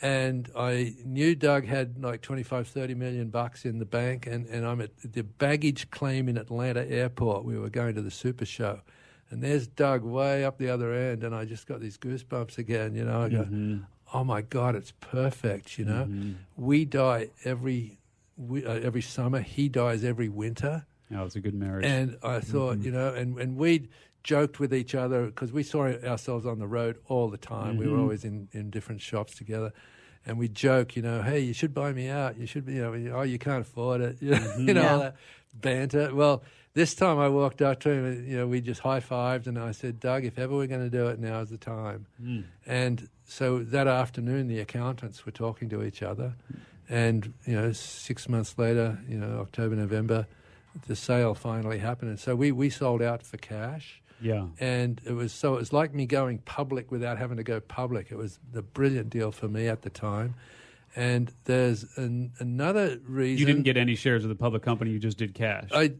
and 0.00 0.50
I 0.54 0.94
knew 1.04 1.34
Doug 1.34 1.64
had 1.64 2.02
like 2.02 2.20
25, 2.20 2.68
30 2.68 2.94
million 2.94 3.28
bucks 3.30 3.64
in 3.64 3.78
the 3.78 3.86
bank, 3.86 4.26
and, 4.26 4.46
and 4.46 4.66
I'm 4.66 4.80
at 4.80 4.90
the 4.98 5.22
baggage 5.22 5.90
claim 5.90 6.28
in 6.28 6.36
Atlanta 6.36 6.86
airport. 6.86 7.44
We 7.44 7.58
were 7.58 7.70
going 7.70 7.94
to 7.94 8.02
the 8.02 8.10
Super 8.10 8.44
Show, 8.44 8.80
and 9.30 9.42
there's 9.42 9.66
Doug 9.66 10.02
way 10.02 10.44
up 10.44 10.58
the 10.58 10.68
other 10.68 10.92
end, 10.92 11.24
and 11.24 11.34
I 11.34 11.46
just 11.46 11.66
got 11.66 11.80
these 11.80 11.96
goosebumps 11.96 12.58
again. 12.58 12.94
You 12.94 13.04
know, 13.04 13.22
I 13.22 13.28
go, 13.30 13.38
mm-hmm. 13.38 13.78
oh 14.12 14.24
my 14.24 14.42
God, 14.42 14.74
it's 14.74 14.92
perfect. 15.00 15.78
You 15.78 15.86
know, 15.86 16.04
mm-hmm. 16.04 16.32
we 16.56 16.84
die 16.84 17.30
every 17.44 17.98
we, 18.36 18.66
uh, 18.66 18.72
every 18.72 19.02
summer. 19.02 19.40
He 19.40 19.70
dies 19.70 20.04
every 20.04 20.28
winter. 20.28 20.84
Oh, 21.14 21.24
it's 21.24 21.36
a 21.36 21.40
good 21.40 21.54
marriage. 21.54 21.86
And 21.86 22.18
I 22.22 22.40
thought, 22.40 22.78
mm-hmm. 22.78 22.84
you 22.84 22.90
know, 22.90 23.14
and, 23.14 23.38
and 23.38 23.56
we 23.56 23.88
joked 24.26 24.58
with 24.58 24.74
each 24.74 24.94
other 24.94 25.26
because 25.26 25.52
we 25.52 25.62
saw 25.62 25.86
ourselves 25.86 26.44
on 26.44 26.58
the 26.58 26.66
road 26.66 26.98
all 27.06 27.28
the 27.28 27.38
time. 27.38 27.76
We 27.76 27.86
were 27.86 27.92
mm-hmm. 27.92 28.02
always 28.02 28.24
in, 28.24 28.48
in 28.52 28.70
different 28.70 29.00
shops 29.00 29.36
together. 29.36 29.72
And 30.26 30.36
we 30.36 30.48
joke, 30.48 30.96
you 30.96 31.02
know, 31.02 31.22
hey, 31.22 31.38
you 31.38 31.52
should 31.54 31.72
buy 31.72 31.92
me 31.92 32.08
out. 32.08 32.36
You 32.36 32.46
should 32.46 32.66
be, 32.66 32.74
you 32.74 32.82
know, 32.82 33.18
oh, 33.18 33.22
you 33.22 33.38
can't 33.38 33.62
afford 33.62 34.00
it. 34.00 34.18
You 34.20 34.30
know, 34.30 34.54
you 34.58 34.74
know 34.74 34.88
all 34.88 34.98
Yeah. 34.98 35.04
that 35.04 35.16
banter. 35.54 36.12
Well, 36.12 36.42
this 36.74 36.94
time 36.96 37.20
I 37.20 37.28
walked 37.28 37.62
up 37.62 37.78
to 37.80 37.90
him, 37.90 38.04
and, 38.04 38.28
you 38.28 38.36
know, 38.36 38.48
we 38.48 38.60
just 38.60 38.80
high 38.80 38.98
fived, 38.98 39.46
and 39.46 39.58
I 39.58 39.70
said, 39.70 40.00
Doug, 40.00 40.24
if 40.24 40.38
ever 40.38 40.54
we're 40.56 40.66
going 40.66 40.82
to 40.82 40.90
do 40.90 41.06
it, 41.06 41.20
now 41.20 41.40
is 41.40 41.50
the 41.50 41.56
time. 41.56 42.06
Mm. 42.20 42.44
And 42.66 43.08
so 43.24 43.60
that 43.60 43.86
afternoon, 43.86 44.48
the 44.48 44.58
accountants 44.58 45.24
were 45.24 45.32
talking 45.32 45.68
to 45.68 45.84
each 45.84 46.02
other. 46.02 46.34
And, 46.88 47.32
you 47.46 47.54
know, 47.54 47.72
six 47.72 48.28
months 48.28 48.58
later, 48.58 48.98
you 49.08 49.18
know, 49.18 49.38
October, 49.38 49.76
November, 49.76 50.26
the 50.88 50.96
sale 50.96 51.34
finally 51.34 51.78
happened. 51.78 52.10
And 52.10 52.20
so 52.20 52.34
we, 52.34 52.50
we 52.50 52.68
sold 52.68 53.00
out 53.00 53.22
for 53.22 53.36
cash. 53.36 54.02
Yeah. 54.20 54.46
And 54.60 55.00
it 55.04 55.12
was 55.12 55.32
so 55.32 55.54
it 55.54 55.58
was 55.58 55.72
like 55.72 55.94
me 55.94 56.06
going 56.06 56.38
public 56.38 56.90
without 56.90 57.18
having 57.18 57.36
to 57.36 57.42
go 57.42 57.60
public. 57.60 58.10
It 58.10 58.16
was 58.16 58.38
the 58.52 58.62
brilliant 58.62 59.10
deal 59.10 59.32
for 59.32 59.48
me 59.48 59.68
at 59.68 59.82
the 59.82 59.90
time. 59.90 60.34
And 60.94 61.30
there's 61.44 61.84
an, 61.96 62.32
another 62.38 62.98
reason 63.06 63.38
You 63.38 63.46
didn't 63.46 63.64
get 63.64 63.76
any 63.76 63.94
shares 63.96 64.24
of 64.24 64.30
the 64.30 64.34
public 64.34 64.62
company. 64.62 64.92
You 64.92 64.98
just 64.98 65.18
did 65.18 65.34
cash. 65.34 65.68
I 65.74 65.92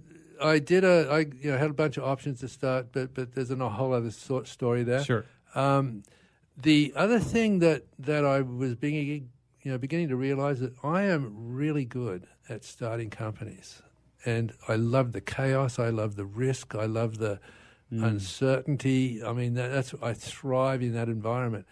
I 0.42 0.58
did 0.58 0.84
a 0.84 1.08
I 1.10 1.18
you 1.20 1.52
know 1.52 1.58
had 1.58 1.70
a 1.70 1.74
bunch 1.74 1.96
of 1.96 2.04
options 2.04 2.40
to 2.40 2.48
start, 2.48 2.88
but 2.92 3.14
but 3.14 3.34
there's 3.34 3.50
a 3.50 3.68
whole 3.68 3.92
other 3.92 4.10
sort 4.10 4.48
story 4.48 4.82
there. 4.82 5.04
Sure. 5.04 5.24
Um, 5.54 6.02
the 6.56 6.92
other 6.96 7.18
thing 7.18 7.58
that, 7.58 7.84
that 7.98 8.24
I 8.24 8.40
was 8.40 8.74
beginning, 8.74 9.30
you 9.62 9.72
know, 9.72 9.78
beginning 9.78 10.08
to 10.08 10.16
realize 10.16 10.60
that 10.60 10.72
I 10.82 11.02
am 11.02 11.32
really 11.34 11.84
good 11.84 12.26
at 12.48 12.64
starting 12.64 13.10
companies, 13.10 13.82
and 14.24 14.52
I 14.68 14.76
love 14.76 15.12
the 15.12 15.20
chaos. 15.20 15.78
I 15.78 15.90
love 15.90 16.16
the 16.16 16.24
risk. 16.24 16.74
I 16.74 16.86
love 16.86 17.18
the 17.18 17.40
Mm. 17.92 18.04
uncertainty. 18.04 19.22
I 19.22 19.32
mean, 19.32 19.54
that, 19.54 19.68
that's 19.68 19.94
I 20.02 20.12
thrive 20.12 20.82
in 20.82 20.94
that 20.94 21.08
environment. 21.08 21.66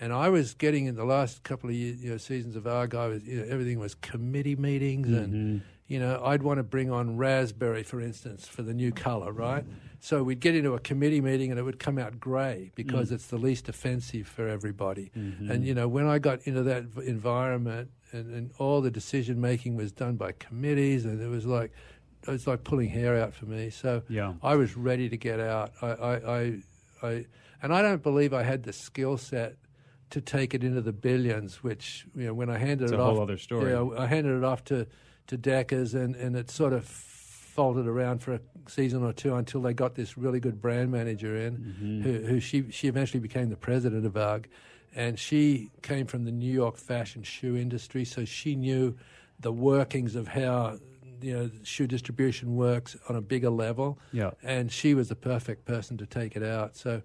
And 0.00 0.12
I 0.12 0.28
was 0.28 0.54
getting 0.54 0.86
in 0.86 0.94
the 0.94 1.04
last 1.04 1.42
couple 1.42 1.68
of 1.68 1.76
years, 1.76 2.02
you 2.02 2.10
know, 2.10 2.16
seasons 2.16 2.56
of 2.56 2.66
Argyle, 2.66 3.18
you 3.18 3.40
know, 3.40 3.44
everything 3.48 3.78
was 3.78 3.94
committee 3.96 4.56
meetings, 4.56 5.08
and 5.08 5.34
mm-hmm. 5.34 5.66
you 5.88 5.98
know, 5.98 6.22
I'd 6.24 6.42
want 6.42 6.58
to 6.58 6.62
bring 6.62 6.90
on 6.90 7.16
raspberry, 7.16 7.82
for 7.82 8.00
instance, 8.00 8.46
for 8.46 8.62
the 8.62 8.72
new 8.72 8.92
colour, 8.92 9.32
right? 9.32 9.64
So 10.00 10.22
we'd 10.22 10.38
get 10.38 10.54
into 10.54 10.74
a 10.74 10.78
committee 10.78 11.20
meeting, 11.20 11.50
and 11.50 11.58
it 11.58 11.64
would 11.64 11.80
come 11.80 11.98
out 11.98 12.20
grey 12.20 12.70
because 12.76 13.10
mm. 13.10 13.14
it's 13.14 13.26
the 13.26 13.38
least 13.38 13.68
offensive 13.68 14.28
for 14.28 14.46
everybody. 14.46 15.10
Mm-hmm. 15.18 15.50
And 15.50 15.66
you 15.66 15.74
know, 15.74 15.88
when 15.88 16.06
I 16.06 16.20
got 16.20 16.46
into 16.46 16.62
that 16.62 16.84
environment, 17.04 17.90
and, 18.12 18.32
and 18.34 18.50
all 18.58 18.80
the 18.80 18.90
decision 18.90 19.40
making 19.40 19.76
was 19.76 19.92
done 19.92 20.16
by 20.16 20.32
committees, 20.32 21.04
and 21.04 21.20
it 21.20 21.28
was 21.28 21.44
like 21.44 21.72
it 22.26 22.30
was 22.30 22.46
like 22.46 22.64
pulling 22.64 22.88
hair 22.88 23.16
out 23.20 23.34
for 23.34 23.46
me. 23.46 23.70
So 23.70 24.02
Yeah. 24.08 24.34
I 24.42 24.56
was 24.56 24.76
ready 24.76 25.08
to 25.08 25.16
get 25.16 25.40
out. 25.40 25.72
I, 25.80 25.86
I, 25.86 26.14
I, 26.38 26.58
I, 27.02 27.26
and 27.62 27.72
I 27.72 27.82
don't 27.82 28.02
believe 28.02 28.32
I 28.34 28.42
had 28.42 28.64
the 28.64 28.72
skill 28.72 29.16
set 29.16 29.56
to 30.10 30.20
take 30.20 30.54
it 30.54 30.64
into 30.64 30.80
the 30.80 30.92
billions. 30.92 31.62
Which 31.62 32.06
you 32.14 32.26
know, 32.26 32.34
when 32.34 32.50
I 32.50 32.58
handed 32.58 32.84
It's 32.84 32.92
it 32.92 32.98
a 32.98 33.02
off, 33.02 33.14
whole 33.14 33.22
other 33.22 33.38
story. 33.38 33.72
Yeah, 33.72 33.88
I 33.98 34.06
handed 34.06 34.36
it 34.36 34.44
off 34.44 34.64
to 34.64 34.86
to 35.28 35.36
Deckers, 35.36 35.94
and 35.94 36.16
and 36.16 36.34
it 36.36 36.50
sort 36.50 36.72
of 36.72 36.84
folded 36.84 37.86
around 37.88 38.22
for 38.22 38.34
a 38.34 38.40
season 38.68 39.02
or 39.02 39.12
two 39.12 39.34
until 39.34 39.60
they 39.60 39.74
got 39.74 39.94
this 39.96 40.16
really 40.16 40.38
good 40.40 40.60
brand 40.60 40.90
manager 40.92 41.36
in, 41.36 41.56
Mm-hmm. 41.56 42.02
who, 42.02 42.12
who 42.26 42.40
she 42.40 42.70
she 42.70 42.88
eventually 42.88 43.20
became 43.20 43.48
the 43.50 43.56
president 43.56 44.06
of 44.06 44.16
UGG, 44.16 44.48
and 44.94 45.18
she 45.18 45.70
came 45.82 46.06
from 46.06 46.24
the 46.24 46.30
New 46.32 46.52
York 46.52 46.76
fashion 46.76 47.22
shoe 47.22 47.56
industry, 47.56 48.04
so 48.04 48.24
she 48.24 48.54
knew 48.56 48.96
the 49.40 49.52
workings 49.52 50.14
of 50.16 50.28
how 50.28 50.78
you 51.20 51.34
know 51.36 51.50
shoe 51.62 51.86
distribution 51.86 52.56
works 52.56 52.96
on 53.08 53.16
a 53.16 53.20
bigger 53.20 53.50
level. 53.50 53.98
Yeah. 54.12 54.30
and 54.42 54.70
she 54.72 54.94
was 54.94 55.08
the 55.08 55.16
perfect 55.16 55.64
person 55.64 55.96
to 55.98 56.06
take 56.06 56.36
it 56.36 56.42
out. 56.42 56.76
So. 56.76 57.02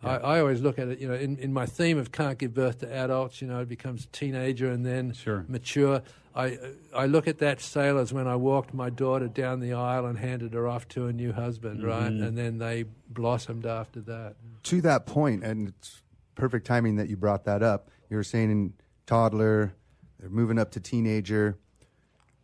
I, 0.00 0.16
I 0.18 0.38
always 0.40 0.60
look 0.60 0.78
at 0.78 0.86
it, 0.86 1.00
you 1.00 1.08
know, 1.08 1.14
in, 1.14 1.36
in 1.38 1.52
my 1.52 1.66
theme 1.66 1.98
of 1.98 2.12
can't 2.12 2.38
give 2.38 2.54
birth 2.54 2.78
to 2.82 2.94
adults, 2.94 3.42
you 3.42 3.48
know, 3.48 3.58
it 3.62 3.68
becomes 3.68 4.06
teenager 4.12 4.70
and 4.70 4.86
then 4.86 5.12
Sure. 5.12 5.44
mature. 5.48 6.02
I 6.36 6.56
I 6.94 7.06
look 7.06 7.26
at 7.26 7.38
that 7.38 7.60
sale 7.60 7.98
as 7.98 8.12
when 8.12 8.28
I 8.28 8.36
walked 8.36 8.72
my 8.72 8.90
daughter 8.90 9.26
down 9.26 9.58
the 9.58 9.72
aisle 9.72 10.06
and 10.06 10.16
handed 10.16 10.54
her 10.54 10.68
off 10.68 10.86
to 10.90 11.06
a 11.08 11.12
new 11.12 11.32
husband, 11.32 11.82
right? 11.82 12.12
Mm-hmm. 12.12 12.22
And 12.22 12.38
then 12.38 12.58
they 12.58 12.84
blossomed 13.10 13.66
after 13.66 14.00
that. 14.02 14.36
to 14.64 14.80
that 14.82 15.04
point, 15.06 15.42
and 15.42 15.66
it's 15.70 16.02
perfect 16.36 16.64
timing 16.64 16.94
that 16.94 17.08
you 17.08 17.16
brought 17.16 17.42
that 17.46 17.64
up. 17.64 17.90
You 18.08 18.18
were 18.18 18.22
saying 18.22 18.52
in 18.52 18.74
toddler, 19.06 19.74
they're 20.20 20.30
moving 20.30 20.60
up 20.60 20.70
to 20.72 20.80
teenager. 20.80 21.56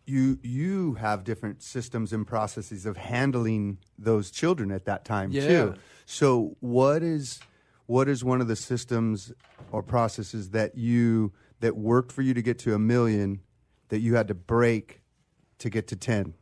You 0.07 0.38
you 0.43 0.95
have 0.95 1.25
different 1.25 1.62
systems 1.62 2.12
and 2.12 2.27
processes 2.27 2.85
of 2.85 2.97
handling 2.97 3.79
those 3.99 4.31
children 4.31 4.71
at 4.71 4.85
that 4.85 5.05
time 5.05 5.31
Yeah. 5.33 5.47
too. 5.49 5.75
So 6.05 6.57
what 6.61 7.03
is 7.03 7.40
what 7.87 8.09
is 8.09 8.25
one 8.25 8.40
of 8.40 8.49
the 8.49 8.57
systems 8.57 9.33
or 9.73 9.83
processes 9.83 10.51
that 10.51 10.77
you 10.77 11.33
that 11.61 11.77
worked 11.77 12.12
for 12.12 12.23
you 12.23 12.35
to 12.35 12.43
get 12.43 12.59
to 12.61 12.75
a 12.75 12.79
million 12.79 13.40
that 13.88 14.01
you 14.01 14.14
had 14.14 14.29
to 14.29 14.35
break 14.35 15.01
to 15.59 15.71
get 15.71 15.87
to 15.88 15.97
ten? 15.97 16.35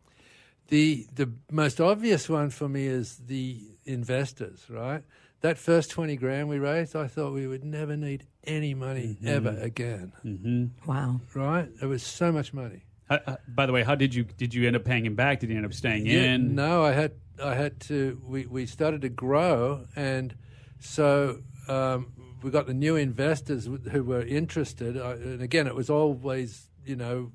The 0.68 1.06
the 1.14 1.32
most 1.50 1.80
obvious 1.80 2.28
one 2.28 2.50
for 2.50 2.68
me 2.68 2.86
is 2.86 3.18
the 3.26 3.60
investors, 3.84 4.66
right? 4.70 5.04
That 5.40 5.58
first 5.58 5.90
twenty 5.90 6.16
grand 6.16 6.48
we 6.48 6.58
raised, 6.58 6.96
I 6.96 7.08
thought 7.08 7.32
we 7.32 7.46
would 7.46 7.64
never 7.64 7.96
need 7.96 8.26
any 8.44 8.74
money 8.74 9.16
mm-hmm. 9.20 9.28
ever 9.28 9.56
again, 9.60 10.12
mm-hmm. 10.24 10.90
Wow. 10.90 11.20
right? 11.34 11.68
It 11.80 11.86
was 11.86 12.02
so 12.02 12.32
much 12.32 12.52
money. 12.52 12.84
Uh, 13.10 13.36
by 13.48 13.66
the 13.66 13.72
way, 13.72 13.82
how 13.82 13.94
did 13.94 14.14
you 14.14 14.24
did 14.24 14.54
you 14.54 14.66
end 14.66 14.76
up 14.76 14.84
paying 14.84 15.04
him 15.04 15.14
back? 15.14 15.40
Did 15.40 15.50
he 15.50 15.56
end 15.56 15.66
up 15.66 15.74
staying 15.74 16.06
Yeah, 16.06 16.34
in? 16.34 16.54
No, 16.54 16.84
I 16.84 16.92
had 16.92 17.12
I 17.42 17.54
had 17.54 17.80
to. 17.80 18.20
We 18.26 18.46
we 18.46 18.66
started 18.66 19.02
to 19.02 19.08
grow, 19.08 19.86
and 19.96 20.34
so 20.78 21.40
um, 21.68 22.12
we 22.42 22.50
got 22.50 22.66
the 22.66 22.74
new 22.74 22.96
investors 22.96 23.68
who 23.90 24.02
were 24.04 24.22
interested. 24.22 24.96
I, 25.00 25.12
and 25.12 25.42
again, 25.42 25.66
it 25.66 25.74
was 25.74 25.90
always 25.90 26.68
you 26.86 26.96
know 26.96 27.32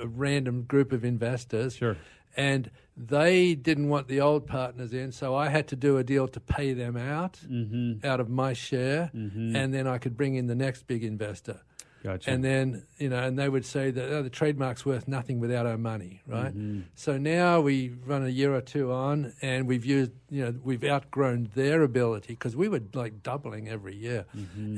a 0.00 0.06
random 0.06 0.62
group 0.62 0.92
of 0.92 1.04
investors. 1.04 1.76
Sure. 1.76 1.96
And 2.34 2.70
they 2.96 3.54
didn't 3.54 3.88
want 3.90 4.08
the 4.08 4.20
old 4.22 4.46
partners 4.46 4.94
in, 4.94 5.12
so 5.12 5.34
I 5.34 5.48
had 5.48 5.68
to 5.68 5.76
do 5.76 5.98
a 5.98 6.04
deal 6.04 6.26
to 6.28 6.40
pay 6.40 6.72
them 6.72 6.96
out 6.96 7.40
Mm-hmm. 7.50 8.06
out 8.06 8.20
of 8.20 8.28
my 8.30 8.52
share, 8.54 9.10
and 9.12 9.74
then 9.74 9.86
I 9.86 9.98
could 9.98 10.16
bring 10.16 10.34
in 10.36 10.46
the 10.46 10.54
next 10.54 10.86
big 10.86 11.04
investor. 11.04 11.60
Gotcha. 12.02 12.30
And 12.30 12.42
then, 12.42 12.84
you 12.98 13.08
know, 13.08 13.22
and 13.22 13.38
they 13.38 13.48
would 13.48 13.64
say 13.64 13.92
that 13.92 14.10
oh, 14.12 14.22
the 14.22 14.30
trademark's 14.30 14.84
worth 14.84 15.06
nothing 15.06 15.38
without 15.38 15.66
our 15.66 15.78
money, 15.78 16.20
right? 16.26 16.52
So 16.96 17.16
now 17.16 17.60
we 17.60 17.90
run 18.04 18.24
a 18.24 18.28
year 18.28 18.52
or 18.54 18.60
two 18.60 18.90
on 18.92 19.34
and 19.40 19.68
we've 19.68 19.84
used, 19.84 20.10
you 20.28 20.44
know, 20.44 20.54
we've 20.64 20.82
outgrown 20.82 21.50
their 21.54 21.82
ability 21.82 22.32
because 22.32 22.56
we 22.56 22.68
were 22.68 22.80
like 22.92 23.22
doubling 23.22 23.68
every 23.68 23.94
year. 23.94 24.24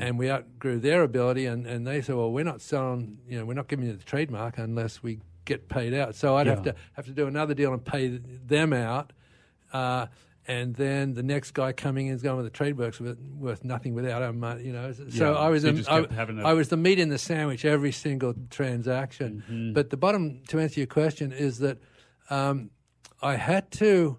And 0.02 0.18
we 0.18 0.30
outgrew 0.30 0.78
their 0.80 1.02
ability 1.02 1.46
and, 1.46 1.66
and 1.66 1.86
they 1.86 2.02
said, 2.02 2.14
well, 2.16 2.30
we're 2.30 2.44
not 2.44 2.60
selling, 2.60 3.18
you 3.26 3.38
know, 3.38 3.46
we're 3.46 3.54
not 3.54 3.68
giving 3.68 3.86
you 3.86 3.94
the 3.94 4.04
trademark 4.04 4.58
unless 4.58 5.02
we 5.02 5.20
get 5.46 5.68
paid 5.68 5.94
out. 5.94 6.14
So 6.14 6.36
I'd 6.36 6.46
have 6.46 6.62
to 6.64 6.74
have 6.92 7.06
to 7.06 7.12
do 7.12 7.26
another 7.26 7.54
deal 7.54 7.72
and 7.72 7.82
pay 7.82 8.08
them 8.18 8.72
out. 8.74 9.12
Uh, 9.72 10.06
and 10.46 10.74
then 10.74 11.14
the 11.14 11.22
next 11.22 11.52
guy 11.52 11.72
coming 11.72 12.08
in 12.08 12.14
is 12.14 12.22
going 12.22 12.36
with 12.36 12.46
the 12.46 12.50
trademark's 12.50 13.00
worth, 13.00 13.18
worth 13.20 13.64
nothing 13.64 13.94
without 13.94 14.22
our 14.22 14.32
money, 14.32 14.64
you 14.64 14.72
know. 14.72 14.92
So 14.92 15.04
Yeah, 15.08 15.30
I 15.38 15.48
was 15.48 15.62
so 15.62 15.68
you 15.68 15.70
in- 15.72 15.76
just 15.78 15.90
I- 15.90 16.02
to- 16.04 16.42
I 16.44 16.52
was 16.52 16.68
the 16.68 16.76
meat 16.76 16.98
in 16.98 17.08
the 17.08 17.18
sandwich 17.18 17.64
every 17.64 17.92
single 17.92 18.34
transaction. 18.50 19.42
Mm-hmm. 19.48 19.72
But 19.72 19.90
the 19.90 19.96
bottom, 19.96 20.42
to 20.48 20.60
answer 20.60 20.80
your 20.80 20.86
question, 20.86 21.32
is 21.32 21.58
that 21.60 21.78
um, 22.30 22.70
I 23.22 23.36
had 23.36 23.70
to 23.72 24.18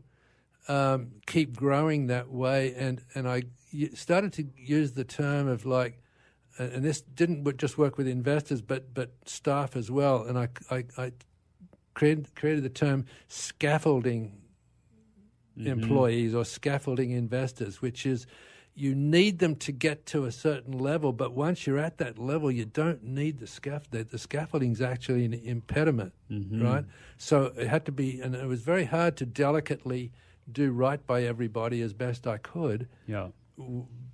um, 0.67 1.11
keep 1.27 1.55
growing 1.55 2.07
that 2.07 2.31
way, 2.31 2.73
and 2.75 3.01
and 3.13 3.27
I 3.27 3.43
started 3.93 4.33
to 4.33 4.45
use 4.57 4.93
the 4.93 5.03
term 5.03 5.47
of 5.47 5.65
like, 5.65 5.99
and 6.57 6.71
and 6.73 6.83
this 6.83 7.01
didn't 7.01 7.57
just 7.57 7.77
work 7.77 7.97
with 7.99 8.07
investors, 8.07 8.61
but 8.63 8.93
but 8.93 9.11
staff 9.25 9.75
as 9.75 9.91
well. 9.91 10.23
And 10.23 10.39
I 10.39 10.47
I, 10.71 10.85
I 10.97 11.11
created 11.93 12.33
created 12.33 12.63
the 12.63 12.69
term 12.69 13.05
scaffolding 13.27 14.41
Mm-hmm. 15.58 15.68
employees 15.68 16.36
or 16.36 16.44
scaffolding 16.44 17.12
investors, 17.12 17.82
which 17.82 18.06
is 18.06 18.28
you 18.74 18.94
need 18.94 19.39
them 19.39 19.56
to 19.56 19.72
get 19.72 20.06
to 20.08 20.26
a 20.26 20.32
certain 20.32 20.78
level, 20.78 21.13
but 21.13 21.32
once 21.32 21.65
you're 21.65 21.80
at 21.80 21.98
that 22.00 22.20
level, 22.20 22.52
you 22.52 22.65
don't 22.65 23.02
need 23.02 23.39
the 23.39 23.48
scaffolding. 23.48 24.06
The 24.12 24.18
scaffolding 24.18 24.74
is 24.74 24.82
actually 24.82 25.24
an 25.24 25.34
impediment, 25.34 26.13
mm-hmm. 26.30 26.62
right? 26.62 26.86
So 27.18 27.54
it 27.58 27.68
had 27.68 27.86
to 27.86 27.94
be, 27.94 28.20
and 28.20 28.36
it 28.36 28.48
was 28.48 28.62
very 28.62 28.84
hard 28.84 29.15
to 29.18 29.26
delicately 29.26 30.12
do 30.52 30.72
right 30.74 31.06
by 31.08 31.24
everybody 31.24 31.82
as 31.82 31.94
best 31.94 32.28
I 32.28 32.38
could. 32.38 32.89
yeah. 33.08 33.30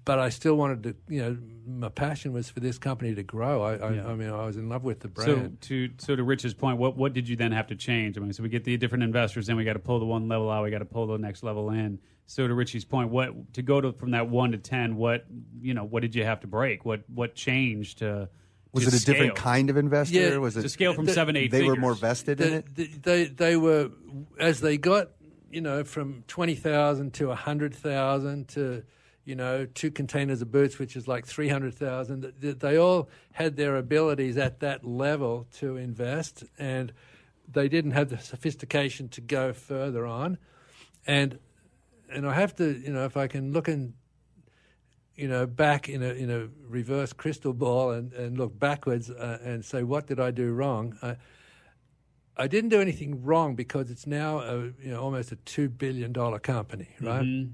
But 0.03 0.19
I 0.19 0.29
still 0.29 0.55
wanted 0.55 0.83
to, 0.83 0.95
you 1.07 1.21
know, 1.21 1.37
my 1.67 1.89
passion 1.89 2.33
was 2.33 2.49
for 2.49 2.59
this 2.59 2.77
company 2.77 3.13
to 3.15 3.23
grow. 3.23 3.61
I, 3.63 3.75
I, 3.75 3.91
Yeah. 3.93 4.07
I 4.07 4.15
mean, 4.15 4.29
I 4.29 4.45
was 4.45 4.57
in 4.57 4.67
love 4.69 4.83
with 4.83 4.99
the 4.99 5.09
So 5.21 5.35
brand. 5.35 5.61
to 5.61 5.89
so 5.97 6.15
to 6.15 6.23
Rich's 6.23 6.53
point, 6.53 6.77
what 6.79 6.95
what 6.97 7.13
did 7.13 7.27
you 7.29 7.35
then 7.35 7.51
have 7.51 7.67
to 7.67 7.75
change? 7.75 8.17
I 8.17 8.21
mean, 8.21 8.33
so 8.33 8.43
we 8.43 8.49
get 8.49 8.63
the 8.63 8.77
different 8.77 9.03
investors, 9.03 9.47
then 9.47 9.55
we 9.57 9.63
got 9.63 9.73
to 9.73 9.79
pull 9.79 9.99
the 9.99 10.05
one 10.05 10.27
level 10.27 10.49
out, 10.49 10.63
we 10.63 10.71
got 10.71 10.79
to 10.79 10.85
pull 10.85 11.07
the 11.07 11.17
next 11.17 11.43
level 11.43 11.69
in. 11.71 11.99
So 12.25 12.47
to 12.47 12.53
Richie's 12.53 12.85
point, 12.85 13.09
what 13.09 13.53
to 13.55 13.61
go 13.61 13.81
to 13.81 13.91
from 13.93 14.11
that 14.11 14.29
one 14.29 14.51
to 14.53 14.57
ten? 14.57 14.95
What 14.95 15.25
you 15.59 15.73
know? 15.73 15.83
What 15.83 16.01
did 16.01 16.15
you 16.15 16.23
have 16.23 16.39
to 16.41 16.47
break? 16.47 16.85
What 16.85 17.01
what 17.09 17.35
changed 17.35 17.99
to? 17.99 18.29
Was 18.73 18.87
it 18.87 19.01
a 19.01 19.05
different 19.05 19.35
kind 19.35 19.69
of 19.69 19.75
investor? 19.77 20.15
Yeah, 20.17 20.37
was 20.37 20.55
it 20.55 20.61
to 20.61 20.69
scale 20.69 20.93
from 20.93 21.05
the- 21.05 21.13
seven 21.13 21.35
eight? 21.35 21.51
they 21.51 21.63
were 21.63 21.75
more 21.75 21.93
vested 21.93 22.39
in 22.41 22.53
it? 22.53 22.75
the, 22.75 22.87
they 22.87 23.23
they 23.25 23.57
were 23.57 23.89
as 24.39 24.61
they 24.61 24.77
got 24.77 25.09
you 25.51 25.59
know 25.61 25.83
from 25.83 26.23
twenty 26.27 26.55
thousand 26.55 27.13
to 27.15 27.31
a 27.31 27.35
hundred 27.35 27.75
thousand 27.75 28.47
to 28.49 28.83
you 29.25 29.35
know 29.35 29.65
two 29.65 29.91
containers 29.91 30.41
of 30.41 30.51
boots, 30.51 30.79
which 30.79 30.95
is 30.95 31.07
like 31.07 31.25
three 31.25 31.49
hundred 31.49 31.73
thousand. 31.75 32.33
They 32.39 32.77
all 32.77 33.09
had 33.33 33.55
their 33.55 33.77
abilities 33.77 34.37
at 34.37 34.59
that 34.59 34.85
level 34.85 35.47
to 35.57 35.77
invest, 35.77 36.43
and 36.57 36.93
they 37.51 37.67
didn't 37.67 37.91
have 37.91 38.09
the 38.09 38.17
sophistication 38.17 39.09
to 39.09 39.21
go 39.21 39.53
further 39.53 40.05
on. 40.05 40.37
And 41.05 41.39
and 42.11 42.27
I 42.27 42.33
have 42.33 42.55
to 42.57 42.79
you 42.79 42.91
know 42.91 43.05
if 43.05 43.17
I 43.17 43.27
can 43.27 43.53
look 43.53 43.67
in 43.67 43.93
you 45.15 45.27
know, 45.27 45.45
back 45.45 45.89
in 45.89 46.01
a 46.01 46.09
in 46.09 46.31
a 46.31 46.47
reverse 46.67 47.13
crystal 47.13 47.53
ball 47.53 47.91
and, 47.91 48.13
and 48.13 48.37
look 48.37 48.57
backwards 48.57 49.09
uh, 49.09 49.37
and 49.43 49.63
say, 49.63 49.83
what 49.83 50.07
did 50.07 50.19
I 50.19 50.31
do 50.31 50.51
wrong? 50.51 50.97
I, 51.01 51.17
I 52.37 52.47
didn't 52.47 52.69
do 52.69 52.81
anything 52.81 53.23
wrong 53.23 53.55
because 53.55 53.91
it's 53.91 54.07
now 54.07 54.39
a, 54.39 54.57
you 54.81 54.91
know 54.91 55.01
almost 55.01 55.31
a 55.31 55.35
two 55.35 55.69
billion 55.69 56.11
dollar 56.11 56.39
company, 56.39 56.89
right? 56.99 57.21
Mm-hmm. 57.21 57.51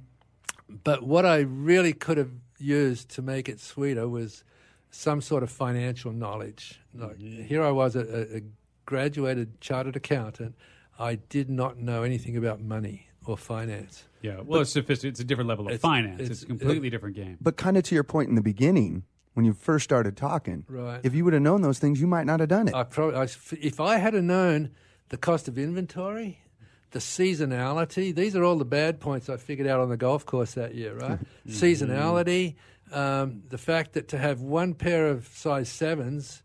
But 0.70 1.03
what 1.03 1.26
I 1.26 1.39
really 1.39 1.93
could 1.93 2.18
have 2.18 2.32
used 2.59 3.09
to 3.11 3.22
make 3.22 3.47
it 3.47 3.59
sweeter 3.59 4.07
was 4.07 4.43
some 4.89 5.22
sort 5.22 5.43
of 5.43 5.49
financial 5.51 6.11
knowledge. 6.11 6.80
Like 6.93 7.20
here 7.22 7.63
I 7.63 7.72
was, 7.72 7.95
a, 7.95 7.99
a, 8.01 8.38
a 8.38 8.41
graduated 8.86 9.59
chartered 9.61 9.95
accountant. 9.95 10.55
I 10.99 11.15
did 11.15 11.49
not 11.49 11.78
know 11.78 12.03
anything 12.03 12.36
about 12.38 12.59
money 12.61 13.07
or 13.26 13.38
finance. 13.38 14.05
Yeah, 14.22 14.41
well, 14.43 14.61
it's 14.61 14.72
sophisticated. 14.72 15.13
It's 15.13 15.20
a 15.20 15.24
different 15.24 15.47
level 15.47 15.65
of 15.68 15.72
It's- 15.74 15.82
finance. 15.82 16.22
It's, 16.22 16.30
it's- 16.30 16.43
a 16.43 16.45
completely 16.47 16.89
different 16.89 17.15
game. 17.15 17.38
But 17.39 17.55
kind 17.57 17.78
of 17.78 17.84
to 17.84 17.95
your 17.95 18.03
point 18.03 18.30
in 18.30 18.36
the 18.36 18.41
beginning, 18.41 19.03
when 19.36 19.45
you 19.45 19.53
first 19.53 19.84
started 19.84 20.18
talking, 20.18 20.65
Right. 20.68 20.99
if 21.03 21.13
you 21.13 21.24
would 21.26 21.34
have 21.34 21.43
known 21.43 21.61
those 21.61 21.78
things, 21.78 22.01
you 22.01 22.07
might 22.07 22.26
not 22.26 22.39
have 22.39 22.49
done 22.49 22.68
it. 22.68 22.74
I 22.74 22.84
probably, 22.84 23.15
I, 23.18 23.24
if 23.61 23.80
I 23.80 23.97
had 23.97 24.15
known 24.15 24.72
the 25.09 25.18
cost 25.18 25.47
of 25.47 25.57
inventory, 25.59 26.39
the 26.92 27.00
seasonality. 27.00 28.14
These 28.16 28.36
are 28.36 28.44
all 28.44 28.56
the 28.58 28.66
bad 28.66 29.00
points 29.00 29.30
I 29.30 29.38
figured 29.38 29.68
out 29.68 29.80
on 29.80 29.90
the 29.90 29.98
golf 29.98 30.26
course 30.26 30.54
that 30.54 30.74
year, 30.76 30.96
right? 30.96 31.20
Seasonality, 31.48 32.56
um, 32.92 33.44
the 33.50 33.58
fact 33.58 33.94
that 33.94 34.08
to 34.10 34.18
have 34.18 34.42
one 34.42 34.74
pair 34.74 35.08
of 35.08 35.28
size 35.28 35.70
sevens, 35.70 36.44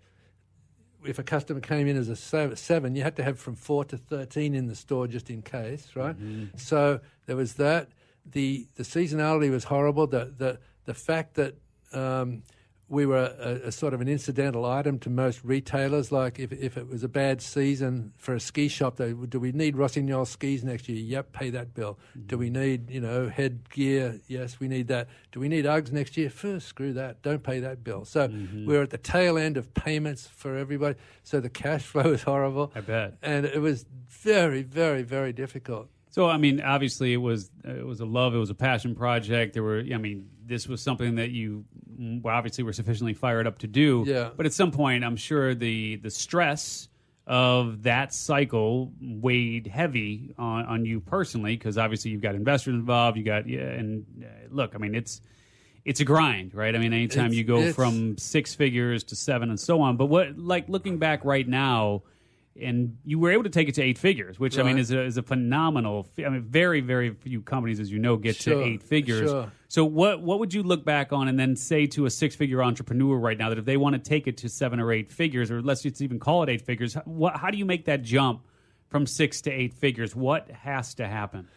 if 1.05 1.19
a 1.19 1.23
customer 1.23 1.61
came 1.61 1.87
in 1.87 1.97
as 1.97 2.09
a 2.09 2.17
seven, 2.57 2.95
you 2.95 3.03
had 3.03 3.17
to 3.17 3.23
have 3.25 3.39
from 3.39 3.55
four 3.57 3.85
to 3.87 3.97
thirteen 3.97 4.55
in 4.55 4.67
the 4.67 4.75
store 4.75 5.07
just 5.07 5.31
in 5.31 5.43
case, 5.43 5.91
right? 5.95 6.17
So 6.57 7.01
there 7.27 7.37
was 7.37 7.55
that. 7.55 7.89
the 8.25 8.67
The 8.77 8.85
seasonality 8.85 9.51
was 9.51 9.65
horrible. 9.65 10.07
The 10.07 10.33
the 10.37 10.59
the 10.85 10.95
fact 10.95 11.35
that 11.35 11.55
um, 11.93 12.43
we 12.93 13.07
were 13.07 13.35
a, 13.41 13.69
a 13.69 13.73
sort 13.73 13.95
of 13.95 14.03
an 14.03 14.09
incidental 14.09 14.67
item 14.67 14.99
to 14.99 15.09
most 15.09 15.41
retailers. 15.43 16.13
Like 16.13 16.39
if 16.39 16.53
if 16.53 16.77
it 16.77 16.87
was 16.87 17.03
a 17.03 17.09
bad 17.09 17.41
season 17.41 18.13
for 18.19 18.35
a 18.35 18.41
ski 18.41 18.69
shop, 18.69 18.97
they 18.97 19.15
do 19.15 19.41
we 19.41 19.51
need 19.51 19.77
Rossignol 19.77 20.27
skis 20.27 20.63
next 20.63 20.91
year? 20.91 20.99
Yep, 20.99 21.33
pay 21.33 21.49
that 21.51 21.73
bill. 21.73 21.99
Mm. 22.17 22.27
Do 22.27 22.37
we 22.37 22.51
need 22.51 22.91
you 22.91 23.01
know 23.01 23.31
headgear? 23.31 24.21
Yes, 24.29 24.61
we 24.61 24.69
need 24.69 24.89
that. 24.89 25.09
Do 25.33 25.41
we 25.41 25.49
need 25.49 25.65
Uggs 25.65 25.91
next 25.91 26.19
year? 26.19 26.29
First, 26.29 26.69
screw 26.69 26.93
that. 26.93 27.23
Don't 27.23 27.43
pay 27.43 27.61
that 27.61 27.83
bill. 27.83 28.05
So 28.05 28.29
we 28.29 28.77
were 28.77 28.83
at 28.83 28.91
the 28.91 28.99
tail 28.99 29.39
end 29.39 29.57
of 29.57 29.73
payments 29.73 30.27
for 30.27 30.59
everybody. 30.59 30.97
So 31.23 31.41
the 31.41 31.49
cash 31.49 31.83
flow 31.93 32.11
was 32.11 32.23
horrible. 32.23 32.73
I 32.75 32.83
bet. 32.83 33.15
And 33.23 33.47
it 33.47 33.63
was 33.63 33.87
very, 34.11 34.63
very, 34.63 35.03
very 35.03 35.33
difficult. 35.33 35.89
So 36.11 36.29
I 36.29 36.37
mean, 36.37 36.61
obviously, 36.61 37.15
it 37.15 37.23
was 37.23 37.51
it 37.65 37.87
was 37.87 38.01
a 38.01 38.05
love, 38.05 38.35
it 38.35 38.39
was 38.39 38.51
a 38.51 38.55
passion 38.55 38.95
project. 38.95 39.55
There 39.55 39.63
were, 39.63 39.79
I 39.79 39.97
mean, 39.97 40.29
this 40.47 40.67
was 40.69 40.83
something 40.83 41.17
that 41.17 41.31
you 41.31 41.65
obviously 42.25 42.65
were 42.65 42.73
sufficiently 42.73 43.15
fired 43.15 43.47
up 43.47 43.59
to 43.59 43.67
do. 43.67 44.05
Yeah. 44.07 44.31
But 44.37 44.47
at 44.47 44.53
some 44.53 44.71
point, 44.71 45.05
I'm 45.05 45.17
sure 45.17 45.55
the 45.55 45.97
the 45.97 46.11
stress 46.11 46.89
of 47.27 47.85
that 47.85 48.13
cycle 48.13 48.93
weighed 49.01 49.67
heavy 49.69 50.35
on, 50.39 50.65
on 50.67 50.85
you 50.85 51.01
personally 51.01 51.57
because 51.57 51.79
obviously 51.79 52.11
you've 52.11 52.21
got 52.21 52.35
investors 52.35 52.75
involved. 52.75 53.17
You 53.17 53.23
got 53.25 53.49
yeah, 53.49 53.61
and 53.61 54.05
uh, 54.25 54.27
look, 54.51 54.75
I 54.75 54.79
mean, 54.79 54.95
it's 54.95 55.21
it's 55.85 56.01
a 56.01 56.05
grind, 56.05 56.55
right? 56.55 56.75
I 56.75 56.79
mean, 56.79 56.93
anytime 56.93 57.27
It's- 57.27 57.37
you 57.37 57.45
go 57.45 57.73
from 57.73 58.17
six 58.19 58.55
figures 58.55 59.03
to 59.05 59.17
seven 59.17 59.51
and 59.51 59.59
so 59.59 59.81
on. 59.81 59.97
But 59.97 60.07
what, 60.07 60.39
like, 60.39 60.69
looking 60.69 60.99
back 60.99 61.25
right 61.25 61.47
now, 61.47 62.03
and 62.61 62.99
you 63.05 63.19
were 63.19 63.31
able 63.31 63.45
to 63.45 63.49
take 63.51 63.69
it 63.69 63.75
to 63.77 63.83
eight 63.83 63.99
figures, 63.99 64.39
which 64.39 64.59
I 64.59 64.63
mean 64.63 64.79
is 64.79 64.91
a, 64.91 65.03
is 65.03 65.17
a 65.17 65.23
phenomenal. 65.23 66.07
I 66.19 66.29
mean, 66.29 66.43
very 66.43 66.81
very 66.81 67.11
few 67.15 67.41
companies, 67.43 67.81
as 67.81 67.91
you 67.91 67.99
know, 67.99 68.17
get 68.17 68.37
Sure, 68.37 68.55
to 68.63 68.65
eight 68.65 68.83
figures. 68.83 69.31
sure. 69.31 69.51
So 69.69 69.85
what 69.85 70.21
what 70.21 70.39
would 70.39 70.53
you 70.53 70.63
look 70.63 70.85
back 70.85 71.13
on 71.13 71.29
and 71.29 71.39
then 71.39 71.57
say 71.57 71.87
to 71.89 72.05
a 72.07 72.11
six 72.11 72.35
figure 72.37 72.63
entrepreneur 72.63 73.17
right 73.19 73.39
now 73.39 73.49
that 73.49 73.59
if 73.59 73.65
they 73.65 73.77
want 73.79 73.95
to 73.95 73.99
take 73.99 74.27
it 74.27 74.37
to 74.39 74.49
seven 74.49 74.81
or 74.81 74.93
eight 74.93 75.11
figures, 75.11 75.51
or 75.51 75.63
let's 75.63 75.83
just 75.83 76.03
even 76.03 76.19
call 76.19 76.43
it 76.43 76.49
eight 76.51 76.61
figures, 76.63 76.95
how- 76.95 77.03
what, 77.07 77.37
how 77.37 77.51
do 77.51 77.57
you 77.57 77.65
make 77.65 77.87
that 77.87 78.03
jump 78.03 78.45
from 78.89 79.07
six 79.07 79.41
to 79.43 79.51
eight 79.51 79.73
figures? 79.73 80.15
What 80.15 80.51
has 80.51 80.95
to 80.97 81.09
happen? 81.09 81.49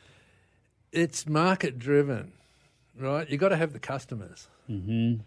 It's 0.93 1.28
market 1.28 1.78
driven, 1.78 2.32
right? 2.98 3.30
You 3.30 3.38
got 3.38 3.50
to 3.50 3.58
have 3.58 3.74
the 3.74 3.80
customers. 3.80 4.48
Mm-hmm. 4.70 5.22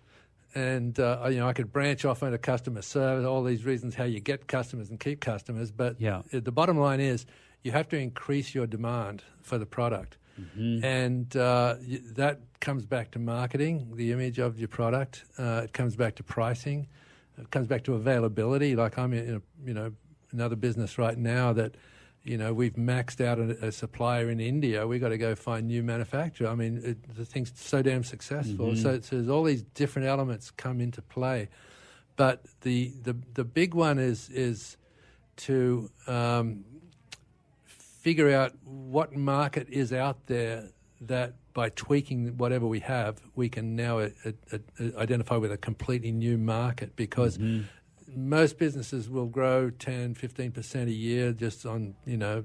And 0.54 0.98
uh, 0.98 1.26
you 1.30 1.36
know, 1.38 1.48
I 1.48 1.52
could 1.52 1.72
branch 1.72 2.04
off 2.04 2.22
into 2.22 2.38
customer 2.38 2.82
service, 2.82 3.26
all 3.26 3.42
these 3.42 3.64
reasons 3.64 3.94
how 3.94 4.04
you 4.04 4.20
get 4.20 4.46
customers 4.48 4.90
and 4.90 4.98
keep 4.98 5.20
customers. 5.20 5.70
But 5.70 6.00
Yeah. 6.00 6.22
the 6.30 6.52
bottom 6.52 6.78
line 6.78 7.00
is 7.00 7.26
you 7.62 7.72
have 7.72 7.88
to 7.90 7.96
increase 7.98 8.54
your 8.54 8.66
demand 8.66 9.22
for 9.42 9.58
the 9.58 9.66
product, 9.66 10.16
and 10.84 11.36
uh, 11.36 11.74
that 12.14 12.40
comes 12.60 12.86
back 12.86 13.10
to 13.12 13.18
marketing, 13.18 13.92
the 13.96 14.12
image 14.12 14.38
of 14.38 14.56
your 14.58 14.68
product. 14.68 15.24
Uh, 15.36 15.62
it 15.64 15.72
comes 15.72 15.96
back 15.96 16.14
to 16.16 16.22
pricing. 16.22 16.86
It 17.36 17.50
comes 17.50 17.66
back 17.66 17.82
to 17.84 17.94
availability. 17.94 18.76
Like 18.76 18.98
I'm 18.98 19.12
in, 19.12 19.34
a, 19.36 19.42
you 19.68 19.74
know, 19.74 19.92
another 20.30 20.56
business 20.56 20.96
right 20.98 21.18
now 21.18 21.52
that 21.54 21.74
you 22.28 22.36
know, 22.36 22.52
we've 22.52 22.74
maxed 22.74 23.24
out 23.24 23.38
a, 23.38 23.68
a 23.68 23.72
supplier 23.72 24.30
in 24.30 24.38
India. 24.38 24.86
We've 24.86 25.00
got 25.00 25.08
to 25.10 25.18
go 25.18 25.34
find 25.34 25.66
new 25.66 25.82
manufacturer. 25.82 26.48
I 26.48 26.54
mean, 26.54 26.80
it, 26.84 27.16
the 27.16 27.24
thing's 27.24 27.52
so 27.54 27.80
damn 27.82 28.04
successful. 28.04 28.76
So, 28.76 29.00
so 29.00 29.16
there's 29.16 29.28
all 29.28 29.44
these 29.44 29.62
different 29.62 30.08
elements 30.08 30.50
come 30.50 30.80
into 30.80 31.00
play. 31.02 31.48
But 32.16 32.44
the 32.62 32.92
the, 33.02 33.16
the 33.34 33.44
big 33.44 33.74
one 33.74 33.98
is 33.98 34.28
is 34.30 34.76
to 35.36 35.90
um, 36.06 36.64
figure 37.64 38.30
out 38.34 38.52
what 38.64 39.14
market 39.14 39.68
is 39.70 39.92
out 39.92 40.26
there 40.26 40.70
that 41.00 41.34
by 41.54 41.68
tweaking 41.70 42.36
whatever 42.36 42.66
we 42.66 42.80
have, 42.80 43.20
we 43.34 43.48
can 43.48 43.76
now 43.76 43.98
uh, 43.98 44.10
uh, 44.24 44.30
uh, 44.52 44.84
identify 44.96 45.36
with 45.36 45.52
a 45.52 45.56
completely 45.56 46.12
new 46.12 46.36
market 46.36 46.94
because 46.96 47.38
most 48.14 48.58
businesses 48.58 49.08
will 49.08 49.26
grow 49.26 49.70
10, 49.70 50.14
15% 50.14 50.86
a 50.86 50.90
year 50.90 51.32
just 51.32 51.66
on, 51.66 51.94
you 52.04 52.16
know, 52.16 52.44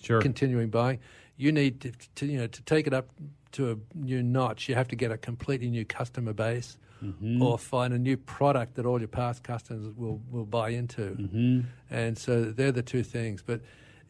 Sure. 0.00 0.20
continuing 0.20 0.70
buying. 0.70 1.00
You 1.36 1.52
need 1.52 1.80
to, 1.80 1.92
to, 2.16 2.26
you 2.26 2.38
know, 2.38 2.46
to 2.46 2.62
take 2.62 2.86
it 2.86 2.94
up 2.94 3.08
to 3.52 3.72
a 3.72 3.76
new 3.96 4.22
notch, 4.22 4.68
you 4.68 4.74
have 4.74 4.88
to 4.88 4.96
get 4.96 5.10
a 5.10 5.18
completely 5.18 5.70
new 5.70 5.84
customer 5.84 6.32
base 6.32 6.78
mm-hmm. 7.02 7.42
or 7.42 7.58
find 7.58 7.92
a 7.92 7.98
new 7.98 8.16
product 8.16 8.74
that 8.74 8.86
all 8.86 8.98
your 8.98 9.08
past 9.08 9.42
customers 9.42 9.92
will, 9.96 10.20
will 10.30 10.44
buy 10.44 10.70
into. 10.70 11.02
Mm-hmm. 11.02 11.60
And 11.90 12.18
so 12.18 12.44
they're 12.44 12.72
the 12.72 12.82
two 12.82 13.02
things. 13.02 13.42
But, 13.42 13.60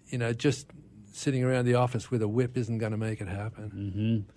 you 0.09 0.19
know, 0.19 0.33
just 0.33 0.69
sitting 1.13 1.45
around 1.45 1.65
the 1.65 1.75
office 1.75 2.11
with 2.11 2.23
a 2.23 2.29
whip 2.29 2.57
isn't 2.57 2.79
going 2.79 2.93
to 2.93 2.99
make 2.99 3.21
it 3.21 3.29
happen. 3.29 3.71
Mm-hmm. 3.75 4.33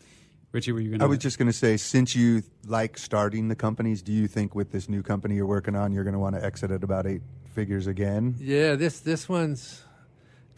Richie, 0.52 0.74
were 0.74 0.82
you 0.82 0.90
going 0.90 1.00
to? 1.00 1.06
I 1.06 1.08
was 1.08 1.20
just 1.20 1.38
going 1.38 1.48
to 1.48 1.54
say, 1.54 1.78
since 1.78 2.16
you 2.16 2.44
like 2.66 2.98
starting 2.98 3.48
the 3.48 3.56
companies, 3.56 4.02
do 4.02 4.12
you 4.12 4.28
think 4.28 4.54
with 4.54 4.72
this 4.72 4.90
new 4.90 5.02
company 5.02 5.36
you're 5.36 5.46
working 5.46 5.76
on, 5.76 5.94
you're 5.94 6.04
going 6.04 6.14
to 6.14 6.20
want 6.20 6.36
to 6.36 6.44
exit 6.44 6.72
at 6.72 6.84
about 6.84 7.08
eight 7.08 7.22
figures 7.54 7.88
again? 7.88 8.36
Yeah, 8.38 8.76
this, 8.76 9.00
this 9.00 9.30
one's. 9.30 9.84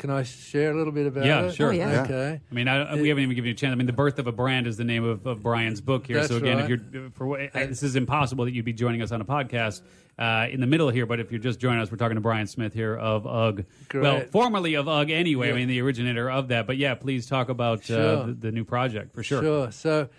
Can 0.03 0.09
I 0.09 0.23
share 0.23 0.73
a 0.73 0.75
little 0.75 0.91
bit 0.91 1.07
about 1.07 1.23
Yeah, 1.23 1.43
it? 1.43 1.55
sure. 1.55 1.69
Oh, 1.69 1.71
yeah. 1.71 2.01
Okay. 2.01 2.41
I 2.51 2.53
mean, 2.53 2.67
I, 2.67 2.93
we 2.95 3.07
haven't 3.07 3.23
even 3.23 3.35
given 3.35 3.47
you 3.47 3.53
a 3.53 3.55
chance. 3.55 3.71
I 3.71 3.75
mean, 3.75 3.87
the 3.87 3.93
birth 3.93 4.19
of 4.19 4.27
a 4.27 4.33
brand 4.33 4.67
is 4.67 4.75
the 4.75 4.83
name 4.83 5.05
of, 5.05 5.25
of 5.25 5.41
Brian's 5.41 5.79
book 5.79 6.05
here. 6.05 6.17
That's 6.17 6.27
so 6.27 6.35
again, 6.35 6.57
right. 6.57 6.69
if 6.69 6.91
you're 6.93 7.09
for 7.11 7.25
what 7.25 7.53
this 7.53 7.83
is 7.83 7.95
impossible 7.95 8.43
that 8.43 8.51
you'd 8.51 8.65
be 8.65 8.73
joining 8.73 9.01
us 9.01 9.13
on 9.13 9.21
a 9.21 9.23
podcast 9.23 9.81
uh, 10.19 10.47
in 10.51 10.59
the 10.59 10.67
middle 10.67 10.89
here. 10.89 11.05
But 11.05 11.21
if 11.21 11.31
you're 11.31 11.39
just 11.39 11.57
joining 11.57 11.79
us, 11.79 11.89
we're 11.89 11.95
talking 11.95 12.15
to 12.15 12.21
Brian 12.21 12.47
Smith 12.47 12.73
here 12.73 12.97
of 12.97 13.25
UGG. 13.25 13.65
Well, 13.93 14.25
formerly 14.29 14.73
of 14.73 14.89
UGG 14.89 15.09
anyway. 15.11 15.51
I 15.51 15.53
mean, 15.53 15.69
the 15.69 15.79
originator 15.79 16.29
of 16.29 16.49
that. 16.49 16.67
But 16.67 16.75
yeah, 16.75 16.95
please 16.95 17.25
talk 17.25 17.47
about 17.47 17.89
uh, 17.89 18.25
the, 18.25 18.37
the 18.37 18.51
new 18.51 18.65
project 18.65 19.13
for 19.13 19.23
sure. 19.23 19.41
Sure. 19.41 19.71
So 19.71 20.09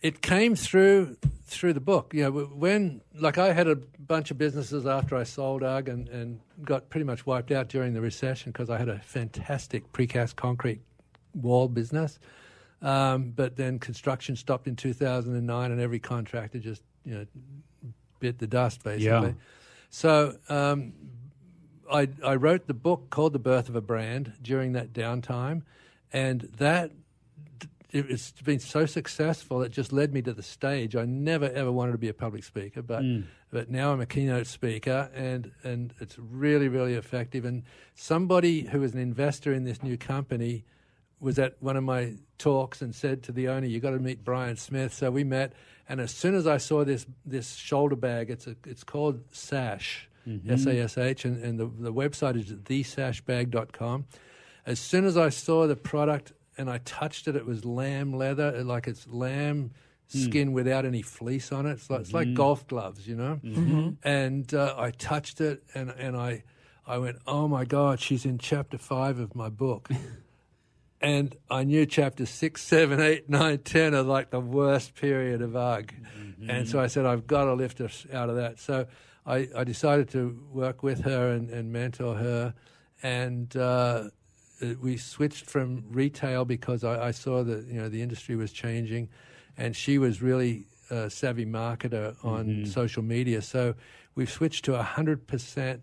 it 0.00 0.22
came 0.22 0.54
through 0.54 1.16
through 1.46 1.72
the 1.72 1.80
book. 1.80 2.12
You 2.14 2.24
know, 2.24 2.30
when 2.30 3.00
like 3.14 3.38
I 3.38 3.52
had 3.52 3.68
a 3.68 3.76
bunch 3.76 4.30
of 4.30 4.38
businesses 4.38 4.86
after 4.86 5.16
I 5.16 5.24
sold 5.24 5.62
UGG 5.62 5.88
and, 5.88 6.08
and 6.08 6.40
got 6.62 6.90
pretty 6.90 7.04
much 7.04 7.26
wiped 7.26 7.50
out 7.50 7.68
during 7.68 7.94
the 7.94 8.00
recession 8.00 8.52
because 8.52 8.70
I 8.70 8.78
had 8.78 8.88
a 8.88 8.98
fantastic 8.98 9.92
precast 9.92 10.36
concrete 10.36 10.80
wall 11.34 11.68
business. 11.68 12.18
Um, 12.80 13.30
but 13.30 13.56
then 13.56 13.78
construction 13.80 14.36
stopped 14.36 14.68
in 14.68 14.76
2009, 14.76 15.72
and 15.72 15.80
every 15.80 15.98
contractor 15.98 16.58
just 16.58 16.82
you 17.04 17.14
know 17.14 17.26
bit 18.20 18.38
the 18.38 18.46
dust 18.46 18.84
basically. 18.84 19.28
Yeah. 19.28 19.32
So 19.90 20.36
um, 20.48 20.92
I, 21.90 22.08
I 22.24 22.34
wrote 22.34 22.66
the 22.66 22.74
book 22.74 23.10
called 23.10 23.32
The 23.32 23.38
Birth 23.38 23.68
of 23.68 23.76
a 23.76 23.80
Brand 23.80 24.34
during 24.42 24.72
that 24.72 24.92
downtime, 24.92 25.62
and 26.12 26.42
that 26.58 26.92
it- 27.90 28.10
it's 28.10 28.32
been 28.32 28.58
so 28.58 28.86
successful 28.86 29.62
it 29.62 29.72
just 29.72 29.92
led 29.92 30.12
me 30.12 30.22
to 30.22 30.32
the 30.32 30.42
stage. 30.42 30.94
I 30.94 31.04
never 31.04 31.46
ever 31.46 31.72
wanted 31.72 31.92
to 31.92 31.98
be 31.98 32.08
a 32.08 32.14
public 32.14 32.44
speaker, 32.44 32.82
but 32.82 33.02
mm. 33.02 33.24
but 33.50 33.70
now 33.70 33.92
I'm 33.92 34.00
a 34.00 34.06
keynote 34.06 34.46
speaker, 34.46 35.10
and 35.14 35.52
and 35.64 35.94
it's 36.00 36.18
really 36.18 36.68
really 36.68 36.94
effective. 36.94 37.44
And 37.44 37.62
somebody 37.94 38.62
who 38.62 38.80
was 38.80 38.92
an 38.92 39.00
investor 39.00 39.52
in 39.52 39.64
this 39.64 39.82
new 39.82 39.96
company 39.96 40.64
was 41.20 41.38
at 41.38 41.56
one 41.60 41.76
of 41.76 41.82
my 41.82 42.14
talks 42.36 42.80
and 42.80 42.94
said 42.94 43.22
to 43.24 43.32
the 43.32 43.48
owner, 43.48 43.66
"You 43.66 43.80
got 43.80 43.90
to 43.90 43.98
meet 43.98 44.22
Brian 44.22 44.56
Smith." 44.56 44.92
So 44.92 45.10
we 45.10 45.24
met, 45.24 45.52
and 45.88 46.00
as 46.00 46.10
soon 46.10 46.34
as 46.34 46.46
I 46.46 46.58
saw 46.58 46.84
this 46.84 47.06
this 47.24 47.54
shoulder 47.54 47.96
bag, 47.96 48.30
it's 48.30 48.46
a 48.46 48.54
it's 48.66 48.84
called 48.84 49.24
Sash, 49.32 50.08
mm-hmm. 50.26 50.50
S 50.52 50.66
A 50.66 50.78
S 50.78 50.98
H, 50.98 51.24
and, 51.24 51.42
and 51.42 51.58
the 51.58 51.66
the 51.66 51.92
website 51.92 52.36
is 52.36 52.52
thesashbag.com. 52.52 54.06
As 54.66 54.78
soon 54.78 55.06
as 55.06 55.16
I 55.16 55.30
saw 55.30 55.66
the 55.66 55.76
product 55.76 56.34
and 56.58 56.68
I 56.68 56.78
touched 56.78 57.28
it, 57.28 57.36
it 57.36 57.46
was 57.46 57.64
lamb 57.64 58.12
leather, 58.12 58.54
uh, 58.56 58.64
like 58.64 58.86
it's 58.86 59.06
lamb 59.08 59.70
hmm. 60.12 60.18
skin 60.18 60.52
without 60.52 60.84
any 60.84 61.02
fleece 61.02 61.52
on 61.52 61.66
it. 61.66 61.72
It's 61.72 61.88
like, 61.88 62.00
it's 62.00 62.12
like 62.12 62.28
hmm. 62.28 62.34
golf 62.34 62.66
gloves, 62.66 63.06
you 63.06 63.16
know. 63.16 63.40
Mm-hmm. 63.42 63.60
Mm-hmm. 63.60 64.08
And 64.08 64.52
uh, 64.52 64.74
I 64.76 64.90
touched 64.90 65.40
it, 65.40 65.62
and 65.74 65.90
and 65.90 66.16
I 66.16 66.44
I 66.86 66.98
went, 66.98 67.18
oh 67.26 67.48
my 67.48 67.64
god, 67.64 68.00
she's 68.00 68.24
in 68.24 68.38
chapter 68.38 68.76
five 68.78 69.18
of 69.18 69.34
my 69.34 69.48
book. 69.48 69.88
And 71.00 71.36
I 71.48 71.64
knew 71.64 71.86
chapters 71.86 72.28
six, 72.28 72.62
seven, 72.62 73.00
eight, 73.00 73.28
nine, 73.30 73.58
ten 73.58 73.94
are 73.94 74.02
like 74.02 74.30
the 74.30 74.40
worst 74.40 74.94
period 74.94 75.42
of 75.42 75.54
UGG. 75.54 75.94
Mm-hmm. 75.94 76.50
And 76.50 76.68
so 76.68 76.80
I 76.80 76.88
said, 76.88 77.06
I've 77.06 77.26
got 77.26 77.44
to 77.44 77.54
lift 77.54 77.80
us 77.80 78.06
out 78.12 78.28
of 78.28 78.36
that. 78.36 78.58
So 78.58 78.86
I, 79.24 79.48
I 79.56 79.64
decided 79.64 80.08
to 80.10 80.36
work 80.50 80.82
with 80.82 81.02
her 81.02 81.30
and, 81.30 81.50
and 81.50 81.72
mentor 81.72 82.16
her. 82.16 82.54
And 83.02 83.56
uh, 83.56 84.04
it- 84.06 84.12
Uh, 84.60 84.74
we 84.80 84.96
switched 84.96 85.44
from 85.46 85.84
retail 85.90 86.44
because 86.44 86.84
I, 86.84 87.08
I 87.08 87.10
saw 87.12 87.42
that 87.44 87.66
you 87.66 87.80
know 87.80 87.88
the 87.88 88.02
industry 88.02 88.36
was 88.36 88.52
changing, 88.52 89.08
and 89.56 89.74
she 89.74 89.98
was 89.98 90.20
really 90.22 90.66
a 90.90 91.10
savvy 91.10 91.46
marketer 91.46 92.16
on 92.24 92.46
mm-hmm. 92.46 92.64
social 92.64 93.02
media. 93.02 93.42
So 93.42 93.74
we've 94.14 94.30
switched 94.30 94.64
to 94.66 94.82
hundred 94.82 95.26
percent 95.26 95.82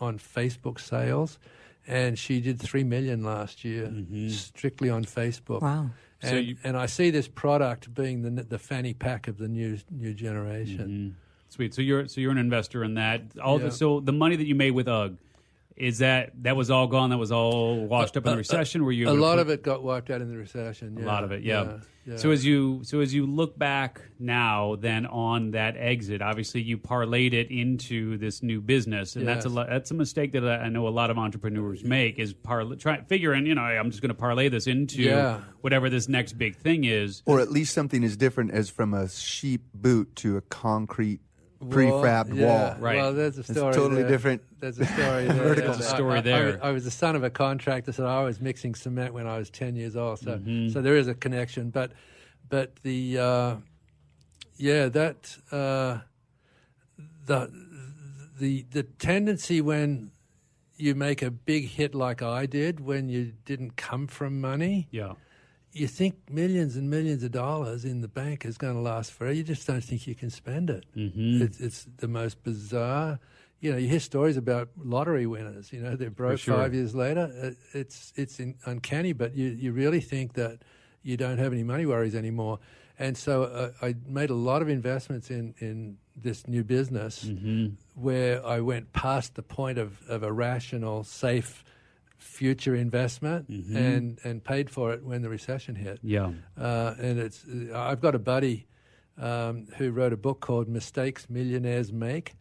on 0.00 0.18
Facebook 0.18 0.80
sales, 0.80 1.38
and 1.86 2.18
she 2.18 2.40
did 2.40 2.60
three 2.60 2.84
million 2.84 3.24
last 3.24 3.64
year, 3.64 3.86
mm-hmm. 3.86 4.28
strictly 4.28 4.90
on 4.90 5.04
Facebook. 5.04 5.62
Wow. 5.62 5.90
So 6.22 6.28
And, 6.28 6.46
you- 6.46 6.56
and 6.62 6.76
I 6.76 6.86
see 6.86 7.10
this 7.10 7.28
product 7.28 7.92
being 7.94 8.22
the 8.22 8.42
the 8.42 8.58
fanny 8.58 8.94
pack 8.94 9.28
of 9.28 9.38
the 9.38 9.48
new 9.48 9.78
new 9.90 10.14
generation. 10.14 10.88
Mm-hmm. 10.88 11.18
Sweet. 11.48 11.74
So 11.74 11.82
you're 11.82 12.08
so 12.08 12.20
you're 12.20 12.30
an 12.30 12.38
investor 12.38 12.82
in 12.84 12.94
that. 12.94 13.22
All 13.42 13.58
Yeah. 13.58 13.66
the, 13.66 13.72
so 13.72 14.00
the 14.00 14.12
money 14.12 14.36
that 14.36 14.46
you 14.46 14.54
made 14.54 14.70
with 14.70 14.88
UGG 14.88 15.18
is 15.82 15.98
that 15.98 16.30
that 16.42 16.54
was 16.56 16.70
all 16.70 16.86
gone. 16.86 17.10
That 17.10 17.18
was 17.18 17.32
all 17.32 17.84
washed 17.86 18.16
up 18.16 18.24
in 18.26 18.32
the 18.32 18.36
recession. 18.38 18.84
Were 18.84 18.92
you 18.92 19.08
A 19.08 19.10
lot 19.10 19.32
put- 19.36 19.40
of 19.40 19.50
it 19.50 19.62
got 19.62 19.82
wiped 19.82 20.10
out 20.10 20.20
in 20.20 20.28
the 20.28 20.36
recession. 20.36 20.96
A 20.98 21.04
lot 21.04 21.24
of 21.24 21.32
it, 21.32 21.42
yeah. 21.42 21.78
yeah. 22.06 22.16
So 22.16 22.30
as 22.30 22.44
you 22.44 22.80
so 22.84 23.00
as 23.00 23.12
you 23.14 23.26
look 23.26 23.58
back 23.58 24.00
now, 24.18 24.76
then 24.76 25.06
on 25.06 25.52
that 25.52 25.76
exit, 25.76 26.22
obviously 26.22 26.62
you 26.62 26.78
parlayed 26.78 27.32
it 27.32 27.50
into 27.50 28.16
this 28.18 28.42
new 28.42 28.60
business, 28.60 29.16
and 29.16 29.26
that's 29.26 29.44
a 29.44 29.48
Yes. 29.48 29.56
lo- 29.56 29.66
that's 29.68 29.90
a 29.90 29.94
mistake 29.94 30.32
that 30.32 30.44
I 30.46 30.56
I 30.66 30.68
know 30.68 30.86
a 30.86 30.90
lot 30.90 31.10
of 31.10 31.18
entrepreneurs 31.18 31.82
make 31.84 32.18
is 32.18 32.32
parlay 32.32 32.76
try 32.76 33.00
figuring 33.02 33.46
you 33.46 33.54
know 33.56 33.62
I'm 33.62 33.90
just 33.90 34.02
going 34.02 34.08
to 34.10 34.14
parlay 34.14 34.48
this 34.48 34.66
into 34.66 35.02
Yeah. 35.02 35.40
whatever 35.62 35.90
this 35.90 36.08
next 36.08 36.34
big 36.34 36.56
thing 36.56 36.84
is. 36.84 37.22
Or 37.26 37.40
at 37.40 37.50
least 37.50 37.74
something 37.74 38.04
as 38.04 38.16
different 38.16 38.52
as 38.52 38.70
from 38.70 38.94
a 38.94 39.08
sheep 39.08 39.62
boot 39.74 40.14
to 40.16 40.36
a 40.36 40.40
concrete 40.40 41.20
Wall, 41.22 41.28
prefabbed 41.70 42.34
yeah. 42.34 42.46
wall. 42.46 42.76
Right. 42.80 42.96
Well, 42.96 43.12
there's 43.14 43.36
a 43.36 43.40
It's 43.40 43.50
story. 43.50 43.72
totally 43.74 44.02
there. 44.02 44.10
different. 44.10 44.42
There's 44.60 44.78
a 44.78 44.84
story 44.86 45.26
there. 45.28 45.34
Vertical. 45.34 45.72
yeah. 45.74 45.80
A 45.80 45.82
story 45.82 46.14
I- 46.14 46.18
I- 46.18 46.20
there. 46.20 46.42
I, 46.42 46.46
was, 46.46 46.56
I 46.62 46.70
was 46.72 46.84
the 46.84 46.90
son 46.90 47.16
of 47.16 47.24
a 47.24 47.30
contractor, 47.30 47.92
so 47.92 48.06
I 48.06 48.22
was 48.24 48.40
mixing 48.40 48.74
cement 48.74 49.14
when 49.14 49.26
I 49.26 49.38
was 49.38 49.50
ten 49.50 49.76
years 49.76 49.96
old. 49.96 50.18
So, 50.20 50.32
Mm-hmm. 50.38 50.68
so 50.70 50.82
there 50.82 50.96
is 50.96 51.08
a 51.08 51.14
connection. 51.14 51.70
But, 51.70 51.92
but 52.48 52.76
the, 52.82 53.18
uh, 53.18 53.56
yeah, 54.56 54.88
that 54.88 55.36
uh, 55.50 55.98
the 57.26 57.50
the 58.38 58.64
the 58.70 58.82
tendency 58.82 59.60
when 59.60 60.10
you 60.76 60.94
make 60.94 61.22
a 61.22 61.30
big 61.30 61.68
hit 61.68 61.94
like 61.94 62.22
I 62.22 62.46
did 62.46 62.80
when 62.80 63.08
you 63.08 63.32
didn't 63.44 63.76
come 63.76 64.06
from 64.08 64.40
money 64.40 64.88
Yeah, 64.90 65.12
you 65.72 65.86
think 65.86 66.14
millions 66.30 66.76
and 66.76 66.90
millions 66.90 67.22
of 67.22 67.32
dollars 67.32 67.84
in 67.84 68.00
the 68.02 68.08
bank 68.08 68.44
is 68.44 68.58
going 68.58 68.74
to 68.74 68.80
last 68.80 69.12
forever. 69.12 69.32
You 69.34 69.42
just 69.42 69.66
don't 69.66 69.82
think 69.82 70.06
you 70.06 70.14
can 70.14 70.30
spend 70.30 70.70
it. 70.70 70.84
Mhm. 70.96 71.40
It's, 71.40 71.60
it's 71.60 71.86
the 71.96 72.08
most 72.08 72.42
bizarre. 72.42 73.18
You 73.60 73.72
know, 73.72 73.78
you 73.78 73.88
hear 73.88 74.00
stories 74.00 74.36
about 74.36 74.68
lottery 74.76 75.26
winners. 75.26 75.72
You 75.72 75.80
know, 75.82 75.96
they're 75.96 76.10
broke 76.10 76.40
sure. 76.40 76.56
five 76.56 76.74
years 76.74 76.94
later. 76.94 77.54
It's 77.72 78.12
it's 78.16 78.40
in, 78.40 78.56
uncanny, 78.66 79.12
but 79.12 79.34
you 79.34 79.48
you 79.48 79.72
really 79.72 80.00
think 80.00 80.34
that 80.34 80.58
you 81.02 81.16
don't 81.16 81.38
have 81.38 81.52
any 81.52 81.62
money 81.64 81.86
worries 81.86 82.14
anymore. 82.14 82.58
And 82.98 83.16
so 83.16 83.44
uh, 83.44 83.70
I 83.80 83.94
made 84.06 84.30
a 84.30 84.34
lot 84.34 84.62
of 84.62 84.68
investments 84.68 85.30
in 85.30 85.54
in 85.58 85.98
this 86.22 86.46
new 86.46 86.64
business 86.64 87.24
Mm-hmm. 87.24 87.74
where 87.94 88.44
I 88.44 88.60
went 88.60 88.92
past 88.92 89.34
the 89.34 89.42
point 89.42 89.78
of, 89.78 89.90
of 90.08 90.22
a 90.22 90.32
rational, 90.32 91.04
safe 91.04 91.64
future 92.22 92.74
investment 92.74 93.50
Mm-hmm. 93.50 93.76
and, 93.76 94.18
and 94.24 94.42
paid 94.44 94.70
for 94.70 94.92
it 94.92 95.04
when 95.04 95.22
the 95.22 95.28
recession 95.28 95.74
hit. 95.74 95.98
yeah, 96.02 96.32
Uh, 96.56 96.94
and 96.98 97.18
it's 97.18 97.44
I've 97.74 98.00
got 98.00 98.14
a 98.14 98.18
buddy 98.18 98.66
um, 99.18 99.66
who 99.76 99.90
wrote 99.90 100.12
a 100.12 100.16
book 100.16 100.40
called 100.40 100.68
Mistakes 100.68 101.28
Millionaires 101.28 101.92
Make. 101.92 102.34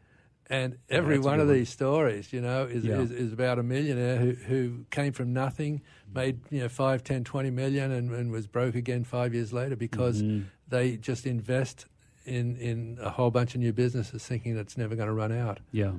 And 0.49 0.77
every 0.89 1.15
that's 1.15 1.25
a 1.25 1.29
one 1.29 1.39
of 1.39 1.47
one. 1.47 1.55
these 1.55 1.69
stories, 1.69 2.33
you 2.33 2.41
know, 2.41 2.63
is, 2.65 2.83
Yeah. 2.83 2.99
is, 2.99 3.11
is 3.11 3.31
about 3.33 3.57
a 3.57 3.63
millionaire 3.63 4.17
who, 4.17 4.31
who 4.33 4.85
came 4.89 5.13
from 5.13 5.31
nothing, 5.31 5.81
made, 6.13 6.39
you 6.49 6.59
know, 6.59 6.67
5, 6.69 7.03
10, 7.03 7.23
20 7.23 7.49
million 7.51 7.91
and, 7.91 8.11
and 8.11 8.31
was 8.31 8.47
broke 8.47 8.75
again 8.75 9.03
five 9.05 9.33
years 9.33 9.53
later 9.53 9.75
because 9.77 10.21
Mm-hmm. 10.21 10.47
they 10.67 10.97
just 10.97 11.25
invest 11.25 11.85
in, 12.25 12.57
in 12.57 12.97
a 13.01 13.09
whole 13.09 13.31
bunch 13.31 13.55
of 13.55 13.61
new 13.61 13.71
businesses 13.73 14.25
thinking 14.25 14.57
it's 14.57 14.77
never 14.77 14.95
going 14.95 15.07
to 15.07 15.13
run 15.13 15.31
out. 15.31 15.59
yeah. 15.71 15.91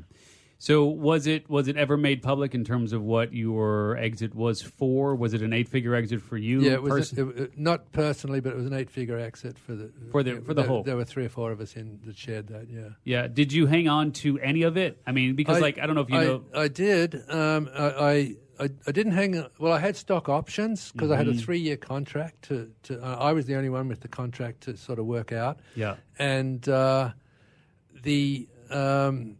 So 0.62 0.84
was 0.84 1.26
it 1.26 1.50
was 1.50 1.66
it 1.66 1.76
ever 1.76 1.96
made 1.96 2.22
public 2.22 2.54
in 2.54 2.62
terms 2.62 2.92
of 2.92 3.02
what 3.02 3.34
your 3.34 3.96
exit 3.96 4.32
was 4.32 4.62
for? 4.62 5.16
Was 5.16 5.34
it 5.34 5.42
an 5.42 5.52
eight 5.52 5.68
figure 5.68 5.92
exit 5.96 6.22
for 6.22 6.36
you? 6.36 6.60
Yeah, 6.60 6.74
it 6.74 6.82
was 6.84 6.92
person- 7.10 7.30
it, 7.30 7.40
it- 7.42 7.58
not 7.58 7.90
personally, 7.90 8.38
but 8.38 8.52
it 8.52 8.56
was 8.58 8.66
an 8.66 8.72
eight-figure 8.72 9.18
exit 9.18 9.58
for 9.58 9.74
the 9.74 9.90
For 10.12 10.22
the- 10.22 10.36
for 10.40 10.54
the 10.54 10.62
there, 10.62 10.68
whole. 10.68 10.84
There 10.84 10.94
were 10.96 11.04
three 11.04 11.24
or 11.24 11.28
four 11.30 11.50
of 11.50 11.60
us 11.60 11.74
in 11.74 11.98
that 12.04 12.16
shared 12.16 12.46
that. 12.46 12.68
Yeah, 12.70 12.90
yeah. 13.02 13.26
Did 13.26 13.52
you 13.52 13.66
hang 13.66 13.88
on 13.88 14.12
to 14.22 14.38
any 14.38 14.62
of 14.62 14.76
it? 14.76 15.02
I 15.04 15.10
mean, 15.10 15.34
because 15.34 15.60
like 15.60 15.80
I 15.80 15.86
don't 15.86 15.96
know 15.96 16.02
if 16.02 16.10
you 16.10 16.16
I, 16.18 16.24
know. 16.24 16.44
I 16.54 16.68
did. 16.68 17.20
Um, 17.28 17.68
I, 17.76 17.84
I 17.88 18.12
I 18.60 18.68
I 18.86 18.92
didn't 18.92 19.14
hang. 19.14 19.44
Well, 19.58 19.72
I 19.72 19.80
had 19.80 19.96
stock 19.96 20.28
options 20.28 20.92
because 20.92 21.10
I 21.10 21.16
had 21.16 21.26
Mm-hmm. 21.26 21.38
a 21.40 21.42
three-year 21.42 21.76
contract. 21.78 22.42
To 22.50 22.70
to 22.84 23.02
uh, 23.04 23.16
I 23.16 23.32
was 23.32 23.46
the 23.46 23.56
only 23.56 23.68
one 23.68 23.88
with 23.88 23.98
the 24.02 24.08
contract 24.08 24.60
to 24.66 24.76
sort 24.76 25.00
of 25.00 25.06
work 25.06 25.32
out. 25.32 25.58
Yeah. 25.74 25.96
and 26.20 26.68
uh, 26.68 27.10
the 28.04 28.46
um, 28.70 29.38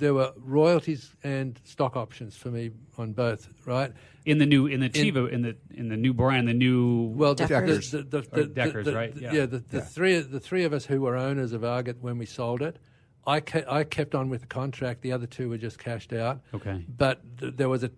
there 0.00 0.14
were 0.14 0.32
royalties 0.36 1.14
and 1.22 1.60
stock 1.64 1.96
options 1.96 2.36
for 2.36 2.48
me 2.50 2.70
on 2.98 3.12
both. 3.12 3.48
Right. 3.66 3.92
in 4.24 4.38
the 4.38 4.46
new 4.46 4.66
in 4.66 4.80
the 4.80 4.90
Chiva 4.90 5.30
in, 5.30 5.42
the 5.42 5.56
in 5.72 5.88
the 5.88 5.96
new 5.96 6.12
brand, 6.12 6.48
the 6.48 6.54
new 6.54 7.12
Well, 7.14 7.34
the, 7.34 7.46
Deckers. 7.46 7.92
The, 7.92 8.02
the, 8.02 8.18
Or 8.18 8.22
the, 8.22 8.42
the, 8.42 8.46
Deckers, 8.46 8.92
right? 8.92 9.14
Yeah. 9.16 9.32
Yeah, 9.32 9.46
the, 9.46 9.58
the 9.58 9.80
three 9.80 10.18
the 10.18 10.40
three 10.40 10.64
of 10.64 10.72
us 10.72 10.84
who 10.86 11.00
were 11.02 11.16
owners 11.16 11.52
of 11.52 11.62
Argot 11.62 11.98
when 12.00 12.18
we 12.18 12.26
sold 12.26 12.62
it, 12.62 12.78
I 13.26 13.40
ke- 13.40 13.68
I 13.68 13.84
kept 13.84 14.14
on 14.14 14.28
with 14.30 14.40
the 14.40 14.46
contract. 14.48 15.02
The 15.02 15.12
other 15.12 15.26
two 15.26 15.48
were 15.48 15.58
just 15.58 15.78
cashed 15.78 16.12
out. 16.12 16.40
Okay. 16.52 16.84
But 16.88 17.20
th- 17.38 17.54
there 17.56 17.68
was 17.68 17.84
a 17.84 17.90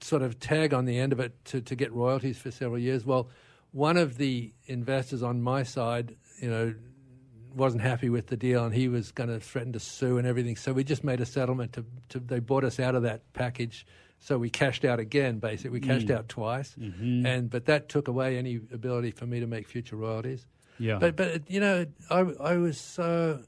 sort 0.00 0.22
of 0.22 0.38
tag 0.38 0.72
on 0.72 0.84
the 0.84 0.98
end 0.98 1.12
of 1.12 1.20
it 1.20 1.44
to, 1.46 1.60
to 1.60 1.74
get 1.74 1.92
royalties 1.92 2.38
for 2.38 2.50
several 2.52 2.78
years. 2.78 3.04
Well, 3.04 3.28
one 3.72 3.96
of 3.96 4.16
the 4.16 4.52
investors 4.66 5.22
on 5.22 5.42
my 5.42 5.62
side, 5.64 6.16
you 6.40 6.48
know, 6.48 6.74
wasn't 7.54 7.82
happy 7.82 8.08
with 8.08 8.26
the 8.28 8.36
deal 8.36 8.64
and 8.64 8.74
he 8.74 8.88
was 8.88 9.12
going 9.12 9.28
to 9.30 9.40
threaten 9.40 9.72
to 9.72 9.80
sue 9.80 10.18
and 10.18 10.26
everything. 10.26 10.56
So 10.56 10.72
we 10.72 10.84
just 10.84 11.02
made 11.04 11.20
a 11.20 11.26
settlement 11.26 11.72
to, 11.74 11.84
to 12.10 12.20
they 12.20 12.40
bought 12.40 12.64
us 12.64 12.78
out 12.80 12.94
of 12.94 13.02
that 13.02 13.32
package. 13.32 13.86
So 14.20 14.36
we 14.38 14.50
cashed 14.50 14.84
out 14.84 14.98
again, 14.98 15.38
basically. 15.38 15.70
We 15.70 15.80
Mm. 15.80 15.86
cashed 15.86 16.10
out 16.10 16.28
twice. 16.28 16.74
Mm-hmm. 16.78 17.24
And 17.26 17.50
but 17.50 17.66
that 17.66 17.88
took 17.88 18.08
away 18.08 18.36
any 18.38 18.56
ability 18.72 19.12
for 19.12 19.26
me 19.26 19.40
to 19.40 19.46
make 19.46 19.66
future 19.68 19.96
royalties. 19.96 20.46
yeah. 20.78 20.98
But 20.98 21.16
but 21.16 21.50
you 21.50 21.60
know, 21.60 21.86
I 22.10 22.20
I 22.40 22.56
was 22.56 22.78
so 22.80 23.42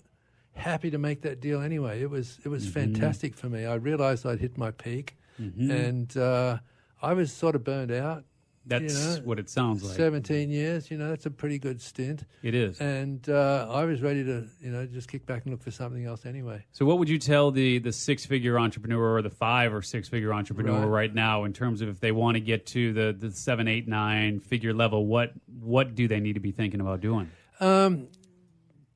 happy 0.55 0.91
to 0.91 0.99
make 0.99 1.23
that 1.23 1.41
deal 1.41 1.61
anyway. 1.61 2.01
It 2.03 2.11
was 2.11 2.39
it 2.45 2.49
was 2.49 2.65
Mm-hmm. 2.65 2.73
fantastic 2.95 3.35
for 3.37 3.49
me. 3.49 3.65
I 3.67 3.75
realized 3.75 4.25
I'd 4.27 4.41
hit 4.41 4.57
my 4.59 4.71
peak, 4.71 5.17
and 5.39 6.17
uh, 6.17 6.59
I 7.03 7.15
was 7.15 7.33
sort 7.33 7.55
of 7.57 7.65
burned 7.65 7.91
out. 7.93 8.25
That's 8.71 8.95
you 8.95 9.16
know, 9.21 9.27
what 9.27 9.39
it 9.39 9.51
sounds 9.51 9.83
like. 9.83 9.97
Seventeen 9.97 10.49
years, 10.49 10.91
you 10.91 10.97
know, 10.97 11.11
that's 11.11 11.27
a 11.27 11.31
pretty 11.31 11.59
good 11.59 11.81
stint. 11.83 12.25
It 12.43 12.55
is. 12.55 12.81
And 12.81 13.29
uh, 13.29 13.66
I 13.68 13.85
was 13.85 14.01
ready 14.01 14.25
to, 14.25 14.47
you 14.61 14.71
know, 14.71 14.87
just 14.87 15.09
kick 15.09 15.27
back 15.27 15.43
and 15.45 15.53
look 15.53 15.62
for 15.62 15.73
something 15.73 16.05
else 16.07 16.25
anyway. 16.25 16.64
So, 16.73 16.87
what 16.87 16.99
would 16.99 17.09
you 17.09 17.18
tell 17.18 17.51
the 17.51 17.79
the 17.81 17.93
six 17.93 18.25
figure 18.25 18.59
entrepreneur 18.59 19.16
or 19.16 19.23
the 19.23 19.29
five 19.31 19.75
or 19.75 19.83
six 19.83 20.09
figure 20.09 20.33
entrepreneur 20.33 20.81
Right. 20.87 21.09
right. 21.09 21.14
now 21.14 21.45
in 21.45 21.53
terms 21.53 21.83
of 21.83 21.89
if 21.89 22.01
they 22.01 22.12
want 22.12 22.37
to 22.37 22.41
get 22.41 22.64
to 22.66 22.93
the 22.93 23.12
the 23.18 23.33
seven, 23.33 23.66
eight, 23.68 23.87
nine 23.89 24.41
figure 24.41 24.73
level? 24.73 25.05
What 25.07 25.33
what 25.61 25.95
do 25.95 26.09
they 26.09 26.21
need 26.21 26.35
to 26.35 26.41
be 26.41 26.53
thinking 26.53 26.81
about 26.81 27.01
doing? 27.01 27.31
Um, 27.59 28.07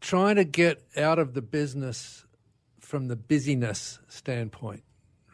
trying 0.01 0.37
to 0.37 0.45
get 0.45 0.83
out 0.97 1.19
of 1.19 1.35
the 1.35 1.43
business 1.43 2.25
from 2.81 3.09
the 3.09 3.17
busyness 3.17 3.99
standpoint, 4.09 4.83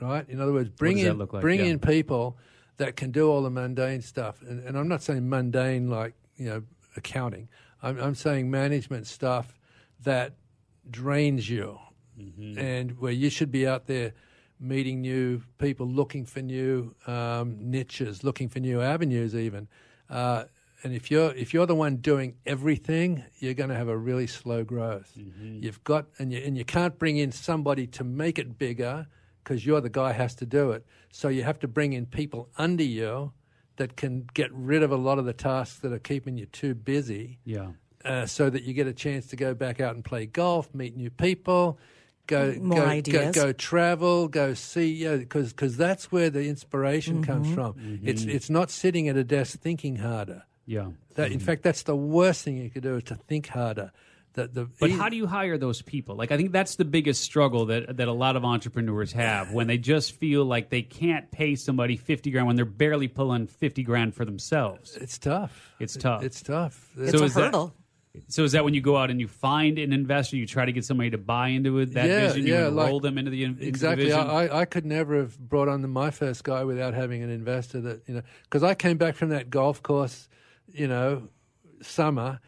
right? 0.01 0.26
In 0.28 0.41
other 0.41 0.53
words, 0.53 0.70
bring 0.70 0.99
in 0.99 1.18
like? 1.18 1.28
bring 1.41 1.61
Yeah. 1.61 1.66
in 1.66 1.78
people 1.78 2.38
that 2.81 2.97
can 2.97 3.11
do 3.11 3.31
all 3.31 3.43
the 3.43 3.51
mundane 3.51 4.01
stuff, 4.01 4.41
and, 4.41 4.64
and 4.64 4.76
I'm 4.76 4.89
not 4.89 5.03
saying 5.03 5.28
mundane 5.28 5.91
like 5.91 6.14
you 6.37 6.47
know 6.47 6.62
accounting. 6.97 7.51
I'm, 7.83 8.01
I'm 8.01 8.14
saying 8.14 8.51
management 8.51 9.07
stuff 9.07 9.59
that 10.03 10.33
drains 10.91 11.49
you, 11.49 11.78
and 12.57 12.99
where 12.99 13.12
you 13.12 13.28
should 13.28 13.53
be 13.53 13.68
out 13.68 13.87
there 13.87 14.14
meeting 14.59 15.03
new 15.03 15.43
people, 15.59 15.87
looking 15.87 16.24
for 16.24 16.41
new 16.41 16.95
um, 17.07 17.59
niches, 17.61 18.24
looking 18.24 18.49
for 18.49 18.61
new 18.61 18.81
avenues, 18.81 19.35
even. 19.35 19.68
Uh, 20.09 20.45
and 20.83 20.95
if 20.95 21.11
you're 21.11 21.35
if 21.35 21.53
you're 21.53 21.66
the 21.66 21.74
one 21.74 21.97
doing 21.97 22.37
everything, 22.47 23.22
you're 23.41 23.53
going 23.53 23.68
to 23.68 23.76
have 23.76 23.89
a 23.89 23.97
really 23.97 24.26
slow 24.26 24.64
growth. 24.64 25.12
You've 25.62 25.85
got 25.85 26.07
and 26.18 26.33
you 26.33 26.43
and 26.43 26.57
you 26.57 26.64
can't 26.64 26.99
bring 26.99 27.18
in 27.18 27.31
somebody 27.31 27.87
to 27.89 28.05
make 28.05 28.39
it 28.39 28.59
bigger 28.59 29.07
because 29.51 29.66
you're 29.66 29.80
the 29.80 29.90
guy 29.90 30.12
who 30.12 30.22
has 30.22 30.36
to 30.36 30.46
do 30.46 30.70
it. 30.70 30.86
So 31.11 31.26
you 31.26 31.42
have 31.42 31.59
to 31.59 31.66
bring 31.66 31.92
in 31.92 32.07
people 32.07 32.48
under 32.57 32.84
you 32.84 33.32
that 33.78 33.96
can 33.96 34.28
get 34.32 34.48
rid 34.53 34.84
of 34.84 34.92
a 34.92 34.96
lot 34.96 35.18
of 35.18 35.24
the 35.24 35.32
tasks 35.32 35.80
that 35.80 35.92
are 35.92 35.98
keeping 35.98 36.36
you 36.36 36.46
too 36.46 36.72
busy 36.72 37.40
Yeah. 37.44 37.70
uh, 38.05 38.26
so 38.26 38.48
that 38.48 38.62
you 38.62 38.74
get 38.74 38.86
a 38.86 38.92
chance 38.92 39.26
to 39.28 39.36
go 39.36 39.53
back 39.53 39.80
out 39.80 39.96
and 39.96 40.05
play 40.05 40.26
golf, 40.26 40.72
meet 40.72 40.96
new 40.96 41.11
people, 41.11 41.80
go 42.28 42.55
More 42.61 42.78
go, 42.78 42.84
go, 42.84 42.90
ideas. 42.90 43.34
go 43.34 43.53
travel, 43.53 44.28
go 44.28 44.55
see. 44.55 44.92
Yeah, 44.92 45.16
because 45.16 45.53
because 45.53 45.76
that's 45.76 46.12
where 46.12 46.30
the 46.30 46.46
inspiration 46.46 47.16
mm-hmm. 47.16 47.32
comes 47.32 47.53
from. 47.53 47.74
Mm-hmm. 47.74 48.07
It's 48.07 48.22
it's 48.22 48.51
not 48.51 48.70
sitting 48.70 49.09
at 49.09 49.16
a 49.16 49.24
desk 49.24 49.59
thinking 49.59 49.96
harder. 49.96 50.44
Yeah. 50.64 50.90
That 51.14 51.32
in 51.32 51.38
mm-hmm. 51.38 51.46
fact, 51.46 51.64
that's 51.64 51.82
the 51.82 51.96
worst 51.96 52.44
thing 52.44 52.57
you 52.57 52.70
could 52.70 52.84
do 52.84 52.94
is 52.94 53.03
to 53.05 53.16
think 53.16 53.48
harder. 53.48 53.90
That 54.35 54.55
the 54.55 54.68
But 54.78 54.91
how 54.93 55.09
do 55.09 55.16
you 55.16 55.26
hire 55.26 55.59
those 55.59 55.83
people? 55.83 56.14
Like 56.14 56.31
I 56.31 56.37
think 56.37 56.53
that's 56.53 56.76
the 56.76 56.85
biggest 56.85 57.22
struggle 57.22 57.66
that 57.66 57.97
that 57.97 58.07
a 58.07 58.12
lot 58.12 58.37
of 58.37 58.45
entrepreneurs 58.45 59.12
have 59.12 59.53
when 59.53 59.66
they 59.66 59.76
just 59.78 60.12
feel 60.12 60.45
like 60.45 60.70
they 60.70 60.83
can't 60.83 61.31
pay 61.33 61.57
somebody 61.57 61.97
fifty 61.97 62.31
grand 62.31 62.47
when 62.47 62.55
they're 62.57 62.64
barely 62.64 63.09
pulling 63.09 63.49
fifty 63.49 63.83
grand 63.83 64.14
for 64.14 64.24
themselves. 64.24 64.97
it's 64.97 65.18
tough. 65.18 65.72
It's 65.81 65.97
tough. 65.97 66.22
It's 66.22 66.43
tough. 66.43 66.91
It's 66.97 67.11
So 67.12 67.18
a 67.22 67.24
is 67.24 67.35
that- 67.35 67.41
hurdle. 67.47 67.74
So 68.26 68.43
is 68.43 68.51
that 68.53 68.64
when 68.64 68.74
you 68.74 68.81
go 68.81 68.97
out 68.97 69.09
and 69.11 69.20
you 69.20 69.28
find 69.28 69.78
an 69.78 69.93
investor, 69.93 70.35
you 70.37 70.45
try 70.45 70.64
to 70.64 70.72
get 70.72 70.85
somebody 70.85 71.11
to 71.11 71.18
buy 71.18 71.49
into 71.49 71.78
it, 71.78 71.95
that 71.95 72.09
Yeah, 72.09 72.26
vision, 72.28 72.45
you 72.47 72.55
yeah, 72.55 72.66
enroll 72.66 72.95
like- 72.95 73.03
them 73.03 73.18
into 73.18 73.31
the, 73.31 73.45
into 73.45 73.64
Exactly. 73.64 74.07
vision? 74.07 74.18
I, 74.18 74.49
I- 74.49 74.61
I 74.62 74.64
could 74.64 74.85
never 74.85 75.16
have 75.16 75.39
brought 75.39 75.68
on 75.68 75.81
the, 75.83 75.87
my 75.87 76.11
first 76.11 76.43
guy 76.43 76.64
without 76.64 76.93
having 76.93 77.22
an 77.22 77.31
investor 77.31 77.81
that, 77.83 78.03
you 78.09 78.14
know, 78.14 78.22
because 78.43 78.64
I 78.64 78.74
came 78.74 78.97
back 78.97 79.14
from 79.14 79.28
that 79.28 79.49
golf 79.49 79.81
course, 79.85 80.28
you 80.72 80.89
know, 80.89 81.28
summer, 81.83 82.41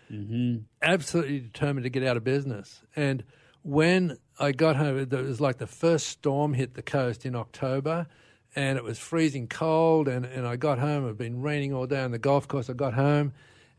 absolutely 0.82 1.40
determined 1.40 1.84
to 1.84 1.90
get 1.90 2.04
out 2.04 2.16
of 2.16 2.24
business. 2.24 2.82
And 2.94 3.24
when 3.62 4.18
I 4.38 4.52
got 4.52 4.76
home, 4.76 4.98
it 4.98 5.10
was 5.12 5.40
like 5.40 5.58
the 5.58 5.66
first 5.66 6.08
storm 6.08 6.54
hit 6.54 6.74
the 6.74 6.82
coast 6.82 7.24
in 7.24 7.34
October. 7.34 8.06
And 8.54 8.76
it 8.76 8.84
was 8.84 8.98
freezing 8.98 9.48
cold, 9.48 10.08
and, 10.08 10.26
and 10.26 10.46
I 10.46 10.56
got 10.56 10.78
home. 10.78 11.04
It 11.04 11.08
had 11.08 11.16
been 11.16 11.40
raining 11.40 11.72
all 11.72 11.86
day 11.86 12.02
on 12.02 12.10
the 12.10 12.18
golf 12.18 12.46
course. 12.48 12.68
I 12.68 12.74
got 12.74 12.92
home, 12.92 13.32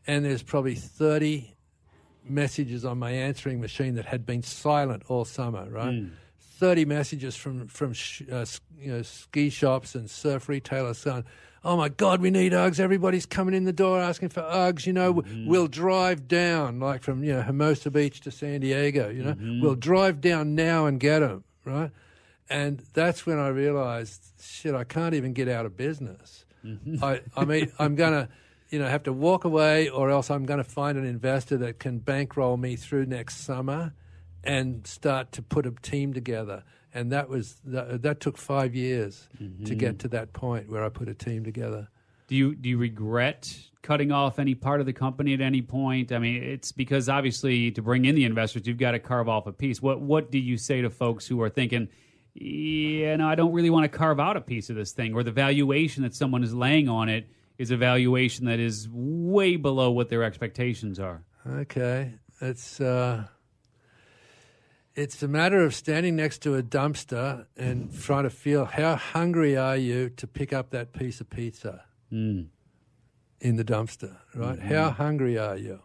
and 0.04 0.24
there's 0.24 0.42
probably 0.42 0.74
30 0.74 1.54
messages 2.24 2.84
on 2.84 2.98
my 2.98 3.12
answering 3.12 3.60
machine 3.60 3.94
that 3.94 4.06
had 4.06 4.26
been 4.26 4.42
silent 4.42 5.04
all 5.08 5.24
summer, 5.24 5.68
right? 5.70 6.06
30 6.58 6.86
messages 6.86 7.36
from, 7.36 7.68
from 7.68 7.92
sh- 7.92 8.22
uh, 8.32 8.44
you 8.78 8.90
know, 8.92 9.02
ski 9.02 9.48
shops 9.50 9.94
and 9.94 10.10
surf 10.10 10.48
retailers 10.48 10.98
saying, 10.98 11.24
Oh 11.64 11.78
my 11.78 11.88
God, 11.88 12.20
we 12.20 12.30
need 12.30 12.52
Uggs. 12.52 12.78
Everybody's 12.78 13.24
coming 13.24 13.54
in 13.54 13.64
the 13.64 13.72
door 13.72 13.98
asking 13.98 14.28
for 14.28 14.42
Uggs. 14.42 14.86
You 14.86 14.92
know, 14.92 15.14
mm-hmm. 15.14 15.46
we'll 15.46 15.66
drive 15.66 16.28
down, 16.28 16.78
like 16.78 17.02
from, 17.02 17.24
you 17.24 17.32
know, 17.32 17.42
Hermosa 17.42 17.90
Beach 17.90 18.20
to 18.22 18.30
San 18.30 18.60
Diego, 18.60 19.08
you 19.08 19.22
know, 19.22 19.32
mm-hmm. 19.32 19.62
we'll 19.62 19.74
drive 19.74 20.20
down 20.20 20.54
now 20.54 20.84
and 20.84 21.00
get 21.00 21.20
them, 21.20 21.44
right? 21.64 21.90
And 22.50 22.82
that's 22.92 23.24
when 23.24 23.38
I 23.38 23.48
realized, 23.48 24.22
shit, 24.40 24.74
I 24.74 24.84
can't 24.84 25.14
even 25.14 25.32
get 25.32 25.48
out 25.48 25.64
of 25.64 25.74
business. 25.76 26.44
Mm-hmm. 26.64 27.02
I, 27.02 27.22
I 27.34 27.46
mean, 27.46 27.72
I'm 27.78 27.94
going 27.94 28.12
to, 28.12 28.28
you 28.68 28.78
know, 28.78 28.86
have 28.86 29.04
to 29.04 29.12
walk 29.12 29.44
away 29.44 29.88
or 29.88 30.10
else 30.10 30.30
I'm 30.30 30.44
going 30.44 30.62
to 30.62 30.68
find 30.68 30.98
an 30.98 31.06
investor 31.06 31.56
that 31.58 31.78
can 31.78 31.98
bankroll 31.98 32.58
me 32.58 32.76
through 32.76 33.06
next 33.06 33.38
summer 33.38 33.94
and 34.42 34.86
start 34.86 35.32
to 35.32 35.42
put 35.42 35.64
a 35.64 35.70
team 35.70 36.12
together. 36.12 36.62
And 36.94 37.10
that 37.10 37.28
was, 37.28 37.56
that, 37.64 38.02
that 38.02 38.20
took 38.20 38.38
five 38.38 38.74
years 38.74 39.28
to 39.66 39.74
get 39.74 39.98
to 40.00 40.08
that 40.08 40.32
point 40.32 40.70
where 40.70 40.84
I 40.84 40.88
put 40.88 41.08
a 41.08 41.14
team 41.14 41.44
together. 41.44 41.88
Do 42.26 42.36
you 42.36 42.54
do 42.54 42.70
you 42.70 42.78
regret 42.78 43.54
cutting 43.82 44.10
off 44.10 44.38
any 44.38 44.54
part 44.54 44.80
of 44.80 44.86
the 44.86 44.94
company 44.94 45.34
at 45.34 45.42
any 45.42 45.60
point? 45.60 46.10
I 46.10 46.18
mean, 46.18 46.42
it's 46.42 46.72
because 46.72 47.08
obviously 47.08 47.70
to 47.72 47.82
bring 47.82 48.06
in 48.06 48.14
the 48.14 48.24
investors, 48.24 48.66
you've 48.66 48.78
got 48.78 48.92
to 48.92 48.98
carve 48.98 49.28
off 49.28 49.46
a 49.46 49.52
piece. 49.52 49.82
What 49.82 50.00
what 50.00 50.30
do 50.30 50.38
you 50.38 50.56
say 50.56 50.80
to 50.80 50.88
folks 50.88 51.26
who 51.26 51.42
are 51.42 51.50
thinking, 51.50 51.88
yeah, 52.32 53.16
no, 53.16 53.28
I 53.28 53.34
don't 53.34 53.52
really 53.52 53.68
want 53.68 53.84
to 53.84 53.94
carve 53.94 54.18
out 54.18 54.38
a 54.38 54.40
piece 54.40 54.70
of 54.70 54.76
this 54.76 54.92
thing, 54.92 55.14
or 55.14 55.22
the 55.22 55.32
valuation 55.32 56.02
that 56.02 56.14
someone 56.14 56.42
is 56.42 56.54
laying 56.54 56.88
on 56.88 57.10
it 57.10 57.28
is 57.58 57.70
a 57.70 57.76
valuation 57.76 58.46
that 58.46 58.58
is 58.58 58.88
way 58.90 59.56
below 59.56 59.90
what 59.90 60.08
their 60.08 60.22
expectations 60.22 60.98
are. 60.98 61.24
Okay, 61.46 62.14
it's 62.40 62.80
uh, 62.80 63.24
it's 64.94 65.22
a 65.22 65.28
matter 65.28 65.62
of 65.62 65.74
standing 65.74 66.16
next 66.16 66.42
to 66.42 66.54
a 66.54 66.62
dumpster 66.62 67.46
and 67.56 67.92
trying 68.00 68.24
to 68.24 68.30
feel 68.30 68.64
how 68.64 68.96
hungry 68.96 69.56
are 69.56 69.76
you 69.76 70.08
to 70.10 70.26
pick 70.26 70.52
up 70.52 70.70
that 70.70 70.92
piece 70.92 71.20
of 71.20 71.28
pizza 71.30 71.84
hmm. 72.10 72.42
in 73.40 73.56
the 73.56 73.64
dumpster, 73.64 74.18
right? 74.34 74.58
Mm-hmm. 74.58 74.74
How 74.74 74.90
hungry 74.90 75.38
are 75.38 75.56
you? 75.56 75.80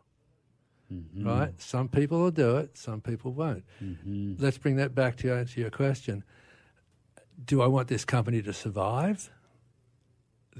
Mm-hmm. 0.93 1.27
Right? 1.27 1.61
Some 1.61 1.87
people 1.87 2.19
will 2.19 2.31
do 2.31 2.57
it, 2.57 2.77
some 2.77 3.01
people 3.01 3.31
won't. 3.31 3.63
Mm-hmm. 3.83 4.35
Let's 4.37 4.57
bring 4.57 4.75
that 4.77 4.95
back 4.95 5.17
to 5.17 5.33
answer 5.33 5.59
your 5.59 5.69
question. 5.69 6.23
Do 7.43 7.61
I 7.61 7.67
want 7.67 7.87
this 7.87 8.05
company 8.05 8.41
to 8.41 8.53
survive? 8.53 9.29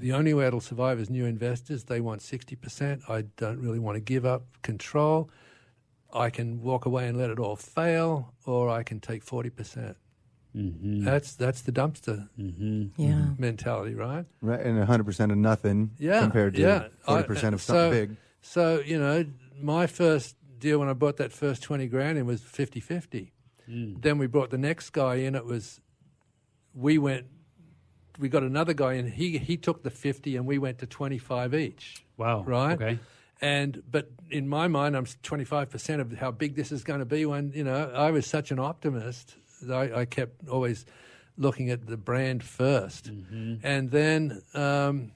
the 0.00 0.12
only 0.12 0.32
way 0.34 0.46
it'll 0.46 0.60
survive 0.60 0.98
is 0.98 1.10
new 1.10 1.26
investors. 1.26 1.84
They 1.84 2.00
want 2.00 2.22
60%. 2.22 3.08
I 3.08 3.22
don't 3.36 3.60
really 3.60 3.78
want 3.78 3.96
to 3.96 4.00
give 4.00 4.24
up 4.24 4.44
control. 4.62 5.30
I 6.12 6.30
can 6.30 6.62
walk 6.62 6.86
away 6.86 7.06
and 7.08 7.16
let 7.16 7.30
it 7.30 7.38
all 7.38 7.56
fail, 7.56 8.34
or 8.46 8.68
I 8.68 8.82
can 8.82 9.00
take 9.00 9.24
40%. 9.24 9.54
percent 9.54 9.96
mm-hmm. 10.56 11.04
That's 11.04 11.34
that's 11.34 11.62
the 11.62 11.72
dumpster 11.72 12.28
mm-hmm. 12.38 13.02
Yeah. 13.02 13.08
Mm-hmm. 13.10 13.42
mentality, 13.42 13.94
right? 13.94 14.26
Right, 14.40 14.60
and 14.60 14.86
100% 14.86 15.30
of 15.30 15.36
nothing 15.36 15.90
Yeah. 15.98 16.20
compared 16.20 16.54
to 16.54 16.60
yeah. 16.60 16.88
40% 17.06 17.28
of 17.28 17.32
uh, 17.32 17.36
something 17.36 17.58
so, 17.58 17.90
big. 17.90 18.16
So, 18.42 18.80
you 18.84 18.98
know, 18.98 19.26
my 19.60 19.86
first 19.86 20.36
deal 20.58 20.78
when 20.78 20.88
I 20.88 20.94
bought 20.94 21.16
that 21.18 21.32
first 21.32 21.62
20 21.62 21.86
grand 21.86 22.18
in 22.18 22.26
was 22.26 22.40
50 22.42 22.80
50. 22.80 23.32
Mm. 23.68 24.02
Then 24.02 24.18
we 24.18 24.26
brought 24.26 24.50
the 24.50 24.58
next 24.58 24.90
guy 24.90 25.16
in. 25.16 25.34
It 25.34 25.44
was, 25.44 25.80
we 26.74 26.98
went, 26.98 27.26
we 28.18 28.28
got 28.28 28.42
another 28.42 28.74
guy 28.74 28.94
in. 28.94 29.06
He, 29.10 29.38
he 29.38 29.56
took 29.56 29.82
the 29.82 29.90
50 29.90 30.36
and 30.36 30.46
we 30.46 30.58
went 30.58 30.78
to 30.78 30.86
25 30.86 31.54
each. 31.54 32.04
Wow. 32.16 32.42
Right. 32.42 32.72
Okay. 32.80 32.98
And 33.40 33.82
but 33.90 34.10
in 34.30 34.48
my 34.48 34.68
mind, 34.68 34.96
I'm 34.96 35.06
25 35.22 35.70
percent 35.70 36.00
of 36.02 36.12
how 36.18 36.30
big 36.30 36.56
this 36.56 36.70
is 36.72 36.84
going 36.84 37.00
to 37.00 37.06
be. 37.06 37.24
When 37.26 37.52
you 37.54 37.64
know, 37.64 37.90
I 37.94 38.10
was 38.10 38.26
such 38.26 38.50
an 38.50 38.58
optimist 38.58 39.34
that 39.62 39.74
I, 39.74 40.00
I 40.00 40.04
kept 40.04 40.48
always 40.48 40.84
looking 41.36 41.70
at 41.70 41.86
the 41.86 41.96
brand 41.96 42.42
1st 42.42 43.08
and 43.62 43.90
then 43.90 44.42
um, 44.54 45.12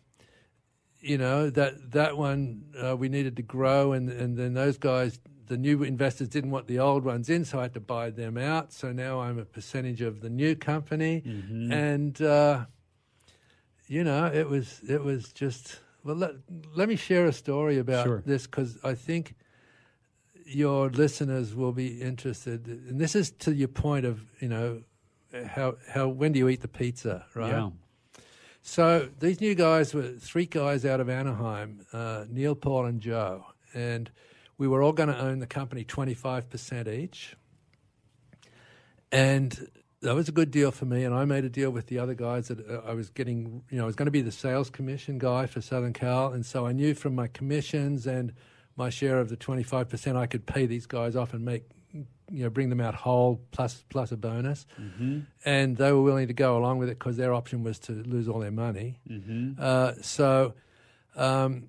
you 1.00 1.18
know 1.18 1.50
that 1.50 1.92
that 1.92 2.16
one 2.16 2.64
uh, 2.82 2.96
we 2.96 3.08
needed 3.10 3.36
to 3.36 3.42
grow, 3.42 3.92
and 3.92 4.08
and 4.08 4.36
then 4.36 4.54
those 4.54 4.78
guys. 4.78 5.18
The 5.46 5.58
new 5.58 5.82
investors 5.82 6.28
didn't 6.28 6.52
want 6.52 6.68
the 6.68 6.78
old 6.78 7.04
ones 7.04 7.28
in, 7.28 7.44
so 7.44 7.58
I 7.58 7.62
had 7.64 7.74
to 7.74 7.80
buy 7.80 8.08
them 8.08 8.38
out. 8.38 8.72
So 8.72 8.92
now 8.92 9.20
I'm 9.20 9.38
a 9.38 9.44
percentage 9.44 10.00
of 10.00 10.22
the 10.22 10.30
new 10.30 10.56
company, 10.56 11.22
and 11.70 12.22
uh, 12.22 12.64
you 13.86 14.04
know, 14.04 14.24
it 14.24 14.48
was 14.48 14.80
it 14.88 15.04
was 15.04 15.34
just 15.34 15.80
well. 16.05 16.16
Let, 16.16 16.32
let 16.74 16.88
me 16.88 16.96
share 16.96 17.26
a 17.26 17.32
story 17.32 17.78
about 17.78 18.05
Sure. 18.07 18.22
this 18.24 18.46
because 18.46 18.78
I 18.84 18.94
think 18.94 19.34
your 20.46 20.90
listeners 20.90 21.55
will 21.55 21.72
be 21.72 22.00
interested. 22.02 22.66
And 22.66 23.00
this 23.00 23.14
is 23.16 23.30
to 23.30 23.55
your 23.55 23.68
point 23.68 24.05
of 24.05 24.22
you 24.40 24.48
know 24.48 24.82
how 25.46 25.76
how 25.88 26.09
when 26.09 26.32
do 26.32 26.38
you 26.38 26.48
eat 26.48 26.61
the 26.61 26.68
pizza, 26.68 27.24
right? 27.34 27.50
Yeah. 27.50 27.70
So 28.62 29.09
these 29.18 29.40
new 29.40 29.55
guys 29.55 29.92
were 29.92 30.12
three 30.18 30.46
guys 30.46 30.84
out 30.86 31.00
of 31.00 31.09
Anaheim, 31.11 31.84
uh, 31.92 32.24
Neil, 32.30 32.55
Paul, 32.55 32.86
and 32.86 33.00
Joe, 33.00 33.44
and 33.74 34.11
we 34.57 34.68
were 34.68 34.82
all 34.82 34.92
going 34.92 35.09
to 35.11 35.18
own 35.18 35.38
the 35.40 35.46
company 35.46 35.84
twenty 35.84 36.14
five 36.14 36.48
percent 36.48 36.88
each. 36.88 37.36
And 39.12 39.68
that 40.05 40.14
was 40.14 40.28
a 40.28 40.32
good 40.32 40.50
deal 40.50 40.70
for 40.70 40.84
me, 40.84 41.05
and 41.05 41.14
I 41.14 41.24
made 41.24 41.44
a 41.44 41.48
deal 41.48 41.70
with 41.70 41.88
the 41.88 41.98
other 41.98 42.14
guys 42.14 42.48
that 42.48 42.61
uh, 42.68 42.82
I 42.86 42.94
was 42.94 43.11
getting. 43.11 43.62
You 43.70 43.78
know, 43.78 43.84
I 43.84 43.86
was 43.86 43.96
going 43.96 44.07
to 44.07 44.12
be 44.12 44.22
the 44.22 44.32
sales 44.32 44.70
commission 44.70 45.18
guy 45.18 45.46
for 45.46 45.61
Southern 45.61 45.92
Cal, 45.92 46.32
and 46.32 46.44
so 46.46 46.66
I 46.66 46.72
knew 46.72 46.94
from 46.94 47.14
my 47.14 47.26
commissions 47.26 48.07
and 48.07 48.32
my 48.76 48.90
share 48.90 49.18
of 49.18 49.28
the 49.28 49.36
twenty 49.36 49.62
five 49.62 49.88
percent, 49.88 50.16
I 50.16 50.26
could 50.26 50.46
pay 50.46 50.66
these 50.66 50.86
guys 50.86 51.16
off 51.16 51.34
and 51.34 51.44
make, 51.44 51.64
you 51.92 52.44
know, 52.44 52.50
bring 52.50 52.68
them 52.68 52.80
out 52.80 52.94
whole 52.94 53.40
plus 53.50 53.84
plus 53.88 54.12
a 54.12 54.16
bonus. 54.16 54.66
And 55.44 55.76
they 55.76 55.92
were 55.92 56.02
willing 56.02 56.28
to 56.28 56.34
go 56.34 56.57
along 56.57 56.78
with 56.78 56.88
it 56.88 56.98
because 56.98 57.16
their 57.16 57.34
option 57.34 57.62
was 57.64 57.78
to 57.80 57.92
lose 57.92 58.28
all 58.28 58.40
their 58.40 58.52
money. 58.52 59.00
Uh, 59.59 59.92
so. 60.02 60.55
Um, 61.16 61.68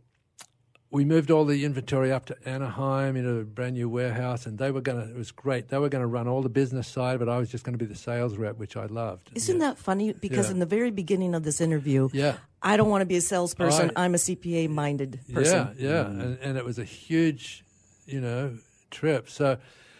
we 0.96 1.04
moved 1.04 1.30
all 1.30 1.44
the 1.44 1.66
inventory 1.66 2.10
up 2.10 2.26
to 2.26 2.38
Anaheim 2.48 3.18
in 3.18 3.26
a 3.28 3.44
brand 3.44 3.74
new 3.74 3.90
warehouse, 3.90 4.46
and 4.46 4.58
they 4.58 4.72
were 4.72 4.80
going 4.80 4.98
to. 5.06 5.10
It 5.14 5.18
was 5.18 5.30
great. 5.30 5.68
They 5.68 5.78
were 5.78 5.90
going 5.90 6.02
to 6.02 6.08
run 6.08 6.26
all 6.26 6.42
the 6.42 6.48
business 6.48 6.88
side, 6.88 7.20
but 7.20 7.28
I 7.28 7.38
was 7.38 7.50
just 7.52 7.66
going 7.66 7.78
to 7.78 7.78
be 7.78 7.86
the 7.86 8.00
sales 8.00 8.38
rep, 8.38 8.56
which 8.58 8.78
I 8.78 8.86
loved. 8.86 9.30
Isn't 9.36 9.58
that 9.60 9.78
funny? 9.78 10.14
Because 10.14 10.46
Yeah. 10.46 10.54
in 10.54 10.60
the 10.60 10.66
very 10.66 10.92
beginning 10.92 11.36
of 11.36 11.44
this 11.44 11.60
interview, 11.60 12.08
Yeah. 12.14 12.38
I 12.62 12.78
don't 12.78 12.90
want 12.90 13.02
to 13.02 13.06
be 13.06 13.18
a 13.18 13.22
salesperson. 13.22 13.92
I- 13.98 14.06
I'm 14.06 14.16
a 14.16 14.18
CPA 14.18 14.70
minded 14.70 15.20
person. 15.34 15.76
Yeah, 15.78 15.90
yeah, 15.90 16.06
and, 16.08 16.38
and 16.40 16.58
it 16.58 16.64
was 16.64 16.80
a 16.80 16.86
huge, 16.86 17.66
you 18.06 18.22
know, 18.22 18.58
trip. 18.90 19.30
So, 19.30 19.58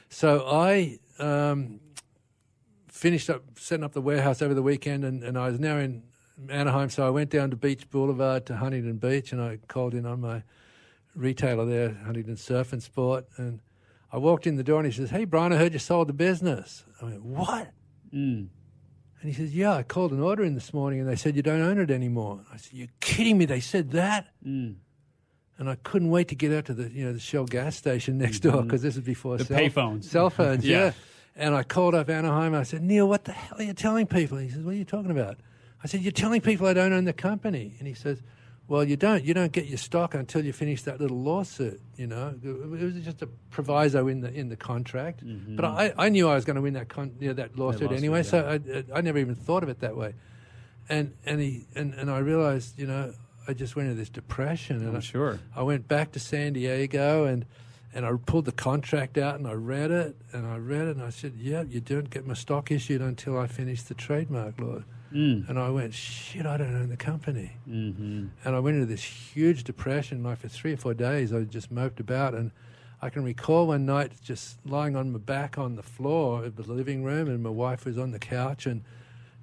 so 0.08 0.48
I 0.48 1.00
um, 1.20 1.82
finished 2.88 3.30
up 3.30 3.44
setting 3.60 3.84
up 3.84 3.92
the 3.92 4.02
warehouse 4.02 4.42
over 4.42 4.54
the 4.54 4.64
weekend, 4.64 5.04
and, 5.04 5.24
and 5.24 5.38
I 5.38 5.50
was 5.50 5.60
now 5.60 5.76
in 5.78 6.04
Anaheim. 6.48 6.90
So 6.90 7.06
I 7.06 7.10
went 7.10 7.32
down 7.32 7.50
to 7.50 7.58
Beach 7.58 7.90
Boulevard 7.90 8.46
to 8.46 8.56
Huntington 8.56 8.96
Beach, 8.96 9.34
and 9.34 9.42
I 9.42 9.60
called 9.68 9.94
in 9.94 10.06
on 10.06 10.22
my 10.22 10.44
retailer 11.16 11.66
there, 11.66 11.94
Huntington 12.06 12.38
Surf 12.38 12.74
and 12.74 12.82
Sport, 12.84 13.26
and 13.38 13.60
I 14.12 14.18
walked 14.18 14.48
in 14.48 14.56
the 14.56 14.64
door, 14.64 14.80
and 14.80 14.86
he 14.86 14.92
says, 14.92 15.10
"Hey, 15.10 15.26
Brian, 15.26 15.52
I 15.54 15.58
heard 15.58 15.74
you 15.74 15.80
sold 15.80 16.08
the 16.10 16.14
business." 16.14 16.86
I 17.02 17.06
went, 17.06 17.24
"What?" 17.24 17.72
Mm. 18.14 18.48
And 19.22 19.30
he 19.30 19.34
says, 19.34 19.56
"Yeah, 19.56 19.74
I 19.74 19.84
called 19.84 20.12
an 20.12 20.22
order 20.22 20.44
in 20.44 20.54
this 20.56 20.74
morning, 20.74 21.00
and 21.00 21.10
they 21.10 21.16
said 21.16 21.36
you 21.36 21.42
don't 21.42 21.62
own 21.62 21.80
it 21.80 21.90
anymore." 21.92 22.42
I 22.54 22.58
said, 22.58 22.74
"You're 22.74 22.88
kidding 23.00 23.38
me? 23.38 23.46
They 23.46 23.60
said 23.60 23.92
that?" 23.92 24.28
Mm. 24.46 24.76
And 25.58 25.70
I 25.70 25.76
couldn't 25.76 26.10
wait 26.10 26.28
to 26.30 26.36
get 26.36 26.52
out 26.52 26.66
to 26.66 26.74
the 26.74 26.90
you 26.92 27.06
know 27.06 27.14
the 27.14 27.20
Shell 27.20 27.46
gas 27.46 27.76
station 27.76 28.18
next 28.18 28.40
door 28.40 28.62
because 28.64 28.82
this 28.82 28.96
was 28.96 29.06
before 29.06 29.38
The 29.38 29.46
cell, 29.46 29.58
payphones. 29.60 30.04
cell 30.06 30.30
phones. 30.30 30.66
Yeah. 30.66 30.78
yeah. 30.78 30.92
And 31.38 31.54
I 31.54 31.64
called 31.64 31.96
up 31.96 32.10
Anaheim. 32.10 32.54
And 32.54 32.58
I 32.58 32.64
said, 32.64 32.82
Neil, 32.82 33.10
what 33.10 33.26
the 33.26 33.34
hell 33.34 33.58
are 33.60 33.64
you 33.64 33.74
telling 33.74 34.08
people? 34.08 34.38
He 34.38 34.48
says, 34.50 34.64
What 34.64 34.72
are 34.74 34.78
you 34.78 34.86
talking 34.86 35.12
about? 35.12 35.38
I 35.84 35.88
said, 35.88 36.02
You're 36.02 36.14
telling 36.14 36.40
people 36.40 36.66
I 36.68 36.74
don't 36.74 36.94
own 36.94 37.04
the 37.04 37.12
company. 37.14 37.76
And 37.80 37.88
he 37.90 37.94
says, 37.94 38.22
Well, 38.68 38.84
you 38.84 38.96
don't. 38.96 39.24
You 39.24 39.34
don't 39.34 39.52
get 39.52 39.66
your 39.66 39.78
stock 39.78 40.16
until 40.16 40.44
you 40.44 40.52
finish 40.52 40.82
that 40.84 41.00
little 41.00 41.22
lawsuit. 41.22 41.80
You 41.98 42.08
know, 42.08 42.34
it 42.44 42.70
was 42.70 42.96
just 43.04 43.22
a 43.22 43.28
proviso 43.52 44.08
in 44.08 44.22
the 44.22 44.34
in 44.34 44.50
the 44.50 44.56
contract. 44.56 45.24
Mm-hmm. 45.24 45.56
But 45.56 45.66
I, 45.66 45.94
I 45.98 46.10
knew 46.10 46.28
I 46.28 46.36
was 46.36 46.46
going 46.46 46.56
to 46.56 46.62
win 46.62 46.74
that 46.74 46.90
con, 46.90 47.16
you 47.20 47.28
know, 47.28 47.34
that 47.36 47.58
lawsuit, 47.58 47.84
lawsuit, 47.84 47.98
anyway. 47.98 48.20
yeah. 48.20 48.24
So 48.24 48.60
I, 48.94 48.98
I 48.98 49.02
never 49.02 49.20
even 49.20 49.36
thought 49.36 49.62
of 49.62 49.70
it 49.70 49.82
that 49.82 49.96
way. 49.96 50.16
And 50.90 51.14
and 51.26 51.40
he 51.40 51.66
and, 51.76 51.94
and 51.94 52.10
I 52.10 52.18
realized, 52.20 52.80
you 52.80 52.88
know, 52.88 53.14
I 53.48 53.54
just 53.54 53.76
went 53.76 53.90
into 53.90 54.00
this 54.00 54.10
depression. 54.10 54.78
And 54.78 54.90
I'm 54.90 54.96
I, 54.96 55.00
sure. 55.00 55.40
I 55.56 55.62
went 55.62 55.88
back 55.88 56.12
to 56.14 56.20
San 56.20 56.54
Diego 56.54 57.26
and 57.26 57.46
And 57.96 58.06
I 58.06 58.12
pulled 58.26 58.44
the 58.44 58.52
contract 58.52 59.18
out 59.18 59.36
and 59.40 59.48
I 59.48 59.54
read 59.54 59.90
it 59.90 60.18
and 60.34 60.46
I 60.46 60.58
read 60.58 60.88
it 60.90 60.98
and 60.98 61.06
I 61.06 61.12
said, 61.12 61.34
"Yeah, 61.38 61.64
you 61.64 61.80
don't 61.80 62.10
get 62.10 62.26
my 62.28 62.34
stock 62.34 62.70
issued 62.70 63.02
until 63.02 63.38
I 63.38 63.48
finish 63.48 63.84
the 63.84 63.94
trademark 63.94 64.60
law." 64.60 64.84
And 65.50 65.60
I 65.60 65.70
went, 65.70 65.94
"Shit, 65.94 66.46
I 66.46 66.58
don't 66.58 66.76
own 66.76 66.90
the 66.90 66.98
company." 66.98 67.54
Mm-hmm. 67.70 68.28
And 68.44 68.56
I 68.56 68.60
went 68.60 68.76
into 68.76 68.88
this 68.88 69.04
huge 69.04 69.64
depression. 69.64 70.24
Like 70.24 70.40
for 70.40 70.48
three 70.48 70.74
or 70.74 70.78
four 70.78 70.94
days, 70.94 71.32
I 71.32 71.42
just 71.44 71.72
moped 71.72 72.00
about. 72.00 72.34
And 72.34 72.52
I 73.02 73.10
can 73.10 73.24
recall 73.24 73.68
one 73.68 73.86
night 73.86 74.14
just 74.24 74.58
lying 74.66 74.96
on 74.96 75.12
my 75.12 75.20
back 75.20 75.58
on 75.58 75.76
the 75.76 75.84
floor 75.84 76.44
of 76.46 76.56
the 76.56 76.64
living 76.64 77.04
room, 77.04 77.28
and 77.28 77.44
my 77.44 77.50
wife 77.50 77.86
was 77.86 77.98
on 77.98 78.12
the 78.12 78.20
couch. 78.20 78.66
And 78.66 78.84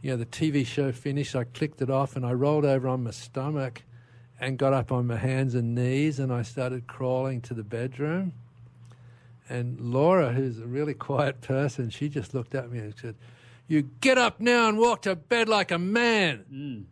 you 0.00 0.10
know, 0.10 0.16
the 0.16 0.26
TV 0.26 0.66
show 0.66 0.90
finished. 0.92 1.36
I 1.36 1.44
clicked 1.44 1.80
it 1.80 1.90
off, 1.90 2.16
and 2.16 2.26
I 2.26 2.32
rolled 2.32 2.64
over 2.64 2.88
on 2.88 3.04
my 3.04 3.12
stomach, 3.12 3.82
and 4.40 4.58
got 4.58 4.72
up 4.72 4.90
on 4.90 5.06
my 5.06 5.16
hands 5.16 5.54
and 5.54 5.74
knees, 5.74 6.18
and 6.18 6.32
I 6.32 6.42
started 6.42 6.88
crawling 6.88 7.40
to 7.42 7.54
the 7.54 7.62
bedroom. 7.62 8.32
And 9.48 9.78
Laura, 9.80 10.32
who's 10.32 10.58
a 10.58 10.66
really 10.66 10.94
quiet 11.08 11.40
person, 11.40 11.90
she 11.90 12.08
just 12.08 12.34
looked 12.34 12.54
at 12.54 12.70
me 12.70 12.78
and 12.80 12.94
said, 13.00 13.14
"You 13.68 13.82
get 14.00 14.18
up 14.18 14.40
now 14.40 14.68
and 14.68 14.78
walk 14.78 15.02
to 15.02 15.16
bed 15.16 15.48
like 15.48 15.70
a 15.70 15.78
man." 15.78 16.86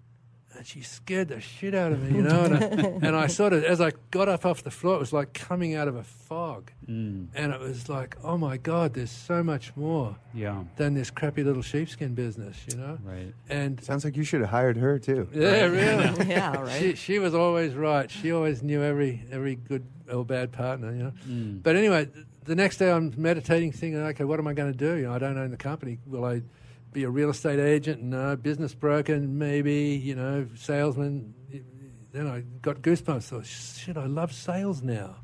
And 0.56 0.66
she 0.66 0.82
scared 0.82 1.28
the 1.28 1.40
shit 1.40 1.74
out 1.74 1.90
of 1.92 2.02
me, 2.02 2.16
you 2.16 2.22
know. 2.22 2.42
And 2.44 2.54
I, 2.54 2.58
and 3.06 3.16
I 3.16 3.28
sort 3.28 3.54
of, 3.54 3.64
as 3.64 3.80
I 3.80 3.92
got 4.10 4.28
up 4.28 4.44
off 4.44 4.62
the 4.62 4.70
floor, 4.70 4.96
it 4.96 4.98
was 4.98 5.12
like 5.12 5.32
coming 5.32 5.74
out 5.74 5.88
of 5.88 5.96
a 5.96 6.02
fog. 6.02 6.70
Mm. 6.86 7.28
And 7.34 7.52
it 7.54 7.60
was 7.60 7.88
like, 7.88 8.16
oh 8.22 8.36
my 8.36 8.58
God, 8.58 8.92
there's 8.92 9.10
so 9.12 9.42
much 9.42 9.74
more 9.74 10.16
Yeah. 10.34 10.64
than 10.76 10.92
this 10.92 11.08
crappy 11.10 11.44
little 11.44 11.62
sheepskin 11.62 12.14
business, 12.14 12.58
you 12.70 12.76
know? 12.76 12.98
Right. 13.02 13.32
And 13.48 13.82
Sounds 13.82 14.04
like 14.04 14.18
you 14.18 14.24
should 14.24 14.42
have 14.42 14.50
hired 14.50 14.76
her 14.76 14.98
too. 14.98 15.28
yeah, 15.32 15.64
really. 15.64 16.28
yeah, 16.28 16.54
right. 16.60 16.78
She, 16.78 16.94
she 16.94 17.18
was 17.20 17.34
always 17.34 17.72
right. 17.74 18.10
She 18.10 18.30
always 18.30 18.62
knew 18.62 18.82
every 18.82 19.22
every 19.30 19.54
good 19.54 19.86
or 20.12 20.26
bad 20.26 20.52
partner, 20.52 20.92
you 20.92 21.02
know. 21.04 21.12
Mm. 21.26 21.62
But 21.62 21.76
anyway, 21.76 22.08
the 22.44 22.56
next 22.56 22.76
day 22.76 22.90
I'm 22.92 23.14
meditating, 23.16 23.72
thinking, 23.72 24.00
okay, 24.00 24.24
what 24.24 24.38
am 24.38 24.46
I 24.46 24.52
going 24.52 24.72
to 24.72 24.76
do? 24.78 24.96
You 24.96 25.04
know, 25.06 25.14
I 25.14 25.18
don't 25.18 25.38
own 25.38 25.52
the 25.52 25.56
company. 25.56 25.98
Will 26.06 26.24
I 26.26 26.42
be 26.92 27.04
a 27.04 27.10
real 27.10 27.30
estate 27.30 27.58
agent? 27.58 28.02
No, 28.02 28.36
business 28.36 28.74
broker, 28.74 29.18
maybe. 29.18 30.00
You 30.02 30.14
know, 30.14 30.46
salesman. 30.56 31.34
Then 32.12 32.26
I 32.26 32.40
got 32.62 32.82
goosebumps. 32.82 33.24
Thought, 33.24 33.46
shit, 33.46 33.96
I 33.96 34.06
love 34.06 34.32
sales 34.32 34.82
now. 34.82 35.16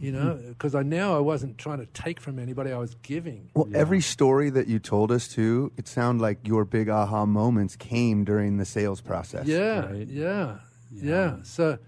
You 0.00 0.12
know, 0.12 0.32
hmm. 0.32 0.48
because 0.48 0.74
I 0.74 0.82
now 0.82 1.16
I 1.16 1.20
wasn't 1.20 1.56
trying 1.56 1.78
to 1.78 1.86
take 1.86 2.20
from 2.20 2.38
anybody. 2.38 2.72
I 2.72 2.78
was 2.78 2.94
giving. 2.96 3.48
Well, 3.54 3.68
every 3.72 4.00
story 4.00 4.50
that 4.50 4.66
you 4.66 4.78
told 4.78 5.12
us 5.12 5.28
too, 5.28 5.72
it 5.76 5.86
sounded 5.88 6.20
like 6.20 6.46
your 6.46 6.64
big 6.64 6.88
aha 6.88 7.24
moments 7.26 7.76
came 7.76 8.24
during 8.24 8.58
the 8.58 8.64
sales 8.64 9.00
process. 9.00 9.46
Yeah, 9.46 9.86
right? 9.86 10.06
yeah, 10.06 10.58
yeah, 10.90 11.36
So, 11.42 11.78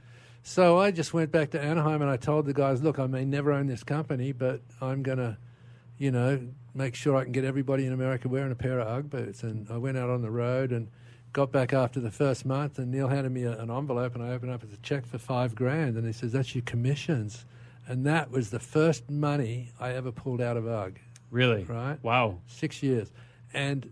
so 0.42 0.78
I 0.78 0.90
just 0.90 1.12
went 1.12 1.32
back 1.32 1.50
to 1.50 1.60
Anaheim 1.60 2.02
and 2.02 2.10
I 2.10 2.16
told 2.16 2.46
the 2.46 2.54
guys, 2.54 2.82
look, 2.82 2.98
I 2.98 3.06
may 3.06 3.24
never 3.24 3.52
own 3.52 3.66
this 3.66 3.82
company, 3.82 4.32
but 4.32 4.60
I'm 4.80 5.02
gonna, 5.02 5.38
you 5.98 6.10
know, 6.10 6.40
make 6.74 6.94
sure 6.94 7.16
I 7.16 7.24
can 7.24 7.32
get 7.32 7.44
everybody 7.44 7.86
in 7.86 7.92
America 7.92 8.28
wearing 8.28 8.52
a 8.52 8.56
pair 8.56 8.80
of 8.80 8.86
UGG 8.86 9.10
boots. 9.10 9.42
And 9.42 9.66
I 9.70 9.78
went 9.78 9.96
out 9.96 10.10
on 10.10 10.22
the 10.22 10.30
road 10.30 10.72
and 10.72 10.88
got 11.32 11.52
back 11.52 11.72
after 11.72 12.00
the 12.00 12.10
first 12.10 12.46
month, 12.46 12.78
and 12.78 12.90
Neil 12.90 13.08
handed 13.08 13.30
me 13.30 13.44
a, 13.44 13.52
an 13.58 13.70
envelope, 13.70 14.14
and 14.14 14.24
I 14.24 14.30
opened 14.30 14.52
up 14.52 14.62
a 14.62 14.76
check 14.78 15.06
for 15.06 15.18
five 15.18 15.54
grand, 15.54 15.96
and 15.96 16.06
he 16.06 16.12
says, 16.12 16.32
that's 16.32 16.54
your 16.54 16.62
commissions. 16.62 17.44
And 17.86 18.04
that 18.06 18.30
was 18.30 18.50
the 18.50 18.58
first 18.58 19.10
money 19.10 19.70
I 19.78 19.92
ever 19.92 20.12
pulled 20.12 20.40
out 20.40 20.56
of 20.56 20.66
UGG 20.66 20.98
Really? 21.30 21.64
Right. 21.64 22.02
Wow. 22.02 22.38
six 22.46 22.82
years. 22.82 23.12
And 23.52 23.88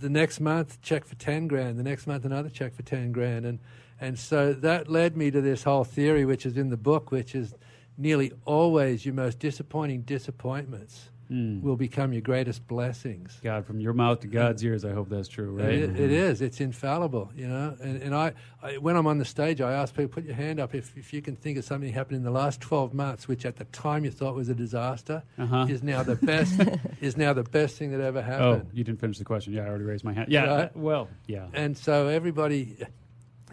the 0.00 0.08
next 0.08 0.40
month, 0.40 0.80
check 0.82 1.04
for 1.04 1.14
10 1.16 1.48
grand. 1.48 1.78
The 1.78 1.82
next 1.82 2.06
month, 2.06 2.24
another 2.24 2.48
check 2.48 2.74
for 2.74 2.82
10 2.82 3.12
grand. 3.12 3.44
And, 3.44 3.58
and 4.00 4.18
so 4.18 4.52
that 4.54 4.88
led 4.88 5.16
me 5.16 5.30
to 5.30 5.40
this 5.40 5.64
whole 5.64 5.84
theory, 5.84 6.24
which 6.24 6.46
is 6.46 6.56
in 6.56 6.70
the 6.70 6.76
book, 6.76 7.10
which 7.10 7.34
is 7.34 7.54
nearly 7.96 8.32
always 8.44 9.04
your 9.04 9.14
most 9.14 9.38
disappointing 9.38 10.02
disappointments 10.02 11.10
Mm. 11.30 11.60
will 11.62 11.76
become 11.76 12.14
your 12.14 12.22
greatest 12.22 12.66
blessings. 12.66 13.38
God, 13.42 13.66
from 13.66 13.80
your 13.80 13.92
mouth 13.92 14.20
to 14.20 14.26
God's 14.26 14.64
ears, 14.64 14.82
I 14.84 14.92
hope 14.92 15.10
that's 15.10 15.28
true, 15.28 15.50
right? 15.50 15.68
It, 15.74 16.00
it 16.00 16.10
is. 16.10 16.40
It's 16.40 16.58
infallible, 16.58 17.30
you 17.36 17.46
know. 17.46 17.76
And, 17.82 18.00
and 18.02 18.14
I, 18.14 18.32
I, 18.62 18.78
when 18.78 18.96
I'm 18.96 19.06
on 19.06 19.18
the 19.18 19.26
stage, 19.26 19.60
I 19.60 19.72
ask 19.74 19.94
people, 19.94 20.08
put 20.08 20.24
your 20.24 20.34
hand 20.34 20.58
up 20.58 20.74
if, 20.74 20.96
if 20.96 21.12
you 21.12 21.20
can 21.20 21.36
think 21.36 21.58
of 21.58 21.64
something 21.66 21.92
happened 21.92 22.16
in 22.16 22.22
the 22.22 22.30
last 22.30 22.62
12 22.62 22.94
months, 22.94 23.28
which 23.28 23.44
at 23.44 23.56
the 23.56 23.64
time 23.64 24.06
you 24.06 24.10
thought 24.10 24.34
was 24.34 24.48
a 24.48 24.54
disaster, 24.54 25.22
Uh-huh. 25.38 25.66
is 25.68 25.82
now 25.82 26.02
the 26.02 26.16
best, 26.16 26.58
is 27.02 27.18
now 27.18 27.34
the 27.34 27.42
best 27.44 27.76
thing 27.76 27.90
that 27.92 28.00
ever 28.00 28.22
happened. 28.22 28.42
Oh, 28.44 28.52
happened. 28.54 28.70
you 28.72 28.84
didn't 28.84 29.00
finish 29.00 29.18
the 29.18 29.24
question. 29.26 29.52
Yeah, 29.52 29.64
I 29.64 29.68
already 29.68 29.84
raised 29.84 30.04
my 30.04 30.14
hand. 30.14 30.30
Yeah. 30.32 30.44
Right. 30.46 30.76
Well, 30.76 31.08
yeah. 31.26 31.48
And 31.52 31.76
so 31.76 32.08
everybody, 32.08 32.76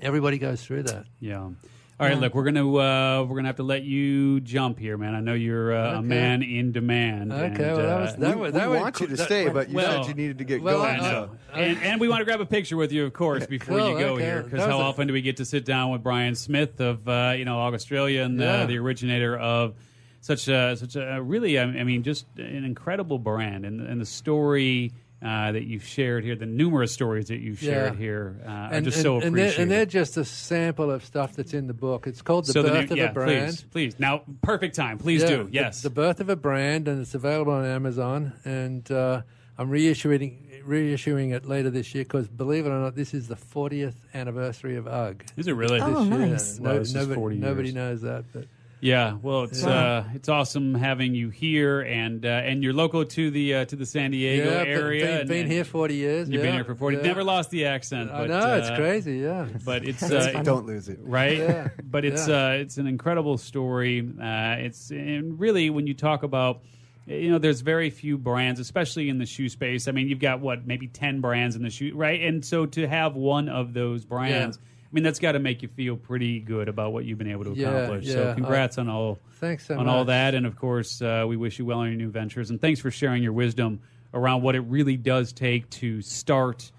everybody 0.01 0.37
goes 0.37 0.63
through 0.63 0.83
that. 0.83 1.05
Yeah. 1.19 1.49
All 1.97 2.05
right, 2.05 2.19
look, 2.19 2.35
we're 2.35 2.43
gonna 2.43 2.67
uh, 2.69 3.23
we're 3.23 3.37
gonna 3.37 3.47
have 3.47 3.55
to 3.55 3.63
let 3.63 3.83
you 3.83 4.41
jump 4.41 4.77
here, 4.77 4.97
man. 4.97 5.15
I 5.15 5.21
know 5.21 5.33
you're 5.33 5.73
uh, 5.73 5.99
a 5.99 6.01
man 6.01 6.43
in 6.43 6.73
demand. 6.73 7.31
Okay, 7.31 7.45
and, 7.45 7.57
well, 7.57 7.77
that 7.77 7.97
uh, 7.97 8.01
was- 8.01 8.15
that 8.17 8.35
we, 8.35 8.41
we 8.41 8.51
that 8.51 8.69
would 8.69 8.81
want 8.81 8.99
you 8.99 9.07
to 9.07 9.15
that- 9.15 9.25
stay, 9.25 9.47
but 9.47 9.69
you 9.69 9.75
well- 9.75 10.03
said 10.03 10.09
you 10.09 10.13
needed 10.13 10.37
to 10.39 10.43
get 10.43 10.61
well, 10.61 10.81
going. 10.81 10.99
So. 10.99 11.31
and, 11.53 11.77
and 11.81 12.01
we 12.01 12.09
want 12.09 12.19
to 12.19 12.25
grab 12.25 12.41
a 12.41 12.45
picture 12.45 12.75
with 12.75 12.91
you, 12.91 13.05
of 13.05 13.13
course, 13.13 13.45
before 13.47 13.77
Cool, 13.77 13.91
you 13.91 13.97
go 13.97 14.13
okay. 14.15 14.25
here. 14.25 14.43
Because 14.43 14.59
That 14.59 14.67
was 14.67 14.75
how 14.75 14.81
a- 14.81 14.89
often 14.89 15.07
do 15.07 15.13
we 15.13 15.21
get 15.21 15.37
to 15.37 15.45
sit 15.45 15.63
down 15.63 15.91
with 15.91 16.03
Brian 16.03 16.35
Smith 16.35 16.81
of 16.81 17.07
uh, 17.07 17.33
you 17.37 17.45
know 17.45 17.59
Australia 17.59 18.23
and 18.23 18.41
uh, 18.41 18.43
Yeah. 18.43 18.65
the 18.65 18.77
originator 18.77 19.37
of 19.37 19.75
such 20.19 20.49
a 20.49 20.75
such 20.75 20.97
a 20.97 21.21
really, 21.21 21.57
I 21.57 21.63
I 21.63 21.83
mean, 21.85 22.03
just 22.03 22.25
an 22.35 22.65
incredible 22.65 23.19
brand 23.19 23.65
and, 23.65 23.79
and 23.79 24.01
the 24.01 24.05
story. 24.05 24.91
Uh, 25.25 25.51
that 25.53 25.63
you've 25.63 25.83
shared 25.83 26.23
here, 26.23 26.35
the 26.35 26.45
numerous 26.45 26.91
stories 26.91 27.29
that 27.29 27.37
you've 27.39 27.57
shared 27.59 27.93
Yeah. 27.93 27.99
here, 27.99 28.41
uh, 28.45 28.49
are 28.49 28.81
just 28.81 28.97
and, 28.97 29.03
so 29.03 29.19
and, 29.21 29.35
they're, 29.35 29.59
and 29.59 29.71
they're 29.71 29.87
just 29.87 30.17
a 30.17 30.23
sample 30.23 30.91
of 30.91 31.03
stuff 31.03 31.35
that's 31.35 31.51
in 31.55 31.65
the 31.65 31.73
book. 31.73 32.05
It's 32.05 32.21
called 32.21 32.45
The 32.45 32.51
so 32.53 32.61
the 32.61 32.69
Birth 32.69 32.89
new- 32.89 32.93
of 32.93 32.97
yeah, 32.99 33.09
a 33.09 33.13
Brand. 33.13 33.47
Please, 33.47 33.63
please. 33.71 33.99
Now, 33.99 34.21
perfect 34.43 34.75
time. 34.75 34.99
Please 34.99 35.23
Yeah, 35.23 35.29
do. 35.29 35.49
Yes. 35.51 35.81
The, 35.81 35.89
Birth 35.89 36.19
of 36.19 36.29
a 36.29 36.35
Brand, 36.35 36.87
and 36.87 37.01
it's 37.01 37.15
available 37.15 37.53
on 37.53 37.65
Amazon. 37.65 38.33
And 38.45 38.91
uh, 38.91 39.23
I'm 39.57 39.71
reissuing, 39.71 40.61
reissuing 40.63 41.33
it 41.33 41.47
later 41.47 41.71
this 41.71 41.95
year 41.95 42.03
because, 42.03 42.27
believe 42.27 42.67
it 42.67 42.69
or 42.69 42.79
not, 42.79 42.95
this 42.95 43.15
is 43.15 43.27
the 43.27 43.35
40th 43.35 43.95
anniversary 44.13 44.75
of 44.75 44.87
UGG. 44.87 45.25
Is 45.37 45.47
it 45.47 45.53
really? 45.53 45.81
Oh, 45.81 46.03
This 46.03 46.07
year. 46.19 46.27
nice. 46.27 46.59
Wow, 46.59 46.73
this 46.77 46.89
is 46.89 46.93
nobody, 46.93 47.15
40 47.15 47.35
nobody 47.37 47.71
knows 47.71 48.01
that. 48.03 48.25
But 48.31 48.45
Yeah, 48.81 49.17
well, 49.21 49.43
it's 49.45 49.63
Yeah. 49.63 49.69
uh, 49.69 50.03
it's 50.13 50.29
awesome 50.29 50.75
having 50.75 51.15
you 51.15 51.29
here, 51.29 51.81
and 51.81 52.23
uh, 52.25 52.29
and 52.29 52.61
you're 52.63 52.73
local 52.73 53.03
to 53.05 53.31
the 53.31 53.55
uh, 53.55 53.65
to 53.65 53.75
the 53.75 53.85
San 53.85 54.11
Diego 54.11 54.51
yeah, 54.51 54.63
area. 54.65 55.05
Been, 55.05 55.17
and- 55.21 55.29
been 55.29 55.47
here 55.47 55.63
40 55.63 55.95
years. 55.95 56.29
You've 56.29 56.41
yeah, 56.41 56.47
been 56.47 56.55
here 56.55 56.63
for 56.65 56.75
forty. 56.75 56.97
yeah. 56.97 57.03
Never 57.03 57.23
lost 57.23 57.49
the 57.51 57.65
accent. 57.65 58.11
I 58.11 58.27
But, 58.27 58.29
know, 58.29 58.55
it's 58.57 58.69
uh, 58.69 58.75
crazy, 58.75 59.17
yeah. 59.19 59.47
But 59.63 59.87
it's 59.87 60.01
That's 60.01 60.35
uh, 60.35 60.41
Don't 60.43 60.65
lose 60.67 60.87
it. 60.89 60.99
right. 61.01 61.37
Yeah, 61.37 61.69
But 61.83 62.05
it's 62.05 62.27
yeah. 62.27 62.47
uh, 62.47 62.49
it's 62.51 62.77
an 62.77 62.85
incredible 62.85 63.37
story. 63.37 64.01
Uh, 64.01 64.55
it's 64.59 64.91
and 64.91 65.39
really 65.39 65.69
when 65.69 65.87
you 65.87 65.93
talk 65.93 66.23
about. 66.23 66.61
You 67.07 67.29
know, 67.29 67.37
there's 67.37 67.61
very 67.61 67.91
few 67.91 68.17
brands, 68.17 68.59
especially 68.59 69.09
in 69.09 69.19
the 69.19 69.27
shoe 69.27 69.47
space. 69.47 69.87
I 69.87 69.91
mean, 69.91 70.09
you've 70.09 70.17
got 70.17 70.39
what, 70.39 70.65
maybe 70.65 70.87
ten 70.87 71.21
brands 71.21 71.55
in 71.55 71.61
the 71.61 71.69
shoe, 71.69 71.91
right? 71.93 72.19
And 72.19 72.43
so 72.43 72.65
to 72.65 72.87
have 72.87 73.13
one 73.15 73.47
of 73.47 73.75
those 73.75 74.05
brands, 74.05 74.57
I 74.57 74.61
mean, 74.95 75.03
that's 75.03 75.19
got 75.19 75.33
to 75.33 75.39
make 75.39 75.61
you 75.61 75.67
feel 75.67 75.95
pretty 75.97 76.39
good 76.39 76.67
about 76.69 76.93
what 76.93 77.05
you've 77.05 77.17
been 77.17 77.29
able 77.29 77.43
to 77.43 77.53
Yeah, 77.53 77.69
accomplish. 77.69 78.05
yeah, 78.05 78.13
so, 78.13 78.33
congrats 78.33 78.77
on 78.77 78.89
all 78.89 79.19
Thanks 79.39 79.67
so 79.67 79.77
on 79.77 79.85
much. 79.85 79.93
all 79.93 80.05
that. 80.05 80.33
And 80.33 80.45
of 80.45 80.55
course, 80.55 81.01
uh, 81.01 81.25
we 81.27 81.35
wish 81.37 81.59
you 81.59 81.65
well 81.65 81.79
on 81.79 81.87
your 81.87 81.97
new 81.97 82.09
ventures. 82.09 82.49
And 82.49 82.59
thanks 82.59 82.79
for 82.79 82.89
sharing 82.89 83.21
your 83.21 83.33
wisdom 83.33 83.81
around 84.13 84.41
what 84.41 84.55
it 84.55 84.61
really 84.61 84.97
does 84.97 85.33
take 85.33 85.69
to 85.71 86.01
start 86.01 86.71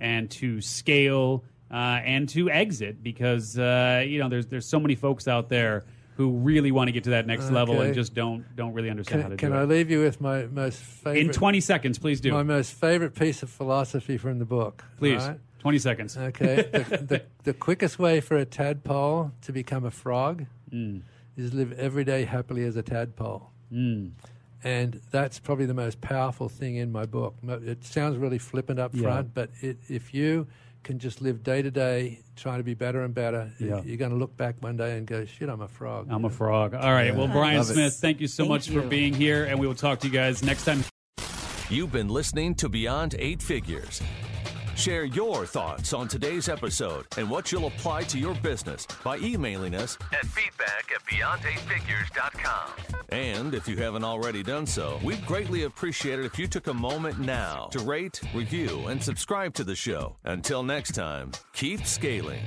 and 0.00 0.30
to 0.30 0.60
scale 0.60 1.44
uh, 1.70 1.74
and 2.04 2.28
to 2.30 2.50
exit 2.50 3.02
because, 3.02 3.58
uh, 3.58 4.02
you 4.06 4.18
know, 4.18 4.28
there's, 4.28 4.46
there's 4.46 4.66
so 4.66 4.80
many 4.80 4.94
folks 4.94 5.28
out 5.28 5.48
there 5.50 5.84
who 6.16 6.30
really 6.32 6.72
want 6.72 6.88
to 6.88 6.92
get 6.92 7.04
to 7.04 7.10
that 7.10 7.26
next 7.28 7.50
level 7.52 7.80
and 7.80 7.94
just 7.94 8.12
don't 8.12 8.44
don't 8.56 8.72
really 8.72 8.90
understand 8.90 9.22
how 9.22 9.28
to 9.28 9.36
Can, 9.36 9.50
can 9.50 9.52
do 9.52 9.54
I 9.54 9.58
it. 9.58 9.62
Can 9.66 9.70
I 9.70 9.74
leave 9.76 9.88
you 9.90 10.00
with 10.00 10.20
my 10.20 10.46
most 10.46 10.80
favorite? 10.80 11.20
In 11.20 11.30
20 11.30 11.60
seconds, 11.60 11.98
please 12.00 12.20
do. 12.20 12.32
my 12.32 12.42
most 12.42 12.72
favorite 12.72 13.14
piece 13.14 13.44
of 13.44 13.50
philosophy 13.50 14.16
from 14.18 14.40
the 14.40 14.44
book. 14.44 14.82
please. 14.96 15.22
right? 15.22 15.38
20 15.58 15.78
seconds. 15.78 16.16
Okay. 16.16 16.56
the, 16.72 16.78
the, 17.08 17.22
the 17.44 17.52
quickest 17.54 17.98
way 17.98 18.20
for 18.20 18.36
a 18.36 18.44
tadpole 18.44 19.32
to 19.42 19.52
become 19.52 19.84
a 19.84 19.90
frog 19.90 20.46
Mm. 20.72 21.00
is 21.36 21.54
live 21.54 21.72
every 21.78 22.04
day 22.04 22.24
happily 22.24 22.62
as 22.64 22.76
a 22.76 22.82
tadpole. 22.82 23.50
Mm. 23.72 24.10
And 24.62 25.00
that's 25.10 25.38
probably 25.38 25.64
the 25.66 25.72
most 25.74 26.00
powerful 26.02 26.48
thing 26.50 26.76
in 26.76 26.92
my 26.92 27.06
book. 27.06 27.36
It 27.42 27.84
sounds 27.84 28.18
really 28.18 28.36
flippant 28.38 28.78
up 28.78 28.90
Yeah. 28.94 29.02
front, 29.02 29.32
but 29.34 29.48
it, 29.60 29.78
if 29.88 30.12
you 30.12 30.46
can 30.84 30.98
just 30.98 31.22
live 31.22 31.42
day 31.42 31.62
to 31.62 31.70
day, 31.70 32.20
trying 32.36 32.58
to 32.58 32.64
be 32.64 32.74
better 32.74 33.02
and 33.02 33.14
better, 33.14 33.50
Yeah. 33.58 33.80
you're 33.82 33.96
going 33.96 34.10
to 34.10 34.16
look 34.16 34.36
back 34.36 34.56
one 34.60 34.76
day 34.76 34.98
and 34.98 35.06
go, 35.06 35.24
"Shit, 35.24 35.48
I'm 35.48 35.60
a 35.62 35.68
frog." 35.68 36.08
I'm 36.10 36.24
a 36.24 36.30
frog. 36.30 36.74
All 36.74 36.92
right. 36.92 37.14
Well, 37.16 37.28
Brian 37.28 37.56
Love 37.58 37.70
it. 37.70 37.74
Smith, 37.74 37.94
thank 37.94 38.20
you 38.20 38.26
so 38.26 38.42
Thank 38.44 38.50
much 38.50 38.68
for 38.68 38.82
being 38.82 39.14
here, 39.14 39.44
and 39.44 39.58
we 39.58 39.66
will 39.66 39.74
talk 39.74 40.00
to 40.00 40.06
you 40.06 40.12
guys 40.12 40.42
next 40.42 40.64
time. 40.64 40.84
You've 41.70 41.92
been 41.92 42.08
listening 42.08 42.54
to 42.56 42.68
Beyond 42.68 43.14
Eight 43.18 43.40
Figures. 43.42 44.02
Share 44.78 45.04
your 45.04 45.44
thoughts 45.44 45.92
on 45.92 46.06
today's 46.06 46.48
episode 46.48 47.04
and 47.16 47.28
what 47.28 47.50
you'll 47.50 47.66
apply 47.66 48.02
to 48.04 48.16
your 48.18 48.36
business 48.36 48.86
by 49.02 49.18
emailing 49.18 49.74
us 49.74 49.98
at 50.12 50.24
feedback 50.24 50.92
at 50.94 51.04
beyond8figures.com. 51.04 52.70
And 53.08 53.54
if 53.54 53.66
you 53.66 53.76
haven't 53.76 54.04
already 54.04 54.44
done 54.44 54.66
so, 54.66 55.00
we'd 55.02 55.26
greatly 55.26 55.64
appreciate 55.64 56.20
it 56.20 56.26
if 56.26 56.38
you 56.38 56.46
took 56.46 56.68
a 56.68 56.74
moment 56.74 57.18
now 57.18 57.68
to 57.72 57.80
rate, 57.80 58.20
review, 58.32 58.86
and 58.86 59.02
subscribe 59.02 59.52
to 59.54 59.64
the 59.64 59.74
show. 59.74 60.14
Until 60.22 60.62
next 60.62 60.94
time, 60.94 61.32
keep 61.52 61.84
scaling. 61.84 62.44